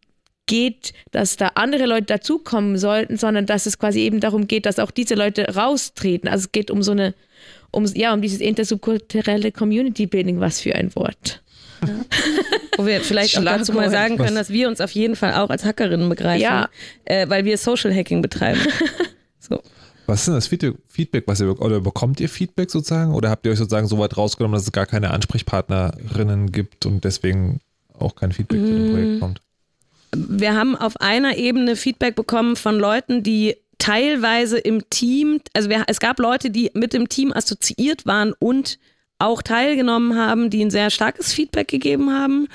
[0.45, 4.79] geht, dass da andere Leute dazukommen sollten, sondern dass es quasi eben darum geht, dass
[4.79, 6.27] auch diese Leute raustreten.
[6.27, 7.13] Also es geht um so eine
[7.71, 11.41] um, ja, um dieses intersubkulturelle Community Building, was für ein Wort.
[11.85, 11.93] Ja.
[12.77, 15.49] Wo wir vielleicht auch dazu mal sagen können, dass wir uns auf jeden Fall auch
[15.49, 16.69] als Hackerinnen begreifen, ja.
[17.03, 18.61] äh, weil wir Social Hacking betreiben.
[19.39, 19.61] so.
[20.05, 20.47] Was ist denn das
[20.87, 23.13] Feedback, was ihr oder bekommt ihr Feedback sozusagen?
[23.13, 27.03] Oder habt ihr euch sozusagen so weit rausgenommen, dass es gar keine Ansprechpartnerinnen gibt und
[27.03, 27.59] deswegen
[27.97, 28.65] auch kein Feedback mmh.
[28.65, 29.41] zu dem Projekt kommt?
[30.15, 35.99] Wir haben auf einer Ebene Feedback bekommen von Leuten, die teilweise im Team, also es
[35.99, 38.77] gab Leute, die mit dem Team assoziiert waren und
[39.17, 42.47] auch teilgenommen haben, die ein sehr starkes Feedback gegeben haben.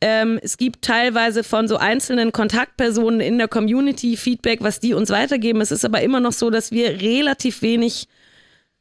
[0.00, 5.10] Ähm, es gibt teilweise von so einzelnen Kontaktpersonen in der Community Feedback, was die uns
[5.10, 5.60] weitergeben.
[5.60, 8.06] Es ist aber immer noch so, dass wir relativ wenig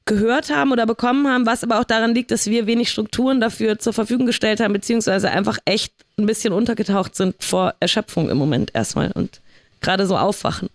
[0.06, 3.78] gehört haben oder bekommen haben, was aber auch daran liegt, dass wir wenig Strukturen dafür
[3.80, 8.72] zur Verfügung gestellt haben, beziehungsweise einfach echt ein bisschen untergetaucht sind vor Erschöpfung im Moment
[8.74, 9.42] erstmal und
[9.82, 10.70] gerade so aufwachen.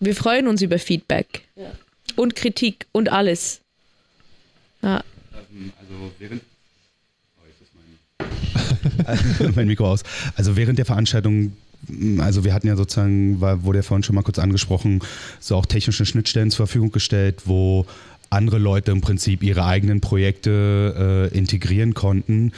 [0.00, 1.70] Wir freuen uns über Feedback ja.
[2.16, 3.60] und Kritik und alles.
[4.82, 5.02] Ja.
[5.80, 6.42] Also während
[8.20, 10.02] oh, mein Mikro aus.
[10.36, 11.56] Also während der Veranstaltung
[12.18, 15.00] also wir hatten ja sozusagen, war, wurde ja vorhin schon mal kurz angesprochen,
[15.38, 17.86] so auch technische Schnittstellen zur Verfügung gestellt, wo
[18.30, 22.52] andere Leute im Prinzip ihre eigenen Projekte äh, integrieren konnten.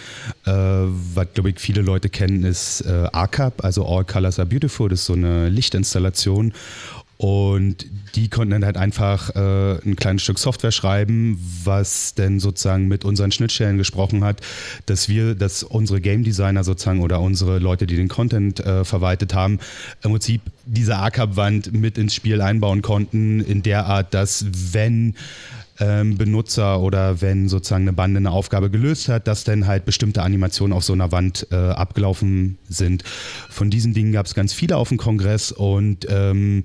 [0.44, 4.88] Äh, was, glaube ich, viele Leute kennen, ist äh, ACAP, also All Colors Are Beautiful,
[4.88, 6.52] das ist so eine Lichtinstallation.
[7.18, 12.88] Und die konnten dann halt einfach äh, ein kleines Stück Software schreiben, was dann sozusagen
[12.88, 14.40] mit unseren Schnittstellen gesprochen hat,
[14.84, 19.34] dass wir, dass unsere Game Designer sozusagen oder unsere Leute, die den Content äh, verwaltet
[19.34, 19.60] haben,
[20.02, 25.14] im Prinzip diese ACAP-Wand mit ins Spiel einbauen konnten, in der Art, dass wenn
[25.80, 30.22] ähm, Benutzer oder wenn sozusagen eine Bande eine Aufgabe gelöst hat, dass dann halt bestimmte
[30.22, 33.04] Animationen auf so einer Wand äh, abgelaufen sind.
[33.48, 36.62] Von diesen Dingen gab es ganz viele auf dem Kongress und ähm,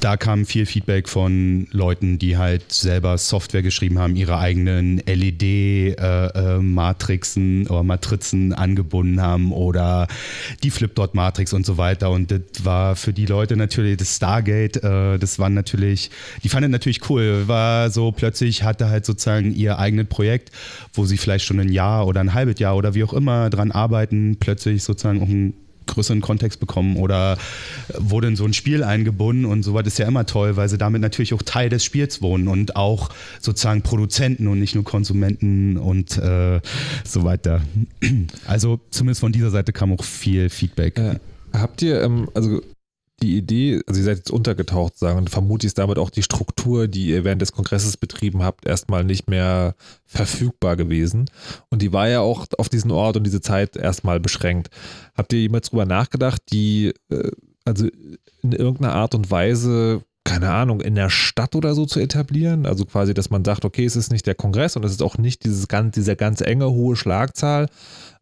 [0.00, 7.62] da kam viel Feedback von Leuten, die halt selber Software geschrieben haben, ihre eigenen LED-Matrixen
[7.62, 10.06] äh, äh, oder Matrizen angebunden haben oder
[10.62, 12.10] die Flipdot-Matrix und so weiter.
[12.10, 16.10] Und das war für die Leute natürlich das Stargate, äh, das war natürlich,
[16.42, 20.50] die fanden natürlich cool, war so plötzlich hatte halt sozusagen ihr eigenes Projekt,
[20.94, 23.72] wo sie vielleicht schon ein Jahr oder ein halbes Jahr oder wie auch immer dran
[23.72, 25.54] arbeiten, plötzlich sozusagen auch ein
[25.86, 27.38] größeren Kontext bekommen oder
[27.96, 31.00] wurde in so ein Spiel eingebunden und sowas ist ja immer toll, weil sie damit
[31.00, 33.10] natürlich auch Teil des Spiels wohnen und auch
[33.40, 36.60] sozusagen Produzenten und nicht nur Konsumenten und äh,
[37.04, 37.62] so weiter.
[38.46, 40.98] Also zumindest von dieser Seite kam auch viel Feedback.
[40.98, 41.18] Äh,
[41.52, 42.60] habt ihr, ähm, also
[43.22, 46.86] die Idee, also ihr seid jetzt untergetaucht, sagen, und vermutlich ist damit auch die Struktur,
[46.86, 49.74] die ihr während des Kongresses betrieben habt, erstmal nicht mehr
[50.04, 51.30] verfügbar gewesen.
[51.70, 54.68] Und die war ja auch auf diesen Ort und diese Zeit erstmal beschränkt.
[55.16, 57.30] Habt ihr jemals drüber nachgedacht, die, äh,
[57.64, 57.88] also
[58.42, 62.66] in irgendeiner Art und Weise keine Ahnung, in der Stadt oder so zu etablieren.
[62.66, 65.18] Also quasi, dass man sagt, okay, es ist nicht der Kongress und es ist auch
[65.18, 67.68] nicht dieses ganz, dieser ganz enge, hohe Schlagzahl,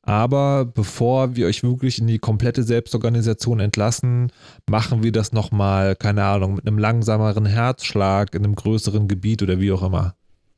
[0.06, 4.30] aber bevor wir euch wirklich in die komplette Selbstorganisation entlassen,
[4.68, 9.60] machen wir das nochmal, keine Ahnung, mit einem langsameren Herzschlag in einem größeren Gebiet oder
[9.60, 10.14] wie auch immer.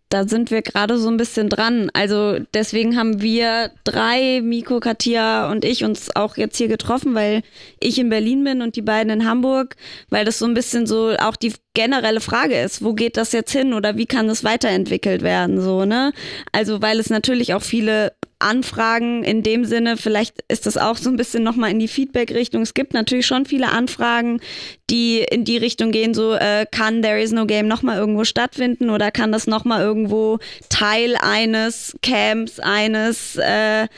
[0.08, 1.90] Da sind wir gerade so ein bisschen dran.
[1.92, 7.42] Also deswegen haben wir drei, Miko, Katia und ich, uns auch jetzt hier getroffen, weil
[7.80, 9.74] ich in Berlin bin und die beiden in Hamburg,
[10.08, 13.50] weil das so ein bisschen so auch die generelle Frage ist, wo geht das jetzt
[13.50, 16.12] hin oder wie kann das weiterentwickelt werden, so, ne?
[16.52, 18.12] Also, weil es natürlich auch viele
[18.46, 22.62] Anfragen in dem Sinne, vielleicht ist das auch so ein bisschen nochmal in die Feedback-Richtung.
[22.62, 24.40] Es gibt natürlich schon viele Anfragen,
[24.88, 28.90] die in die Richtung gehen, so äh, kann There is no Game nochmal irgendwo stattfinden
[28.90, 33.88] oder kann das nochmal irgendwo Teil eines Camps, eines äh,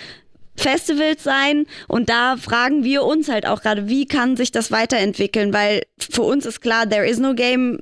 [0.57, 5.53] Festivals sein und da fragen wir uns halt auch gerade, wie kann sich das weiterentwickeln,
[5.53, 7.81] weil für uns ist klar, There is no Game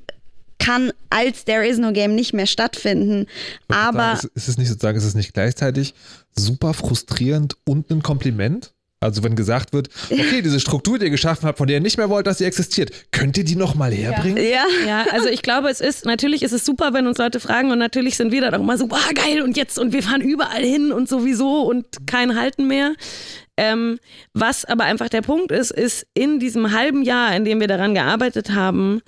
[0.66, 3.26] kann als There is no Game nicht mehr stattfinden.
[3.68, 5.94] Aber ist, ist es nicht sozusagen, ist es nicht gleichzeitig
[6.34, 8.72] super frustrierend und ein Kompliment?
[8.98, 11.98] Also wenn gesagt wird, okay, diese Struktur, die ihr geschaffen habt, von der ihr nicht
[11.98, 14.42] mehr wollt, dass sie existiert, könnt ihr die nochmal herbringen?
[14.42, 14.64] Ja.
[14.86, 17.78] ja, also ich glaube, es ist, natürlich ist es super, wenn uns Leute fragen und
[17.78, 20.64] natürlich sind wir dann auch immer so, boah, geil und jetzt und wir fahren überall
[20.64, 22.94] hin und sowieso und kein Halten mehr.
[23.58, 23.98] Ähm,
[24.34, 27.94] was aber einfach der Punkt ist, ist in diesem halben Jahr, in dem wir daran
[27.94, 29.02] gearbeitet haben,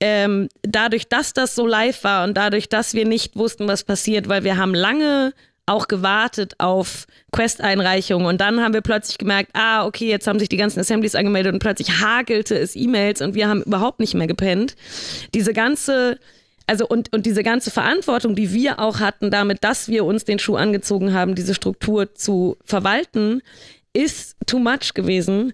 [0.00, 4.28] ähm, dadurch, dass das so live war und dadurch, dass wir nicht wussten, was passiert,
[4.28, 5.32] weil wir haben lange
[5.66, 10.48] auch gewartet auf Quest-Einreichungen und dann haben wir plötzlich gemerkt, ah, okay, jetzt haben sich
[10.48, 14.26] die ganzen Assemblies angemeldet und plötzlich hakelte es E-Mails und wir haben überhaupt nicht mehr
[14.26, 14.76] gepennt.
[15.34, 16.18] Diese ganze,
[16.66, 20.38] also und, und diese ganze Verantwortung, die wir auch hatten, damit, dass wir uns den
[20.38, 23.42] Schuh angezogen haben, diese Struktur zu verwalten,
[23.92, 25.52] ist too much gewesen.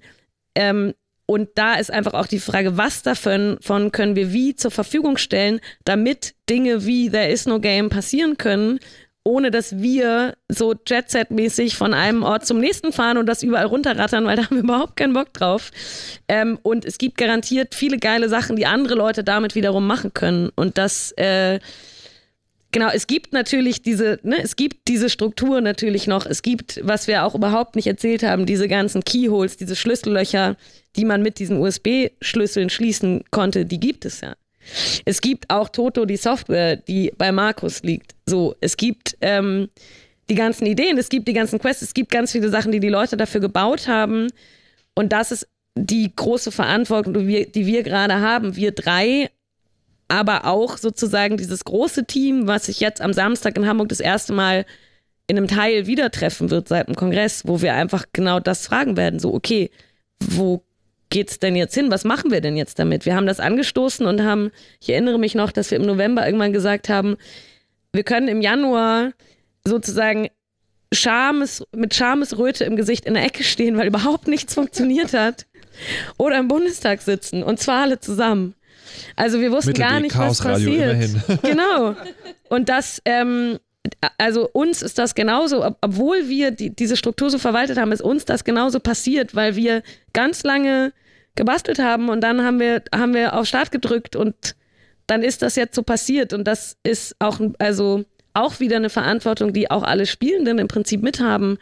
[0.55, 0.95] Ähm,
[1.27, 5.17] und da ist einfach auch die Frage, was davon von können wir wie zur Verfügung
[5.17, 8.79] stellen, damit Dinge wie There is no game passieren können,
[9.25, 14.27] ohne dass wir so Jet-Set-mäßig von einem Ort zum nächsten fahren und das überall runterrattern,
[14.27, 15.71] weil da haben wir überhaupt keinen Bock drauf.
[16.29, 20.51] Ähm, und es gibt garantiert viele geile Sachen, die andere Leute damit wiederum machen können.
[20.55, 21.59] Und das, äh,
[22.75, 26.27] genau, es gibt natürlich diese, ne, es gibt diese Struktur natürlich noch.
[26.27, 30.57] Es gibt, was wir auch überhaupt nicht erzählt haben, diese ganzen Keyholes, diese Schlüssellöcher,
[30.97, 34.35] die man mit diesen USB-Schlüsseln schließen konnte, die gibt es ja.
[35.05, 38.15] Es gibt auch Toto, die Software, die bei Markus liegt.
[38.27, 39.69] So, es gibt ähm,
[40.29, 42.89] die ganzen Ideen, es gibt die ganzen Quests, es gibt ganz viele Sachen, die die
[42.89, 44.29] Leute dafür gebaut haben.
[44.95, 45.47] Und das ist
[45.77, 49.31] die große Verantwortung, die wir, die wir gerade haben, wir drei,
[50.15, 54.33] aber auch sozusagen dieses große Team, was sich jetzt am Samstag in Hamburg das erste
[54.33, 54.65] Mal
[55.27, 58.97] in einem Teil wieder treffen wird seit dem Kongress, wo wir einfach genau das fragen
[58.97, 59.19] werden.
[59.19, 59.71] So, okay,
[60.21, 60.63] wo
[61.11, 61.91] geht's denn jetzt hin?
[61.91, 63.07] Was machen wir denn jetzt damit?
[63.07, 64.51] Wir haben das angestoßen und haben,
[64.81, 67.17] ich erinnere mich noch, dass wir im November irgendwann gesagt haben,
[67.93, 69.13] wir können im Januar
[69.67, 70.29] sozusagen
[70.93, 75.47] Schames, mit Schamesröte im Gesicht in der Ecke stehen, weil überhaupt nichts funktioniert hat.
[76.19, 78.55] Oder im Bundestag sitzen und zwar alle zusammen.
[79.17, 81.11] Also wir wussten gar nicht, was passiert.
[81.43, 81.97] Genau.
[82.49, 83.59] Und das, ähm,
[84.19, 88.25] also uns ist das genauso, obwohl wir die, diese Struktur so verwaltet haben, ist uns
[88.25, 90.93] das genauso passiert, weil wir ganz lange
[91.37, 94.55] gebastelt haben und dann haben wir, haben wir auf Start gedrückt und
[95.07, 99.53] dann ist das jetzt so passiert und das ist auch, also auch wieder eine Verantwortung,
[99.53, 101.59] die auch alle Spielenden im Prinzip mithaben.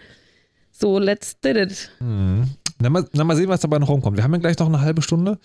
[0.71, 1.91] So, let's did it.
[2.01, 2.51] Mhm.
[2.83, 4.17] Na mal, na mal sehen, was dabei noch rumkommt.
[4.17, 5.39] Wir haben ja gleich noch eine halbe Stunde,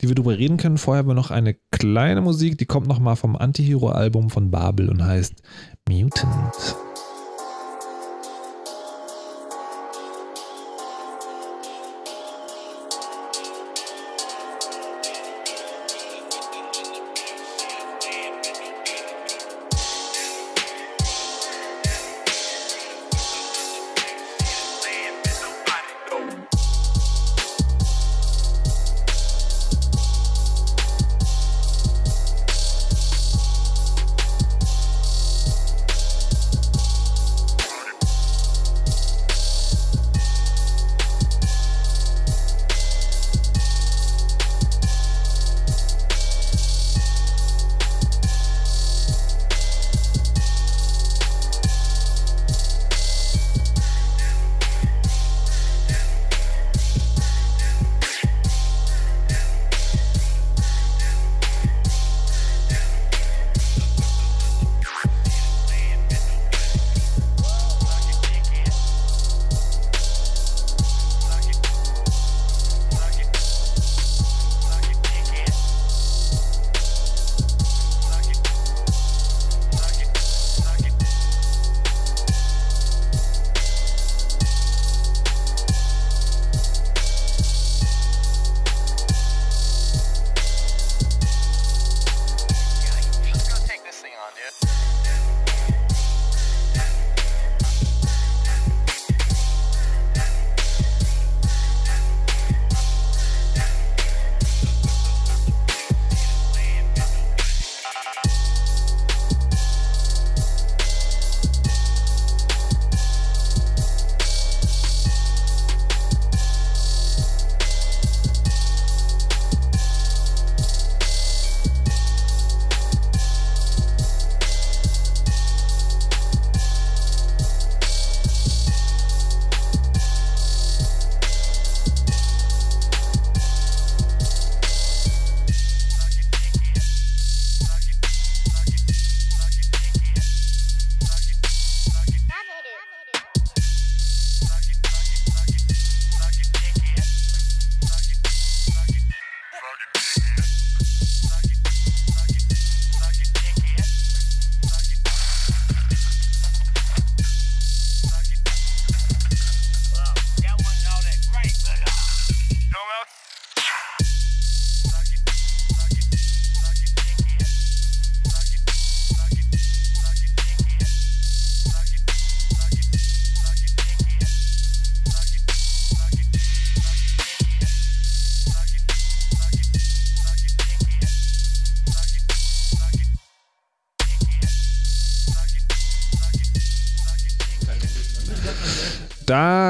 [0.00, 0.76] die wir darüber reden können.
[0.76, 5.02] Vorher haben wir noch eine kleine Musik, die kommt nochmal vom Anti-Hero-Album von Babel und
[5.02, 5.42] heißt
[5.88, 6.76] Mutant.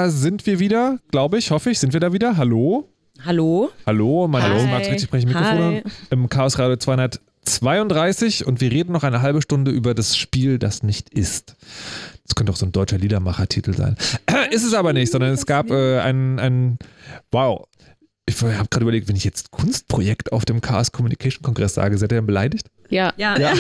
[0.03, 2.37] Da sind wir wieder, glaube ich, hoffe ich, sind wir da wieder.
[2.37, 2.89] Hallo?
[3.25, 3.71] Hallo?
[3.87, 4.67] Hallo, mein Name ist.
[4.67, 5.93] Max Richtig spreche Mikrofone Hi.
[6.11, 10.83] im Chaos Radio 232 und wir reden noch eine halbe Stunde über das Spiel, das
[10.83, 11.55] nicht ist.
[12.27, 13.95] Das könnte auch so ein deutscher Liedermacher-Titel sein.
[14.51, 16.79] ist es aber nicht, sondern es gab äh, ein, ein,
[17.31, 17.69] wow.
[18.27, 22.11] Ich habe gerade überlegt, wenn ich jetzt Kunstprojekt auf dem Chaos Communication Kongress sage, seid
[22.11, 22.67] ihr dann beleidigt?
[22.93, 23.13] Ja.
[23.17, 23.51] Ja, Ja.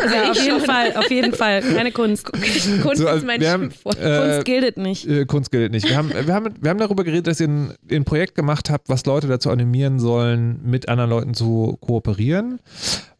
[0.00, 0.60] also auf ich jeden.
[0.60, 1.62] Fall, auf jeden Fall.
[1.62, 2.24] Keine Kunst.
[2.32, 3.98] Kunst So, also ist mein haben, Schimpfwort.
[3.98, 5.06] äh, Kunst gilt nicht.
[5.06, 5.88] Äh, Kunst gilt nicht.
[5.88, 8.88] Wir haben, wir, haben, wir haben darüber geredet, dass ihr ein, ein Projekt gemacht habt,
[8.88, 12.60] was Leute dazu animieren sollen, mit anderen Leuten zu kooperieren,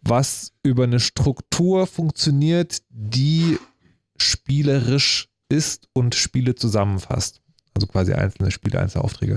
[0.03, 3.59] was über eine Struktur funktioniert, die
[4.21, 7.41] spielerisch ist und Spiele zusammenfasst.
[7.75, 9.37] Also quasi einzelne Spiele, einzelne Aufträge.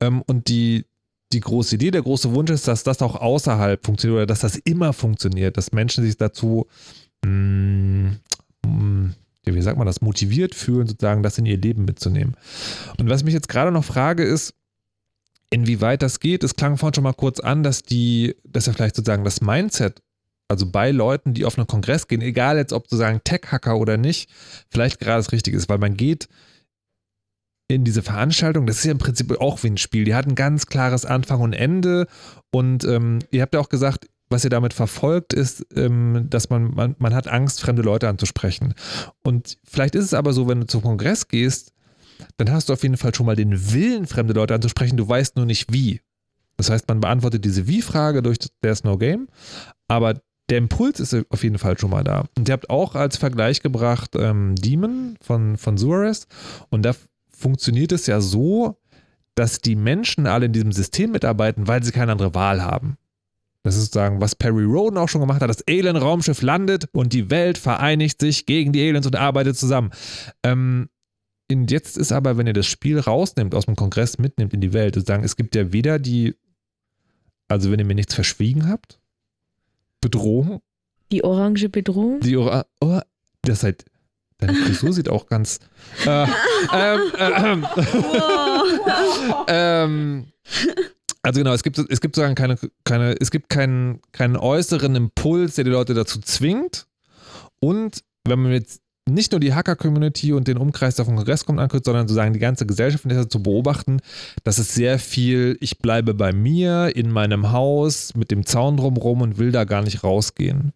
[0.00, 0.86] Ähm, und die,
[1.32, 4.56] die große Idee, der große Wunsch ist, dass das auch außerhalb funktioniert oder dass das
[4.56, 6.66] immer funktioniert, dass Menschen sich dazu
[7.24, 8.16] mh,
[9.48, 12.36] ja, wie sagt man das, motiviert fühlen, sozusagen das in ihr Leben mitzunehmen.
[12.98, 14.54] Und was ich mich jetzt gerade noch frage, ist,
[15.50, 16.44] inwieweit das geht.
[16.44, 20.02] Es klang vorhin schon mal kurz an, dass die, dass ja vielleicht sozusagen das Mindset,
[20.46, 24.30] also bei Leuten, die auf einen Kongress gehen, egal jetzt ob sozusagen Tech-Hacker oder nicht,
[24.70, 26.28] vielleicht gerade das Richtige ist, weil man geht
[27.68, 30.04] in diese Veranstaltung, das ist ja im Prinzip auch wie ein Spiel.
[30.04, 32.06] Die hat ein ganz klares Anfang und Ende
[32.50, 36.74] und ähm, ihr habt ja auch gesagt, was ihr damit verfolgt, ist, ähm, dass man,
[36.74, 38.74] man, man hat Angst, fremde Leute anzusprechen.
[39.22, 41.72] Und vielleicht ist es aber so, wenn du zum Kongress gehst,
[42.36, 45.36] dann hast du auf jeden Fall schon mal den Willen, fremde Leute anzusprechen, du weißt
[45.36, 46.00] nur nicht wie.
[46.56, 49.28] Das heißt, man beantwortet diese Wie-Frage durch There's No Game,
[49.86, 50.20] aber
[50.50, 52.24] der Impuls ist auf jeden Fall schon mal da.
[52.36, 56.26] Und ihr habt auch als Vergleich gebracht ähm, Demon von, von Suarez
[56.70, 56.94] und da
[57.38, 58.78] funktioniert es ja so,
[59.34, 62.96] dass die Menschen alle in diesem System mitarbeiten, weil sie keine andere Wahl haben.
[63.62, 65.50] Das ist sozusagen, was Perry Roden auch schon gemacht hat.
[65.50, 69.90] Das Alien-Raumschiff landet und die Welt vereinigt sich gegen die Aliens und arbeitet zusammen.
[70.42, 70.88] Ähm,
[71.50, 74.72] und jetzt ist aber, wenn ihr das Spiel rausnimmt, aus dem Kongress mitnimmt in die
[74.72, 76.34] Welt, sozusagen, es gibt ja weder die,
[77.48, 79.00] also wenn ihr mir nichts verschwiegen habt,
[80.00, 80.60] Bedrohung,
[81.10, 82.20] Die orange Bedrohung.
[82.20, 83.00] die Ora oh,
[83.42, 83.84] das halt,
[84.38, 85.60] deine Frisur sieht auch ganz,
[86.06, 86.26] äh,
[86.72, 87.66] ähm, ähm,
[89.48, 90.26] ähm,
[91.22, 95.56] also genau, es gibt, es gibt sozusagen keine, keine, es gibt keinen, keinen äußeren Impuls,
[95.56, 96.86] der die Leute dazu zwingt.
[97.60, 101.58] Und wenn man jetzt nicht nur die Hacker-Community und den Umkreis, der vom Kongress kommt,
[101.58, 104.00] anguckt, sondern sozusagen die ganze Gesellschaft zu beobachten,
[104.44, 109.22] dass es sehr viel, ich bleibe bei mir, in meinem Haus, mit dem Zaun drumherum
[109.22, 110.72] und will da gar nicht rausgehen.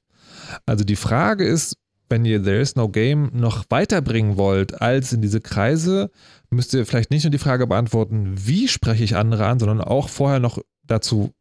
[0.66, 1.76] Also die Frage ist,
[2.12, 6.10] wenn ihr There is no Game noch weiterbringen wollt als in diese Kreise,
[6.50, 10.10] müsst ihr vielleicht nicht nur die Frage beantworten, wie spreche ich andere an, sondern auch
[10.10, 11.32] vorher noch dazu,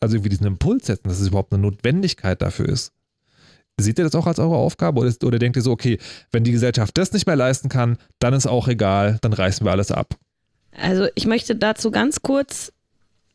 [0.00, 2.92] also irgendwie diesen Impuls setzen, dass es überhaupt eine Notwendigkeit dafür ist.
[3.80, 5.98] Seht ihr das auch als eure Aufgabe oder, ist, oder denkt ihr so, okay,
[6.30, 9.72] wenn die Gesellschaft das nicht mehr leisten kann, dann ist auch egal, dann reißen wir
[9.72, 10.16] alles ab?
[10.76, 12.74] Also ich möchte dazu ganz kurz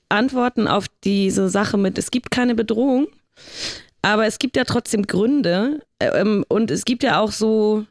[0.07, 3.07] antworten auf diese Sache mit, es gibt keine Bedrohung,
[4.01, 7.85] aber es gibt ja trotzdem Gründe ähm, und es gibt ja auch so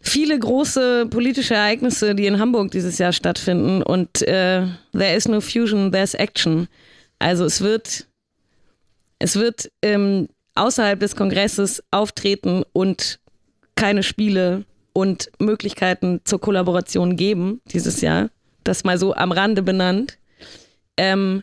[0.00, 5.40] viele große politische Ereignisse, die in Hamburg dieses Jahr stattfinden und äh, there is no
[5.40, 6.68] fusion, there's action.
[7.18, 8.06] Also es wird,
[9.18, 13.20] es wird ähm, außerhalb des Kongresses auftreten und
[13.74, 18.30] keine Spiele und Möglichkeiten zur Kollaboration geben dieses Jahr.
[18.64, 20.18] Das mal so am Rande benannt.
[20.96, 21.42] Ähm,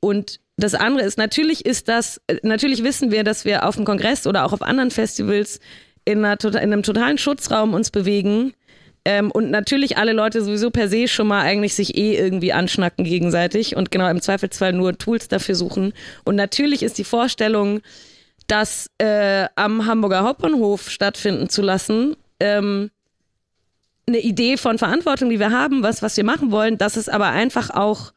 [0.00, 4.26] und das andere ist, natürlich ist das, natürlich wissen wir, dass wir auf dem Kongress
[4.26, 5.60] oder auch auf anderen Festivals
[6.04, 8.54] in, einer, tota- in einem totalen Schutzraum uns bewegen.
[9.04, 13.04] Ähm, und natürlich alle Leute sowieso per se schon mal eigentlich sich eh irgendwie anschnacken
[13.04, 15.92] gegenseitig und genau im Zweifelsfall nur Tools dafür suchen.
[16.24, 17.82] Und natürlich ist die Vorstellung,
[18.46, 22.90] das äh, am Hamburger Hauptbahnhof stattfinden zu lassen, ähm,
[24.08, 26.78] eine Idee von Verantwortung, die wir haben, was, was wir machen wollen.
[26.78, 28.12] Das ist aber einfach auch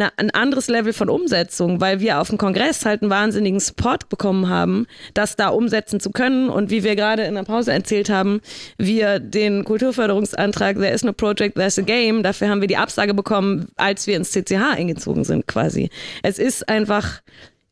[0.00, 4.08] eine, ein anderes Level von Umsetzung, weil wir auf dem Kongress halt einen wahnsinnigen Support
[4.08, 6.48] bekommen haben, das da umsetzen zu können.
[6.48, 8.40] Und wie wir gerade in der Pause erzählt haben,
[8.78, 13.14] wir den Kulturförderungsantrag There is no project, there's a game, dafür haben wir die Absage
[13.14, 15.90] bekommen, als wir ins CCH eingezogen sind quasi.
[16.22, 17.20] Es ist einfach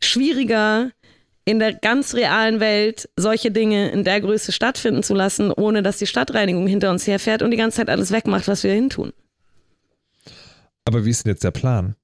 [0.03, 0.91] schwieriger,
[1.45, 5.99] in der ganz realen Welt solche Dinge in der Größe stattfinden zu lassen, ohne dass
[5.99, 9.13] die Stadtreinigung hinter uns herfährt und die ganze Zeit alles wegmacht, was wir hin tun.
[10.87, 11.97] Aber wie ist denn jetzt der Plan?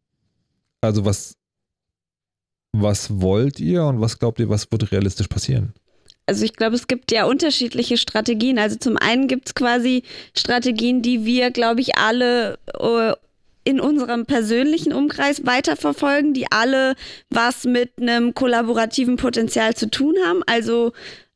[0.81, 1.37] Also was,
[2.73, 5.75] was wollt ihr und was glaubt ihr, was wird realistisch passieren?
[6.27, 8.59] Also ich glaube, es gibt ja unterschiedliche Strategien.
[8.59, 10.05] Also zum einen gibt es quasi
[10.37, 13.13] Strategien, die wir, glaube ich, alle äh,
[13.65, 16.95] in unserem persönlichen Umkreis weiterverfolgen, die alle
[17.31, 20.43] was mit einem kollaborativen Potenzial zu tun haben.
[20.47, 20.93] Also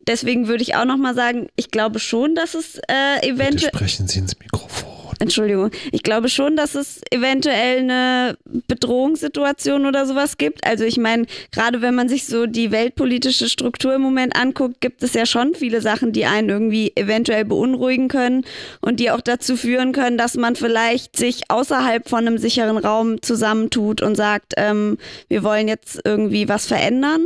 [0.07, 3.75] deswegen würde ich auch nochmal sagen, ich glaube schon, dass es äh, Bitte eventuell.
[3.75, 5.04] sprechen Sie ins Mikrofon.
[5.19, 5.71] Entschuldigung.
[5.93, 10.67] Ich glaube schon, dass es eventuell eine Bedrohungssituation oder sowas gibt.
[10.67, 15.03] Also ich meine, gerade wenn man sich so die weltpolitische Struktur im Moment anguckt, gibt
[15.03, 18.45] es ja schon viele Sachen, die einen irgendwie eventuell beunruhigen können
[18.81, 23.23] und die auch dazu führen können, dass man vielleicht sich außerhalb von einem sicheren Raum
[23.23, 27.25] zusammentut und sagt, ähm, wir wollen jetzt irgendwie was verändern.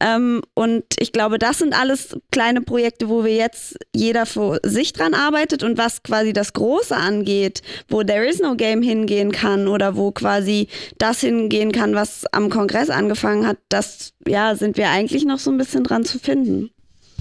[0.00, 4.92] Ähm, und ich glaube, das sind alles kleine Projekte, wo wir jetzt jeder für sich
[4.92, 9.68] dran arbeitet und was quasi das Große angeht, wo There is no Game hingehen kann
[9.68, 10.68] oder wo quasi
[10.98, 15.50] das hingehen kann, was am Kongress angefangen hat, das ja, sind wir eigentlich noch so
[15.50, 16.70] ein bisschen dran zu finden.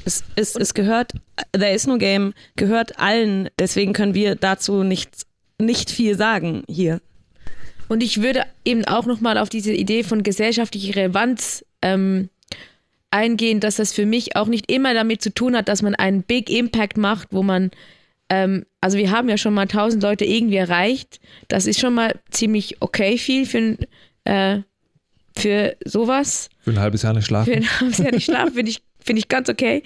[0.06, 1.14] Es, es, es gehört,
[1.54, 3.50] There is no game, gehört allen.
[3.58, 5.26] Deswegen können wir dazu nicht,
[5.60, 7.00] nicht viel sagen hier.
[7.88, 12.30] Und ich würde eben auch nochmal auf diese Idee von gesellschaftlicher Relevanz ähm,
[13.14, 16.24] eingehen, dass das für mich auch nicht immer damit zu tun hat, dass man einen
[16.24, 17.72] Big Impact macht, wo man,
[18.30, 21.20] ähm, also wir haben ja schon mal 1000 Leute irgendwie erreicht.
[21.48, 23.78] Das ist schon mal ziemlich okay viel für,
[24.26, 24.60] äh,
[25.38, 26.50] für sowas.
[26.62, 27.54] Für ein halbes Jahr nicht Für schlafen.
[27.54, 29.84] ein halbes Jahr nicht schlafen finde ich, finde ich ganz okay.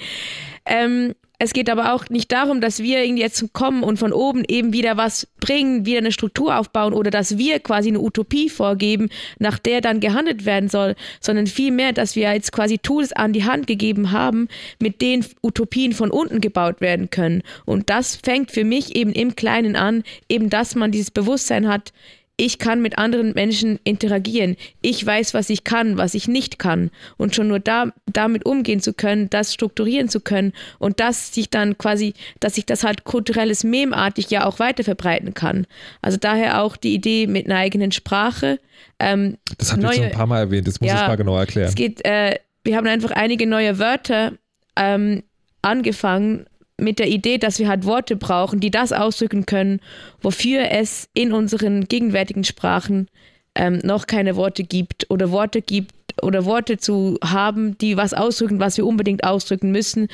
[0.66, 4.44] Ähm, es geht aber auch nicht darum, dass wir irgendwie jetzt kommen und von oben
[4.48, 9.10] eben wieder was bringen, wieder eine Struktur aufbauen oder dass wir quasi eine Utopie vorgeben,
[9.38, 13.44] nach der dann gehandelt werden soll, sondern vielmehr, dass wir jetzt quasi Tools an die
[13.44, 14.48] Hand gegeben haben,
[14.80, 17.44] mit denen Utopien von unten gebaut werden können.
[17.66, 21.94] Und das fängt für mich eben im Kleinen an, eben dass man dieses Bewusstsein hat,
[22.40, 24.56] ich kann mit anderen Menschen interagieren.
[24.82, 26.92] Ich weiß, was ich kann, was ich nicht kann.
[27.18, 31.50] Und schon nur da, damit umgehen zu können, das strukturieren zu können und das sich
[31.50, 35.66] dann quasi, dass sich das halt kulturelles Memartig ja auch weiter verbreiten kann.
[36.04, 38.60] Also daher auch die Idee mit einer eigenen Sprache.
[39.00, 41.38] Ähm, Das ihr jetzt schon ein paar Mal erwähnt, das muss ich Ja, mal genau
[41.38, 41.70] erklären.
[41.70, 44.34] es geht, äh, wir haben einfach einige neue Wörter
[44.76, 45.24] ähm,
[45.64, 46.46] angefangen
[46.80, 49.80] mit der Idee, dass wir halt Worte brauchen, die das ausdrücken können,
[50.22, 53.08] wofür es in unseren gegenwärtigen Sprachen
[53.56, 58.60] ähm, noch keine Worte gibt oder Worte gibt oder Worte zu haben, die was ausdrücken,
[58.60, 60.08] was wir unbedingt ausdrücken müssen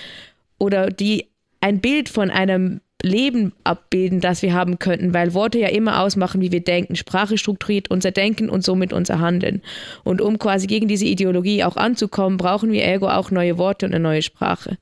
[0.58, 1.28] oder die
[1.60, 6.40] ein Bild von einem Leben abbilden, das wir haben könnten, weil Worte ja immer ausmachen,
[6.42, 6.96] wie wir denken.
[6.96, 9.62] Sprache strukturiert unser Denken und somit unser Handeln.
[10.06, 13.94] Und um quasi gegen diese Ideologie auch anzukommen, brauchen wir ergo auch neue Worte und
[13.94, 14.78] eine neue Sprache.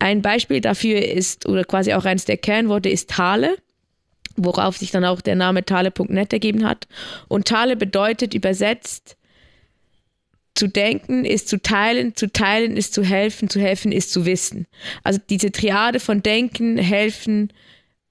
[0.00, 3.56] Ein Beispiel dafür ist, oder quasi auch eines der Kernworte ist Tale
[4.36, 6.88] worauf sich dann auch der Name tale.net ergeben hat.
[7.28, 9.16] Und Tale bedeutet übersetzt,
[10.54, 14.66] zu denken ist zu teilen, zu teilen ist zu helfen, zu helfen ist zu wissen.
[15.02, 17.52] Also diese Triade von Denken, Helfen,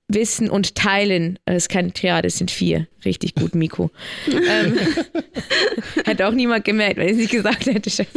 [0.07, 2.87] Wissen und Teilen, das ist keine Triade, es sind vier.
[3.03, 3.89] Richtig gut, Miko.
[4.27, 4.77] ähm,
[6.05, 7.89] hat auch niemand gemerkt, wenn ich es nicht gesagt hätte.
[7.89, 8.09] Scheiße.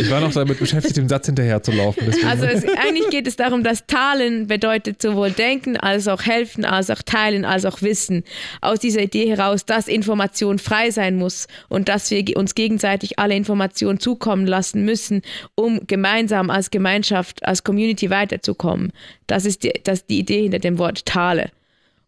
[0.00, 2.04] Ich war noch damit beschäftigt, dem Satz hinterher zu laufen.
[2.06, 2.26] Deswegen.
[2.26, 6.90] Also es, eigentlich geht es darum, dass Teilen bedeutet sowohl denken, als auch helfen, als
[6.90, 8.24] auch teilen, als auch wissen.
[8.60, 13.36] Aus dieser Idee heraus, dass Information frei sein muss und dass wir uns gegenseitig alle
[13.36, 15.22] Informationen zukommen lassen müssen,
[15.54, 18.92] um gemeinsam als Gemeinschaft, als Community weiterzukommen.
[19.26, 21.50] Das ist die, das ist die Idee hinter dem Wort Tale.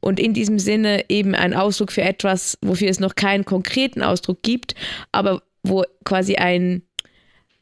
[0.00, 4.42] Und in diesem Sinne eben ein Ausdruck für etwas, wofür es noch keinen konkreten Ausdruck
[4.42, 4.74] gibt,
[5.12, 6.82] aber wo quasi ein,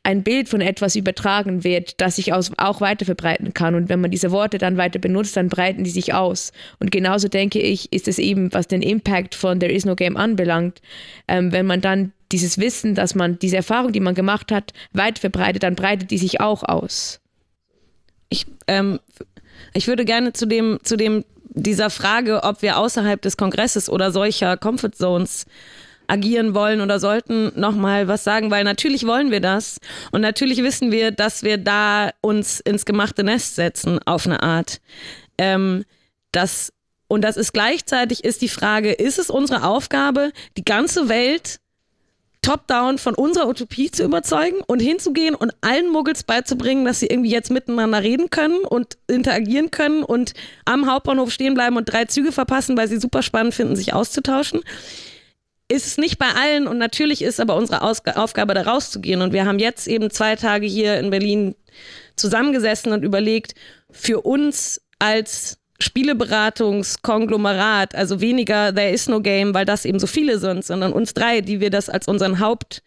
[0.02, 3.74] ein Bild von etwas übertragen wird, das sich aus, auch weiter verbreiten kann.
[3.74, 6.52] Und wenn man diese Worte dann weiter benutzt, dann breiten die sich aus.
[6.78, 10.16] Und genauso denke ich, ist es eben, was den Impact von There is no Game
[10.16, 10.80] anbelangt,
[11.26, 15.18] ähm, wenn man dann dieses Wissen, dass man diese Erfahrung, die man gemacht hat, weit
[15.18, 17.20] verbreitet, dann breitet die sich auch aus.
[18.28, 18.98] Ich, ähm,
[19.74, 21.24] ich würde gerne zu dem, zu dem,
[21.56, 25.46] dieser Frage, ob wir außerhalb des Kongresses oder solcher Comfort Zones
[26.06, 29.78] agieren wollen oder sollten, nochmal was sagen, weil natürlich wollen wir das
[30.12, 34.80] und natürlich wissen wir, dass wir da uns ins gemachte Nest setzen auf eine Art.
[35.38, 35.84] Ähm,
[36.30, 36.72] das,
[37.08, 41.58] und das ist gleichzeitig ist die Frage, ist es unsere Aufgabe, die ganze Welt
[42.46, 47.30] top-down von unserer Utopie zu überzeugen und hinzugehen und allen Muggels beizubringen, dass sie irgendwie
[47.30, 50.32] jetzt miteinander reden können und interagieren können und
[50.64, 54.60] am Hauptbahnhof stehen bleiben und drei Züge verpassen, weil sie super spannend finden, sich auszutauschen.
[55.68, 59.22] Ist es nicht bei allen und natürlich ist aber unsere Ausg Aufgabe, da rauszugehen.
[59.22, 61.56] Und wir haben jetzt eben zwei Tage hier in Berlin
[62.14, 63.56] zusammengesessen und überlegt,
[63.90, 70.38] für uns als Spieleberatungskonglomerat, also weniger There is no game, weil das eben so viele
[70.38, 72.82] sind, sondern uns drei, die wir das als unseren Haupt,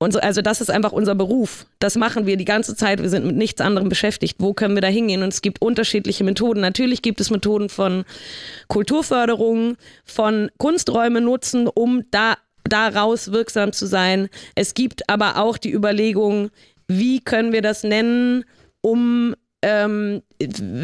[0.00, 1.66] also das ist einfach unser Beruf.
[1.78, 3.00] Das machen wir die ganze Zeit.
[3.00, 4.36] Wir sind mit nichts anderem beschäftigt.
[4.38, 5.22] Wo können wir da hingehen?
[5.22, 6.60] Und es gibt unterschiedliche Methoden.
[6.60, 8.04] Natürlich gibt es Methoden von
[8.68, 14.28] Kulturförderung, von Kunsträume nutzen, um da daraus wirksam zu sein.
[14.54, 16.50] Es gibt aber auch die Überlegung,
[16.88, 18.44] wie können wir das nennen,
[18.80, 20.22] um ähm,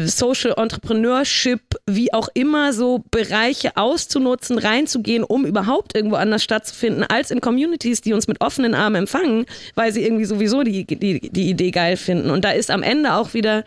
[0.07, 7.29] Social Entrepreneurship, wie auch immer, so Bereiche auszunutzen, reinzugehen, um überhaupt irgendwo anders stattzufinden, als
[7.29, 9.45] in Communities, die uns mit offenen Armen empfangen,
[9.75, 12.31] weil sie irgendwie sowieso die, die, die Idee geil finden.
[12.31, 13.65] Und da ist am Ende auch wieder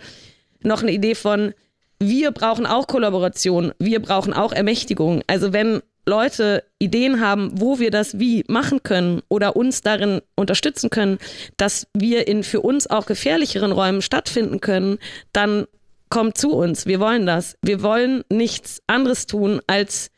[0.62, 1.54] noch eine Idee von,
[2.00, 5.22] wir brauchen auch Kollaboration, wir brauchen auch Ermächtigung.
[5.28, 10.90] Also wenn Leute Ideen haben, wo wir das wie machen können oder uns darin unterstützen
[10.90, 11.18] können,
[11.56, 14.98] dass wir in für uns auch gefährlicheren Räumen stattfinden können,
[15.32, 15.66] dann
[16.10, 16.86] kommt zu uns.
[16.86, 17.56] Wir wollen das.
[17.62, 20.10] Wir wollen nichts anderes tun, als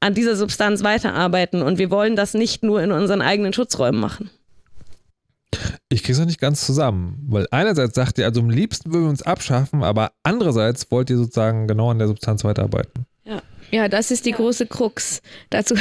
[0.00, 4.30] an dieser Substanz weiterarbeiten und wir wollen das nicht nur in unseren eigenen Schutzräumen machen.
[5.88, 9.04] Ich kriege es noch nicht ganz zusammen, weil einerseits sagt ihr, also am liebsten würden
[9.04, 13.06] wir uns abschaffen, aber andererseits wollt ihr sozusagen genau an der Substanz weiterarbeiten.
[13.72, 15.22] Ja, das ist die große Krux.
[15.50, 15.74] Dazu,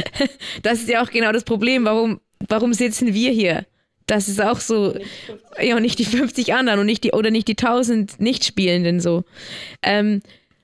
[0.62, 1.84] das ist ja auch genau das Problem.
[1.84, 3.66] Warum, warum sitzen wir hier?
[4.06, 4.96] Das ist auch so,
[5.60, 9.24] ja, und nicht die 50 anderen und nicht die, oder nicht die 1000 Nichtspielenden so.
[9.82, 10.22] Ähm,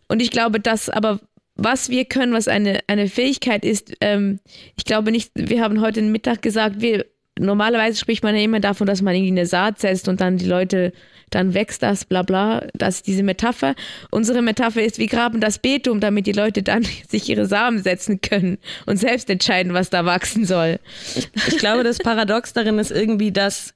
[0.08, 1.20] und ich glaube, dass aber
[1.56, 4.40] was wir können, was eine, eine Fähigkeit ist, ähm,
[4.76, 7.06] ich glaube nicht, wir haben heute Mittag gesagt, wir,
[7.38, 10.46] normalerweise spricht man ja immer davon, dass man irgendwie eine Saat setzt und dann die
[10.46, 10.92] Leute
[11.30, 12.66] dann wächst das, bla bla.
[12.74, 13.74] Das ist diese Metapher.
[14.10, 18.20] Unsere Metapher ist, wir graben das Betum, damit die Leute dann sich ihre Samen setzen
[18.20, 20.78] können und selbst entscheiden, was da wachsen soll.
[21.14, 23.74] Ich, ich glaube, das Paradox darin ist irgendwie, dass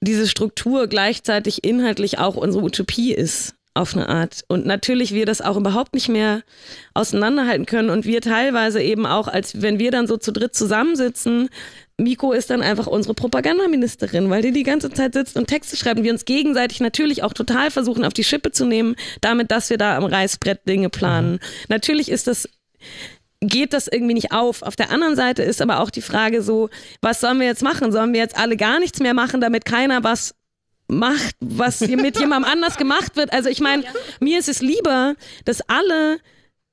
[0.00, 4.44] diese Struktur gleichzeitig inhaltlich auch unsere Utopie ist auf eine Art.
[4.48, 6.42] Und natürlich wir das auch überhaupt nicht mehr
[6.94, 11.48] auseinanderhalten können und wir teilweise eben auch, als wenn wir dann so zu dritt zusammensitzen,
[11.98, 15.98] Miko ist dann einfach unsere Propagandaministerin, weil die die ganze Zeit sitzt und Texte schreibt
[15.98, 19.70] und wir uns gegenseitig natürlich auch total versuchen auf die Schippe zu nehmen, damit, dass
[19.70, 21.32] wir da am Reißbrett Dinge planen.
[21.32, 21.38] Mhm.
[21.68, 22.48] Natürlich ist das
[23.40, 24.62] geht das irgendwie nicht auf.
[24.62, 26.70] Auf der anderen Seite ist aber auch die Frage so,
[27.02, 27.92] was sollen wir jetzt machen?
[27.92, 30.34] Sollen wir jetzt alle gar nichts mehr machen, damit keiner was
[30.88, 33.32] macht, was mit jemandem anders gemacht wird?
[33.32, 33.84] Also ich meine,
[34.20, 35.14] mir ist es lieber,
[35.44, 36.18] dass alle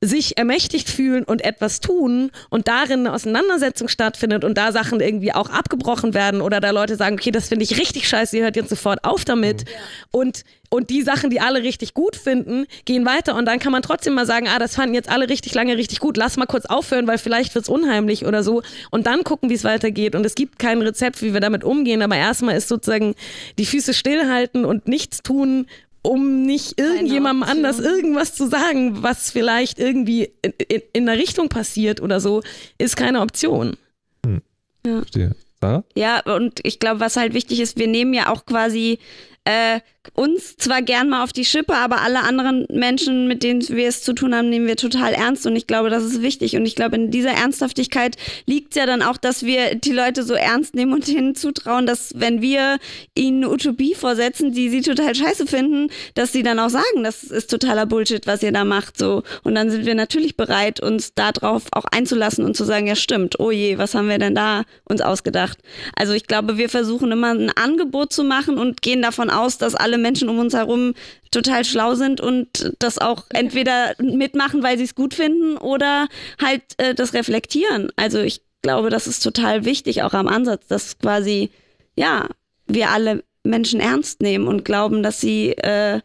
[0.04, 5.34] sich ermächtigt fühlen und etwas tun und darin eine Auseinandersetzung stattfindet und da Sachen irgendwie
[5.34, 8.58] auch abgebrochen werden oder da Leute sagen, okay, das finde ich richtig scheiße, ihr hört
[8.58, 9.62] jetzt sofort auf damit.
[9.62, 9.76] Ja.
[10.12, 10.44] und
[10.74, 14.16] und die Sachen, die alle richtig gut finden, gehen weiter und dann kann man trotzdem
[14.16, 17.06] mal sagen, ah, das fanden jetzt alle richtig lange richtig gut, lass mal kurz aufhören,
[17.06, 18.64] weil vielleicht wird es unheimlich oder so.
[18.90, 20.16] Und dann gucken, wie es weitergeht.
[20.16, 23.14] Und es gibt kein Rezept, wie wir damit umgehen, aber erstmal ist sozusagen
[23.60, 25.68] die Füße stillhalten und nichts tun
[26.04, 31.50] um nicht irgendjemandem anders irgendwas zu sagen, was vielleicht irgendwie in, in, in der Richtung
[31.50, 32.44] passiert oder so,
[32.78, 33.78] ist keine Option.
[34.26, 34.42] Hm.
[34.86, 34.98] Ja.
[34.98, 35.36] Verstehe.
[35.62, 35.84] Sarah?
[35.96, 39.00] Ja, und ich glaube, was halt wichtig ist, wir nehmen ja auch quasi
[39.46, 39.80] äh,
[40.16, 44.04] uns zwar gern mal auf die Schippe, aber alle anderen Menschen, mit denen wir es
[44.04, 45.46] zu tun haben, nehmen wir total ernst.
[45.46, 46.56] Und ich glaube, das ist wichtig.
[46.56, 50.34] Und ich glaube, in dieser Ernsthaftigkeit liegt ja dann auch, dass wir die Leute so
[50.34, 52.78] ernst nehmen und ihnen zutrauen, dass wenn wir
[53.16, 57.24] ihnen eine Utopie vorsetzen, die sie total scheiße finden, dass sie dann auch sagen, das
[57.24, 59.24] ist totaler Bullshit, was ihr da macht, so.
[59.44, 63.40] Und dann sind wir natürlich bereit, uns darauf auch einzulassen und zu sagen, ja stimmt,
[63.40, 65.58] oh je, was haben wir denn da uns ausgedacht?
[65.96, 69.76] Also ich glaube, wir versuchen immer ein Angebot zu machen und gehen davon aus, dass
[69.76, 70.94] alle Menschen um uns herum
[71.32, 76.08] total schlau sind und das auch entweder mitmachen, weil sie es gut finden oder
[76.42, 77.92] halt äh, das reflektieren.
[77.96, 81.52] Also ich glaube, das ist total wichtig, auch am Ansatz, dass quasi,
[81.96, 82.28] ja,
[82.68, 86.00] wir alle Menschen ernst nehmen und glauben, dass sie äh,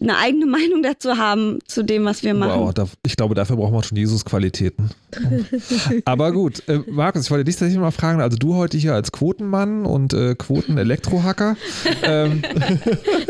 [0.00, 2.60] eine eigene Meinung dazu haben, zu dem, was wir machen.
[2.60, 4.90] Wow, da, ich glaube, dafür braucht man schon Jesus-Qualitäten.
[6.04, 9.12] Aber gut, äh, Markus, ich wollte dich tatsächlich mal fragen, also du heute hier als
[9.12, 11.56] Quotenmann und äh, Quoten-Elektrohacker,
[12.02, 12.42] ähm,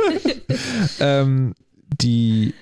[1.00, 1.54] ähm,
[2.00, 2.54] die,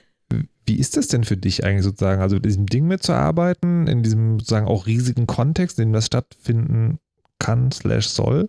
[0.67, 4.39] wie ist das denn für dich eigentlich sozusagen, also mit diesem Ding mitzuarbeiten, in diesem
[4.39, 6.99] sozusagen auch riesigen Kontext, in dem das stattfinden
[7.39, 8.49] kann, slash soll?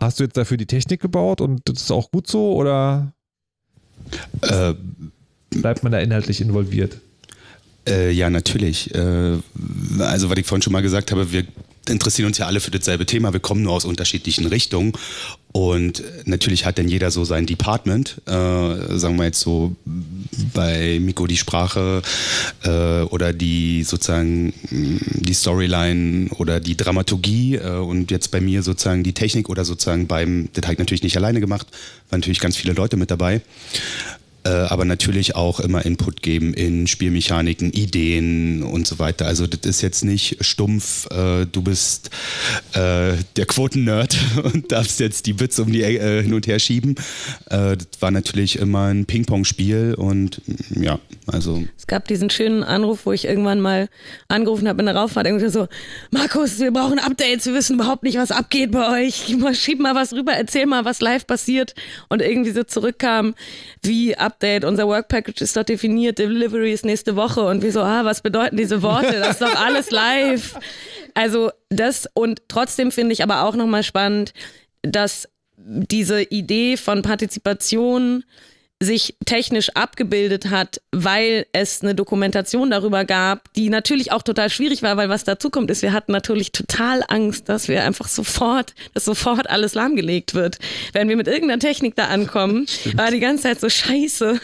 [0.00, 3.14] Hast du jetzt dafür die Technik gebaut und das ist auch gut so oder
[4.42, 4.74] äh,
[5.50, 6.98] bleibt man da inhaltlich involviert?
[7.88, 8.94] Äh, ja, natürlich.
[8.94, 9.38] Äh,
[9.98, 11.44] also, was ich vorhin schon mal gesagt habe, wir
[11.88, 13.32] interessieren uns ja alle für dasselbe Thema.
[13.32, 14.92] Wir kommen nur aus unterschiedlichen Richtungen.
[15.56, 18.20] Und natürlich hat dann jeder so sein Department.
[18.26, 19.74] Äh, sagen wir jetzt so
[20.52, 22.02] bei Miko die Sprache
[22.62, 29.02] äh, oder die sozusagen die Storyline oder die Dramaturgie äh, und jetzt bei mir sozusagen
[29.02, 31.68] die Technik oder sozusagen beim, das habe ich natürlich nicht alleine gemacht,
[32.10, 33.40] waren natürlich ganz viele Leute mit dabei.
[34.46, 39.26] Äh, aber natürlich auch immer Input geben in Spielmechaniken, Ideen und so weiter.
[39.26, 42.10] Also das ist jetzt nicht stumpf, äh, du bist
[42.72, 46.94] äh, der Quoten-Nerd und darfst jetzt die Bits um die äh, hin und her schieben.
[47.50, 50.40] Äh, das war natürlich immer ein Ping-Pong-Spiel und
[50.70, 51.64] ja, also.
[51.76, 53.88] Es gab diesen schönen Anruf, wo ich irgendwann mal
[54.28, 55.66] angerufen habe in der Rauffahrt, irgendwie so,
[56.12, 59.36] Markus, wir brauchen Updates, wir wissen überhaupt nicht, was abgeht bei euch.
[59.54, 61.74] Schieb mal was rüber, erzähl mal, was live passiert.
[62.08, 63.34] Und irgendwie so zurückkam,
[63.82, 67.80] wie Update, unser Work Package ist dort definiert, Delivery ist nächste Woche und wir so,
[67.80, 69.18] ah, was bedeuten diese Worte?
[69.18, 70.58] Das ist doch alles live.
[71.14, 74.34] Also das und trotzdem finde ich aber auch nochmal spannend,
[74.82, 75.26] dass
[75.56, 78.24] diese Idee von Partizipation
[78.82, 84.82] sich technisch abgebildet hat, weil es eine Dokumentation darüber gab, die natürlich auch total schwierig
[84.82, 88.74] war, weil was dazu kommt, ist, wir hatten natürlich total Angst, dass wir einfach sofort,
[88.92, 90.58] dass sofort alles lahmgelegt wird.
[90.92, 92.98] Wenn wir mit irgendeiner Technik da ankommen, Stimmt.
[92.98, 94.38] war die ganze Zeit so scheiße.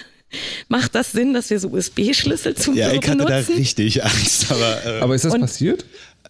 [0.69, 3.29] Macht das Sinn, dass wir so USB-Schlüssel zum Ja, ich hatte benutzen?
[3.49, 4.51] da richtig Angst.
[4.51, 5.85] Aber, äh aber ist das passiert?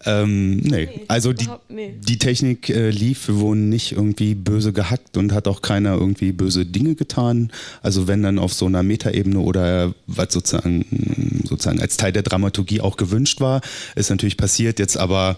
[0.05, 0.85] Ähm, nee.
[0.85, 1.01] nee.
[1.07, 1.95] also die, nee.
[1.99, 6.31] die Technik äh, lief, wir wurden nicht irgendwie böse gehackt und hat auch keiner irgendwie
[6.31, 7.51] böse Dinge getan.
[7.81, 12.81] Also wenn dann auf so einer Metaebene oder was sozusagen, sozusagen als Teil der Dramaturgie
[12.81, 13.61] auch gewünscht war,
[13.95, 14.79] ist natürlich passiert.
[14.79, 15.37] Jetzt aber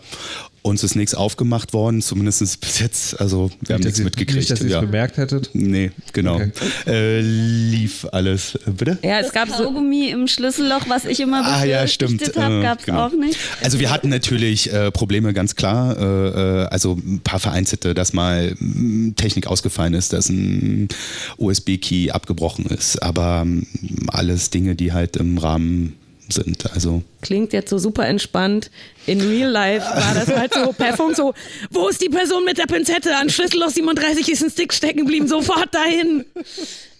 [0.65, 3.21] uns ist nichts aufgemacht worden, zumindest bis jetzt.
[3.21, 4.35] Also wir haben nichts mitgekriegt.
[4.35, 4.81] Nicht, dass ihr es ja.
[4.81, 5.51] bemerkt hättet?
[5.53, 6.35] Nee, genau.
[6.35, 6.51] Okay.
[6.87, 8.55] Äh, lief alles.
[8.55, 8.97] Äh, bitte?
[9.03, 12.21] Ja, es gab Kaugummi so im Schlüsselloch, was ich immer ah, ja, stimmt.
[12.35, 13.05] habe, gab es genau.
[13.05, 13.37] auch nicht.
[13.61, 15.97] Also wir hatten natürlich äh, Probleme, ganz klar.
[15.97, 20.89] Äh, äh also ein paar vereinzelte, dass mal mh, Technik ausgefallen ist, dass ein
[21.37, 23.03] USB-Key abgebrochen ist.
[23.03, 23.65] Aber mh,
[24.07, 25.93] alles Dinge, die halt im Rahmen
[26.29, 26.71] sind.
[26.73, 28.71] Also klingt jetzt so super entspannt.
[29.05, 31.33] In Real Life war das halt so per Funk so,
[31.69, 33.15] wo ist die Person mit der Pinzette?
[33.17, 36.25] An Schlüsselloch 37 ist ein Stick stecken geblieben, sofort dahin.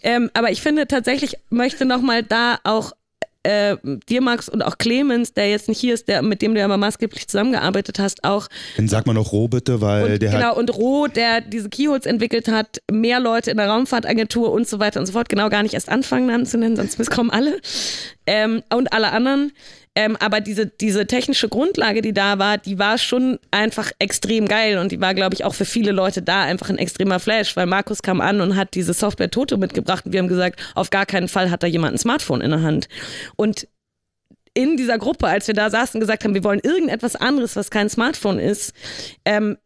[0.04, 2.94] Ähm, aber ich finde tatsächlich, möchte nochmal da auch
[3.46, 3.78] äh,
[4.10, 6.68] dir, Max, und auch Clemens, der jetzt nicht hier ist, der, mit dem du ja
[6.68, 8.48] mal maßgeblich zusammengearbeitet hast, auch.
[8.78, 11.70] Dann sag mal noch Roh bitte, weil und, der Genau, hat und Roh, der diese
[11.70, 15.50] Keyholes entwickelt hat, mehr Leute in der Raumfahrtagentur und so weiter und so fort, genau
[15.50, 17.60] gar nicht erst anfangen Namen zu nennen, sonst kommen alle.
[18.26, 19.52] Ähm, und alle anderen.
[19.96, 24.78] Ähm, aber diese, diese technische Grundlage, die da war, die war schon einfach extrem geil
[24.78, 27.66] und die war, glaube ich, auch für viele Leute da einfach ein extremer Flash, weil
[27.66, 31.06] Markus kam an und hat diese Software Toto mitgebracht und wir haben gesagt, auf gar
[31.06, 32.90] keinen Fall hat da jemand ein Smartphone in der Hand.
[33.38, 33.68] Und
[34.54, 37.90] in dieser Gruppe, als wir da saßen, gesagt haben, wir wollen irgendetwas anderes, was kein
[37.90, 38.74] Smartphone ist,
[39.24, 39.58] ähm,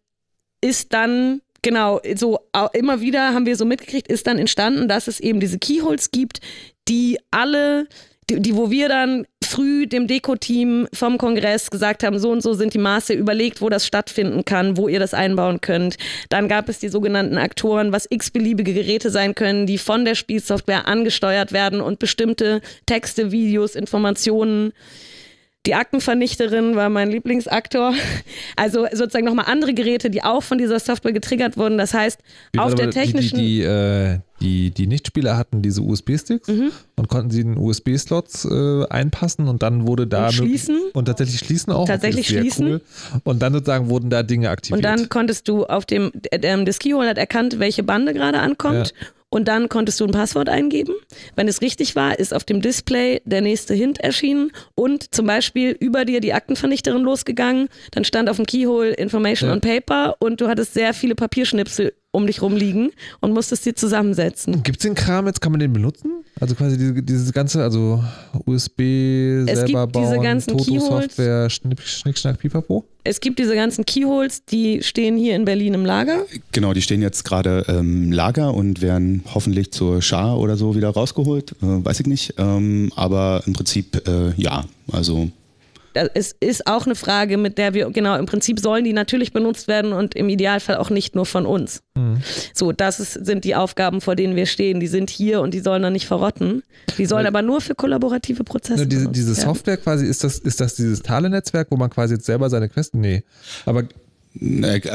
[0.61, 2.39] ist dann genau, so
[2.73, 6.41] immer wieder haben wir so mitgekriegt, ist dann entstanden, dass es eben diese Keyholes gibt,
[6.87, 7.87] die alle
[8.29, 12.73] die, wo wir dann früh dem Deko-Team vom Kongress gesagt haben, so und so sind
[12.75, 15.97] die Maße, überlegt, wo das stattfinden kann, wo ihr das einbauen könnt.
[16.29, 20.87] Dann gab es die sogenannten Aktoren, was x-beliebige Geräte sein können, die von der Spielsoftware
[20.87, 24.71] angesteuert werden und bestimmte Texte, Videos, Informationen
[25.65, 27.93] die Aktenvernichterin war mein Lieblingsaktor.
[28.55, 31.77] Also sozusagen nochmal andere Geräte, die auch von dieser Software getriggert wurden.
[31.77, 32.19] Das heißt,
[32.51, 33.37] Wie auf der technischen.
[33.37, 36.71] Die, die, die, äh, die, die Nichtspieler hatten diese USB-Sticks mhm.
[36.97, 40.27] und konnten sie in USB-Slots äh, einpassen und dann wurde da.
[40.27, 40.77] Und schließen.
[40.93, 41.87] Und tatsächlich schließen auch.
[41.87, 42.67] Tatsächlich schließen.
[42.67, 42.81] Cool.
[43.23, 44.77] Und dann sozusagen wurden da Dinge aktiviert.
[44.77, 46.11] Und dann konntest du auf dem.
[46.31, 48.93] Ähm, das Keyhole hat erkannt, welche Bande gerade ankommt.
[48.99, 50.93] Ja und dann konntest du ein Passwort eingeben.
[51.35, 55.75] Wenn es richtig war, ist auf dem Display der nächste Hint erschienen und zum Beispiel
[55.79, 57.69] über dir die Aktenvernichterin losgegangen.
[57.91, 59.55] Dann stand auf dem Keyhole Information ja.
[59.55, 64.63] on Paper und du hattest sehr viele Papierschnipsel um dich rumliegen und musstest sie zusammensetzen.
[64.63, 66.23] Gibt es den Kram jetzt, kann man den benutzen?
[66.39, 68.03] Also quasi diese, dieses ganze, also
[68.45, 72.85] USB es selber gibt diese bauen, ganzen Toto-Software, Schnick, Schnick, Schnack, Pipapo?
[73.03, 76.25] Es gibt diese ganzen Keyholes, die stehen hier in Berlin im Lager.
[76.51, 80.75] Genau, die stehen jetzt gerade im ähm, Lager und werden hoffentlich zur Schar oder so
[80.75, 82.35] wieder rausgeholt, äh, weiß ich nicht.
[82.37, 85.29] Ähm, aber im Prinzip äh, ja, also
[85.93, 89.67] es ist auch eine Frage, mit der wir, genau, im Prinzip sollen die natürlich benutzt
[89.67, 91.81] werden und im Idealfall auch nicht nur von uns.
[91.95, 92.21] Mhm.
[92.53, 94.79] So, das ist, sind die Aufgaben, vor denen wir stehen.
[94.79, 96.63] Die sind hier und die sollen dann nicht verrotten.
[96.97, 98.87] Die sollen aber nur für kollaborative Prozesse.
[98.87, 102.49] Diese, diese Software quasi, ist das, ist das dieses Tale-Netzwerk, wo man quasi jetzt selber
[102.49, 103.23] seine Quests, nee.
[103.65, 103.83] Aber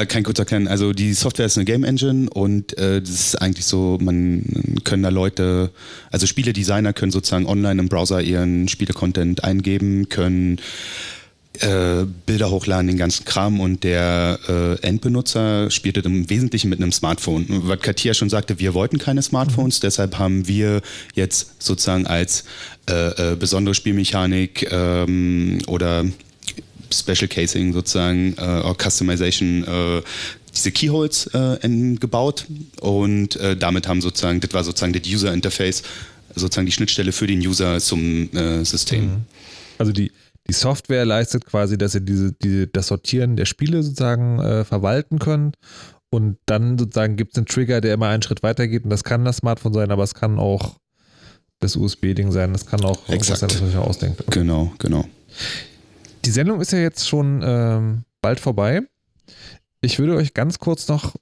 [0.09, 0.69] kein kurzer Kern.
[0.69, 4.45] Also die Software ist eine Game Engine und äh, das ist eigentlich so, man
[4.85, 5.71] können da Leute,
[6.11, 10.61] also Spieledesigner können sozusagen online im Browser ihren Spiele-Content eingeben, können
[11.61, 16.81] äh, Bilder hochladen, den ganzen Kram und der äh, Endbenutzer spielt das im Wesentlichen mit
[16.81, 17.47] einem Smartphone.
[17.49, 19.83] Was Katia schon sagte, wir wollten keine Smartphones, mhm.
[19.83, 20.81] deshalb haben wir
[21.15, 22.45] jetzt sozusagen als
[22.89, 26.05] äh, äh besondere Spielmechanik ähm, oder
[26.93, 30.03] Special Casing sozusagen, äh, Customization, äh,
[30.55, 31.59] diese Keyholes äh,
[31.99, 32.47] gebaut
[32.81, 35.83] und äh, damit haben sozusagen, das war sozusagen das User Interface,
[36.35, 39.05] sozusagen die Schnittstelle für den User zum äh, System.
[39.05, 39.25] Mhm.
[39.79, 40.13] Also die,
[40.47, 45.19] die Software leistet quasi, dass ihr diese, diese, das Sortieren der Spiele sozusagen äh, verwalten
[45.19, 45.57] könnt.
[46.11, 48.85] Und dann sozusagen gibt es einen Trigger, der immer einen Schritt weiter geht.
[48.85, 50.77] Und das kann das Smartphone sein, aber es kann auch
[51.61, 52.53] das USB-Ding sein.
[52.53, 53.41] Das kann auch Exakt.
[53.41, 54.21] sein, was man sich ausdenkt.
[54.21, 54.41] Okay.
[54.41, 55.09] Genau, genau.
[56.25, 58.83] Die Sendung ist ja jetzt schon ähm, bald vorbei.
[59.83, 61.15] Ich würde euch ganz kurz noch,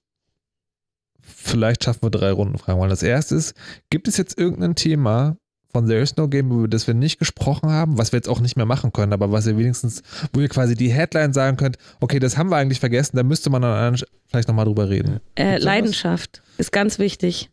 [1.20, 2.90] vielleicht schaffen wir drei Runden fragen wollen.
[2.90, 3.54] Das erste ist,
[3.90, 5.36] gibt es jetzt irgendein Thema
[5.72, 8.40] von There is no Game, über das wir nicht gesprochen haben, was wir jetzt auch
[8.40, 10.02] nicht mehr machen können, aber was ihr wenigstens,
[10.32, 13.50] wo ihr quasi die Headline sagen könnt, okay, das haben wir eigentlich vergessen, da müsste
[13.50, 13.98] man dann
[14.28, 15.18] vielleicht nochmal drüber reden.
[15.34, 17.50] Äh, Leidenschaft ist ganz wichtig.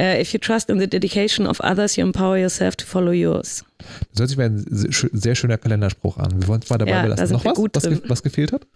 [0.00, 3.64] Uh, if you trust in the dedication of others, you empower yourself to follow yours.
[4.12, 4.64] Das hört sich wie ein
[5.12, 6.40] sehr schöner Kalenderspruch an.
[6.40, 7.26] Wir wollen es mal dabei Ja, da belassen.
[7.26, 8.66] sind Noch was, gut was, ge was gefehlt hat?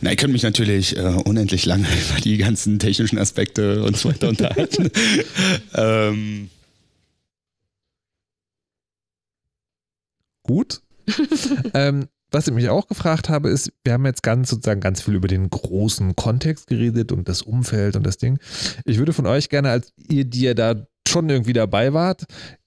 [0.00, 4.08] Na, ich könnte mich natürlich äh, unendlich lange über die ganzen technischen Aspekte und so
[4.08, 4.90] weiter unterhalten.
[5.74, 6.48] ähm,
[10.44, 10.80] Gut.
[11.74, 15.14] ähm, was ich mich auch gefragt habe, ist, wir haben jetzt ganz sozusagen ganz viel
[15.14, 18.38] über den großen Kontext geredet und das Umfeld und das Ding.
[18.84, 20.74] Ich würde von euch gerne, als ihr, die ihr da
[21.08, 22.24] schon irgendwie dabei wart,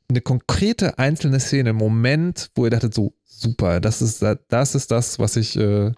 [0.09, 5.19] eine konkrete einzelne Szene, Moment, wo ihr dachtet, so super, das ist das, ist das
[5.19, 5.91] was ich äh,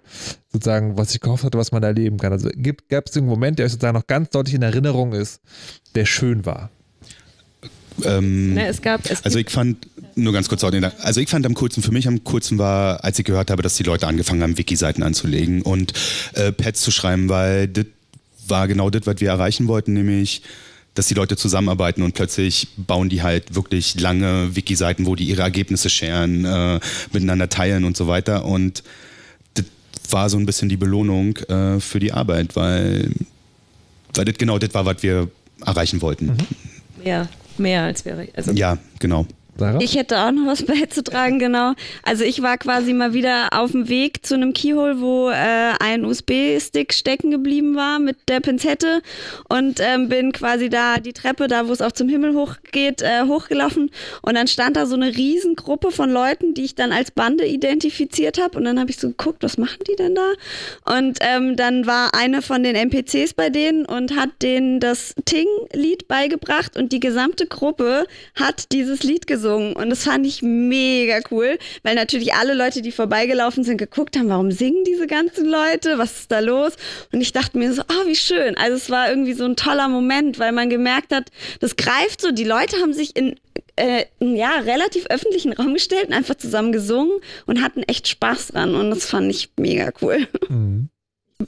[0.51, 2.33] sozusagen, was ich gehofft hatte, was man erleben kann.
[2.33, 2.49] Also
[2.89, 5.41] gab es einen Moment, der euch sozusagen noch ganz deutlich in Erinnerung ist,
[5.95, 6.69] der schön war.
[8.03, 11.53] Ähm, Ne, es gab, es Also ich fand, nur ganz kurz, also ich fand am
[11.53, 14.57] coolsten, für mich am coolsten war, als ich gehört habe, dass die Leute angefangen haben,
[14.57, 15.93] Wiki-Seiten anzulegen und
[16.33, 17.85] äh, Pads zu schreiben, weil das
[18.47, 20.41] war genau das, was wir erreichen wollten, nämlich
[20.93, 25.41] dass die Leute zusammenarbeiten und plötzlich bauen die halt wirklich lange Wiki-Seiten, wo die ihre
[25.41, 26.79] Ergebnisse scheren, äh,
[27.13, 28.43] miteinander teilen und so weiter.
[28.45, 28.83] Und
[29.53, 29.65] das
[30.09, 33.11] war so ein bisschen die Belohnung äh, für die Arbeit, weil,
[34.15, 35.29] weil das genau das war, was wir
[35.65, 36.35] erreichen wollten.
[37.01, 37.29] mehr,
[37.61, 38.27] mehr als wäre.
[38.35, 39.25] Also, Ja, genau.
[39.57, 39.79] Sarah?
[39.81, 41.73] Ich hätte auch noch was beizutragen, genau.
[42.03, 46.05] Also ich war quasi mal wieder auf dem Weg zu einem Keyhole, wo äh, ein
[46.05, 49.01] USB-Stick stecken geblieben war mit der Pinzette
[49.49, 53.23] und ähm, bin quasi da die Treppe, da wo es auch zum Himmel hochgeht, äh,
[53.27, 53.91] hochgelaufen
[54.21, 58.41] und dann stand da so eine Riesengruppe von Leuten, die ich dann als Bande identifiziert
[58.41, 60.31] habe und dann habe ich so geguckt, was machen die denn da?
[60.97, 66.07] Und ähm, dann war eine von den NPCs bei denen und hat denen das Ting-Lied
[66.07, 68.05] beigebracht und die gesamte Gruppe
[68.35, 72.91] hat dieses Lied gesungen und das fand ich mega cool, weil natürlich alle Leute, die
[72.91, 76.73] vorbeigelaufen sind, geguckt haben, warum singen diese ganzen Leute, was ist da los?
[77.11, 78.55] Und ich dachte mir so, oh, wie schön.
[78.57, 82.31] Also es war irgendwie so ein toller Moment, weil man gemerkt hat, das greift so,
[82.31, 83.35] die Leute haben sich in
[83.75, 88.75] äh, ja, relativ öffentlichen Raum gestellt und einfach zusammen gesungen und hatten echt Spaß dran
[88.75, 90.27] und das fand ich mega cool.
[90.49, 90.89] Mhm.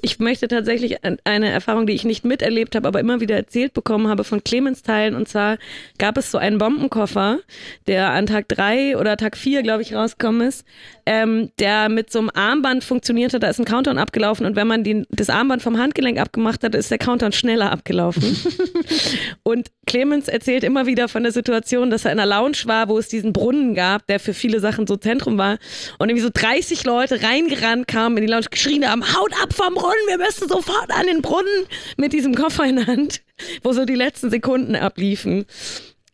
[0.01, 4.07] Ich möchte tatsächlich eine Erfahrung, die ich nicht miterlebt habe, aber immer wieder erzählt bekommen
[4.07, 5.15] habe von Clemens teilen.
[5.15, 5.57] Und zwar
[5.97, 7.39] gab es so einen Bombenkoffer,
[7.87, 10.65] der an Tag drei oder Tag vier, glaube ich, rausgekommen ist,
[11.05, 13.39] ähm, der mit so einem Armband funktionierte.
[13.39, 16.75] Da ist ein Countdown abgelaufen und wenn man den, das Armband vom Handgelenk abgemacht hat,
[16.75, 18.23] ist der Countdown schneller abgelaufen.
[19.43, 22.97] und Clemens erzählt immer wieder von der Situation, dass er in einer Lounge war, wo
[22.97, 25.57] es diesen Brunnen gab, der für viele Sachen so Zentrum war.
[25.99, 29.77] Und irgendwie so 30 Leute reingerannt kamen in die Lounge, geschrien haben, haut ab vom
[29.83, 31.65] Brunnen, wir müssen sofort an den Brunnen
[31.97, 33.21] mit diesem Koffer in der Hand,
[33.63, 35.45] wo so die letzten Sekunden abliefen.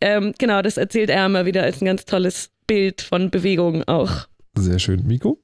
[0.01, 4.27] Ähm, genau, das erzählt er immer wieder als ein ganz tolles Bild von Bewegung auch.
[4.57, 5.05] Sehr schön.
[5.05, 5.39] Miko?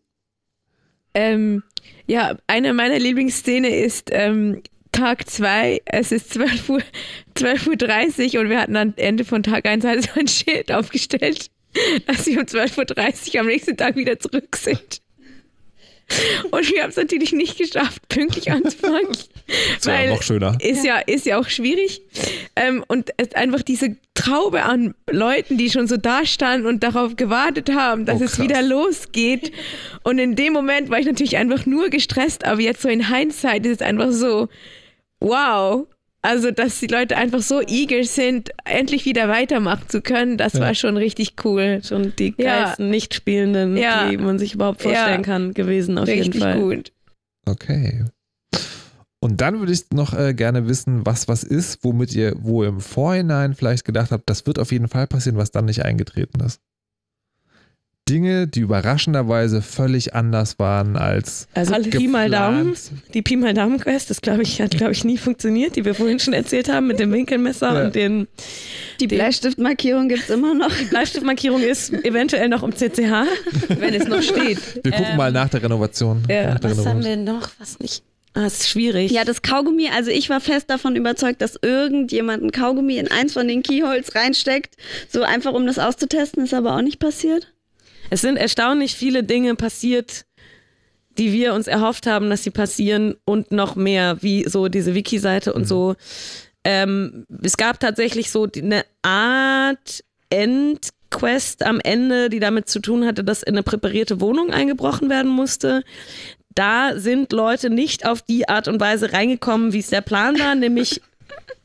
[1.14, 1.62] Ähm,
[2.08, 6.82] ja, eine meiner Lieblingsszene ist ähm, Tag 2, es ist 12 Uhr,
[7.36, 11.52] 12.30 Uhr und wir hatten am Ende von Tag 1 halt so ein Schild aufgestellt,
[12.08, 15.05] dass wir um 12.30 Uhr am nächsten Tag wieder zurück sind.
[16.52, 19.10] Und wir haben es natürlich nicht geschafft, pünktlich anzufangen.
[19.76, 20.58] Das wäre noch schöner.
[20.60, 22.02] Ist ja, ist ja auch schwierig.
[22.56, 26.82] Ähm, und es ist einfach diese Traube an Leuten, die schon so da standen und
[26.82, 29.52] darauf gewartet haben, dass Oh, es wieder losgeht.
[30.02, 33.68] Und in dem Moment war ich natürlich einfach nur gestresst, aber jetzt so in Hindsight
[33.68, 34.48] ist es einfach so,
[35.20, 35.86] wow.
[36.26, 40.62] Also, dass die Leute einfach so eager sind, endlich wieder weitermachen zu können, das Ja.
[40.62, 41.82] war schon richtig cool.
[41.84, 42.64] Schon die Ja.
[42.66, 44.10] geilsten Nichtspielenden, Ja.
[44.10, 45.26] die man sich überhaupt vorstellen Ja.
[45.26, 46.60] kann, gewesen auf richtig jeden Fall.
[46.60, 46.92] gut.
[47.48, 48.06] Okay.
[49.22, 52.70] Und dann würde ich noch äh, gerne wissen, was was ist, womit ihr, wo ihr
[52.70, 56.42] im Vorhinein vielleicht gedacht habt, das wird auf jeden Fall passieren, was dann nicht eingetreten
[56.42, 56.60] ist.
[58.08, 62.76] Dinge, die überraschenderweise völlig anders waren als Also Pi mal Daumen,
[63.16, 65.96] die Pi mal Daumen Quest, das glaube ich, hat glaube ich nie funktioniert, die wir
[65.96, 67.86] vorhin schon erzählt haben mit dem Winkelmesser Ja.
[67.86, 68.28] und den
[69.00, 70.70] Die Bleistiftmarkierung gibt's immer noch.
[70.92, 73.26] Bleistiftmarkierung ist eventuell noch um CCH.
[73.70, 74.60] Wenn es noch steht.
[74.84, 76.22] Wir gucken Ähm, mal nach der Renovation.
[76.30, 77.26] ja, nach der Was haben Renovation.
[77.26, 78.04] wir noch, was nicht
[78.34, 79.12] Das ist schwierig.
[79.12, 83.34] Ja, das Kaugummi, also ich war fest davon überzeugt, dass irgendjemand ein Kaugummi in eins
[83.34, 84.76] von den Keyholes reinsteckt,
[85.10, 87.52] so einfach um das auszutesten, ist aber auch nicht passiert.
[88.10, 90.26] Es sind erstaunlich viele Dinge passiert,
[91.18, 95.54] die wir uns erhofft haben, dass sie passieren und noch mehr, wie so diese Wiki-Seite
[95.54, 95.96] und so.
[96.64, 103.24] Ähm, es gab tatsächlich so eine Art Endquest am Ende, die damit zu tun hatte,
[103.24, 105.84] dass in eine präparierte Wohnung eingebrochen werden musste.
[106.56, 110.56] Da sind Leute nicht auf die Art und Weise reingekommen, wie es der Plan war,
[110.56, 111.02] nämlich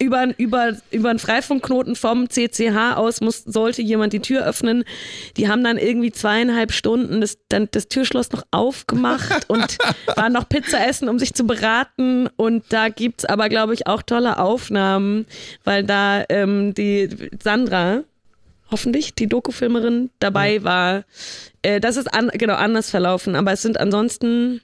[0.01, 4.85] über, über, über einen Freifunkknoten vom CCH aus muss, sollte jemand die Tür öffnen.
[5.37, 9.77] Die haben dann irgendwie zweieinhalb Stunden das, dann das Türschloss noch aufgemacht und
[10.17, 12.29] waren noch Pizza essen, um sich zu beraten.
[12.37, 15.27] Und da gibt's aber, glaube ich, auch tolle Aufnahmen,
[15.65, 17.11] weil da ähm, die
[17.43, 18.03] Sandra,
[18.71, 21.05] hoffentlich, die Dokufilmerin, dabei war.
[21.61, 24.63] Äh, das ist an, genau anders verlaufen, aber es sind ansonsten.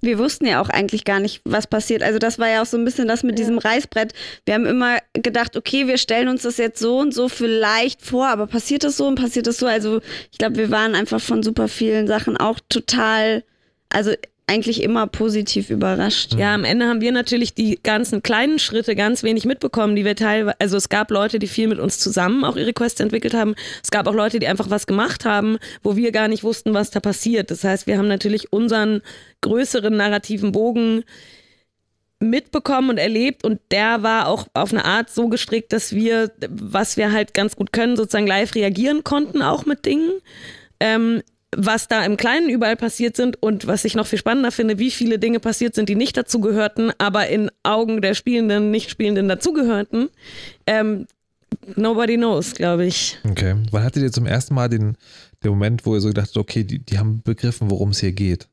[0.00, 2.02] Wir wussten ja auch eigentlich gar nicht, was passiert.
[2.02, 4.12] Also das war ja auch so ein bisschen das mit diesem Reißbrett.
[4.44, 8.28] Wir haben immer gedacht, okay, wir stellen uns das jetzt so und so vielleicht vor,
[8.28, 9.66] aber passiert das so und passiert das so?
[9.66, 10.00] Also
[10.30, 13.42] ich glaube, wir waren einfach von super vielen Sachen auch total,
[13.88, 14.12] also
[14.48, 16.34] eigentlich immer positiv überrascht.
[16.34, 20.14] Ja, am Ende haben wir natürlich die ganzen kleinen Schritte ganz wenig mitbekommen, die wir
[20.14, 23.56] teilweise, also es gab Leute, die viel mit uns zusammen auch ihre Quests entwickelt haben.
[23.82, 26.90] Es gab auch Leute, die einfach was gemacht haben, wo wir gar nicht wussten, was
[26.90, 27.50] da passiert.
[27.50, 29.02] Das heißt, wir haben natürlich unseren
[29.40, 31.02] größeren narrativen Bogen
[32.20, 36.96] mitbekommen und erlebt und der war auch auf eine Art so gestrickt, dass wir, was
[36.96, 40.12] wir halt ganz gut können, sozusagen live reagieren konnten, auch mit Dingen.
[40.78, 41.22] Ähm,
[41.56, 44.90] was da im Kleinen überall passiert sind und was ich noch viel spannender finde, wie
[44.90, 50.10] viele Dinge passiert sind, die nicht dazugehörten, aber in Augen der Spielenden, Nicht-Spielenden dazugehörten.
[50.66, 51.06] Ähm,
[51.74, 53.18] nobody knows, glaube ich.
[53.24, 53.56] Okay.
[53.70, 54.96] Wann hattet ihr zum ersten Mal den,
[55.42, 58.12] den Moment, wo ihr so gedacht habt, okay, die, die haben begriffen, worum es hier
[58.12, 58.48] geht?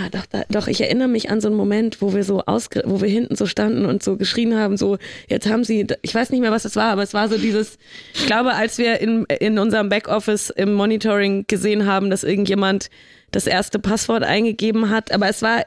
[0.00, 2.82] Ah, doch, da, doch, ich erinnere mich an so einen Moment, wo wir so ausge
[2.86, 4.96] wo wir hinten so standen und so geschrien haben, so,
[5.28, 7.76] jetzt haben sie, ich weiß nicht mehr, was das war, aber es war so dieses,
[8.14, 12.88] ich glaube, als wir in, in unserem Backoffice im Monitoring gesehen haben, dass irgendjemand
[13.30, 15.66] das erste Passwort eingegeben hat, aber es war,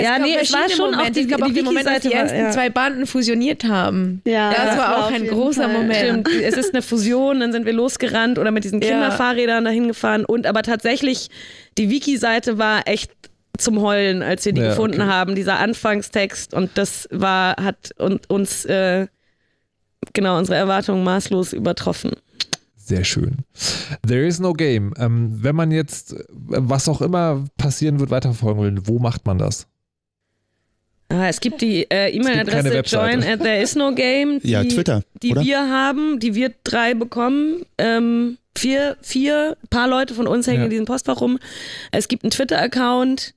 [0.00, 1.12] ja, nee, es war schon auch Momente.
[1.12, 2.50] die, es gab auch die den Moment, als die ersten ja.
[2.50, 4.22] zwei Banden fusioniert haben.
[4.26, 5.72] Ja, das das war war auch ein großer Fall.
[5.72, 6.28] Moment.
[6.28, 8.80] Stimmt, es ist eine Fusion, dann sind wir losgerannt oder mit diesen.
[8.80, 11.30] Kinderfahrrädern dahin gefahren und aber tatsächlich,
[11.78, 13.10] die Wiki-Seite war echt
[13.58, 15.10] zum Heulen, als wir die Ja, gefunden okay.
[15.10, 19.06] haben, dieser Anfangstext und das war, hat un- uns, äh,
[20.14, 22.12] genau, unsere Erwartungen maßlos übertroffen.
[22.76, 23.36] Sehr schön.
[24.06, 24.92] There is no game.
[24.98, 29.38] Ähm, wenn man jetzt, äh, was auch immer passieren wird, weiterverfolgen will, wo macht man
[29.38, 29.68] das?
[31.12, 35.02] Ah, es gibt die äh, E-Mail-Adresse join at there is no game, die, Ja, Twitter,
[35.22, 35.42] die oder?
[35.44, 37.66] wir haben, die wir drei bekommen.
[37.76, 40.64] Ähm, vier, vier, paar Leute von uns hängen Ja.
[40.64, 41.38] in diesem Postfach rum.
[41.90, 43.34] Es gibt einen Twitter-Account.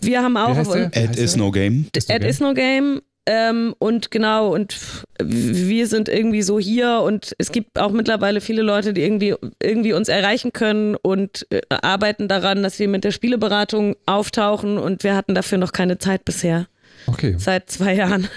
[0.00, 0.90] Wir haben auch heißt auf, der?
[0.92, 1.86] Wie Ad heißt is no game.
[2.08, 3.00] At is no game.
[3.28, 4.76] Ähm, und genau, und
[5.20, 9.92] wir sind irgendwie so hier und es gibt auch mittlerweile viele Leute, die irgendwie, irgendwie
[9.94, 15.16] uns erreichen können und äh, arbeiten daran, dass wir mit der Spieleberatung auftauchen und wir
[15.16, 16.66] hatten dafür noch keine Zeit bisher,
[17.08, 17.34] Okay.
[17.38, 18.28] seit zwei Jahren.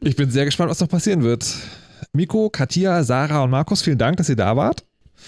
[0.00, 1.44] Ich bin sehr gespannt, was noch passieren wird.
[2.12, 4.84] Miko, Katia, Sarah und Markus, vielen Dank, dass ihr da wart.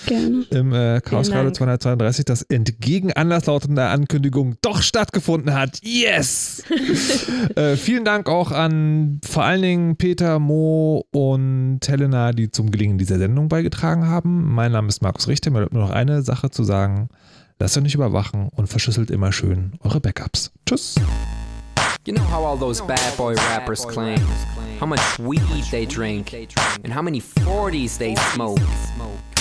[0.06, 0.44] Gerne.
[0.50, 1.56] Im äh, Chaos Radio Dank.
[1.56, 5.80] 232, das entgegen anderslautender Ankündigung doch stattgefunden hat.
[5.82, 6.62] Yes!
[7.56, 12.98] äh, vielen Dank auch an vor allen Dingen Peter, Mo und Helena, die zum Gelingen
[12.98, 14.54] dieser Sendung beigetragen haben.
[14.54, 15.50] Mein Name ist Markus Richter.
[15.50, 17.08] Mir bleibt nur noch eine Sache zu sagen.
[17.58, 20.52] Lasst euch nicht überwachen und verschlüsselt immer schön eure Backups.
[20.64, 20.94] Tschüss!
[22.06, 24.20] You know how all those bad boy rappers claim
[24.78, 26.32] how much weed they drink,
[26.84, 28.60] and how many 40s they smoke,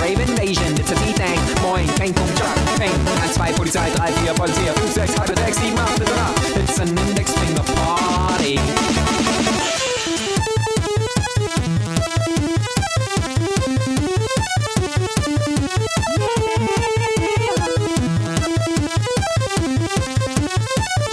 [0.00, 1.40] Rave invasion, it's a D-Thing.
[1.62, 2.90] Moin, kein Punkt, Jack, Peng.
[2.90, 6.40] 1, 2, Polizei, 3, 4, Polizei, 5, 6, halbe 6, 7, 8, 9.
[6.62, 8.58] It's an index finger party.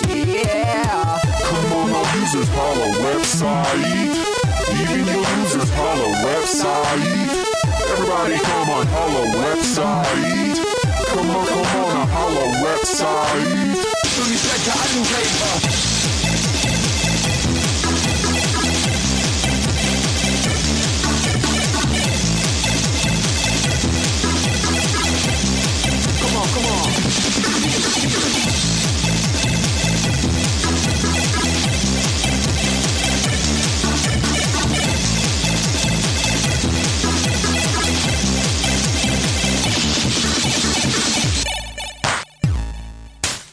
[0.08, 1.20] Yeah.
[1.44, 1.90] Come on,
[2.58, 3.82] holla website.
[4.82, 7.37] Even your users, holla website.
[7.90, 10.58] Everybody, come on, holla website.
[11.08, 13.78] Come on, come on, holla website.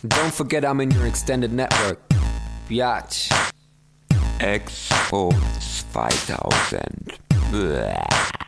[0.06, 1.98] Don't forget I'm in your extended network.
[2.68, 3.32] Biatch.
[4.38, 7.18] Expo 2000.
[7.50, 8.43] Bäh.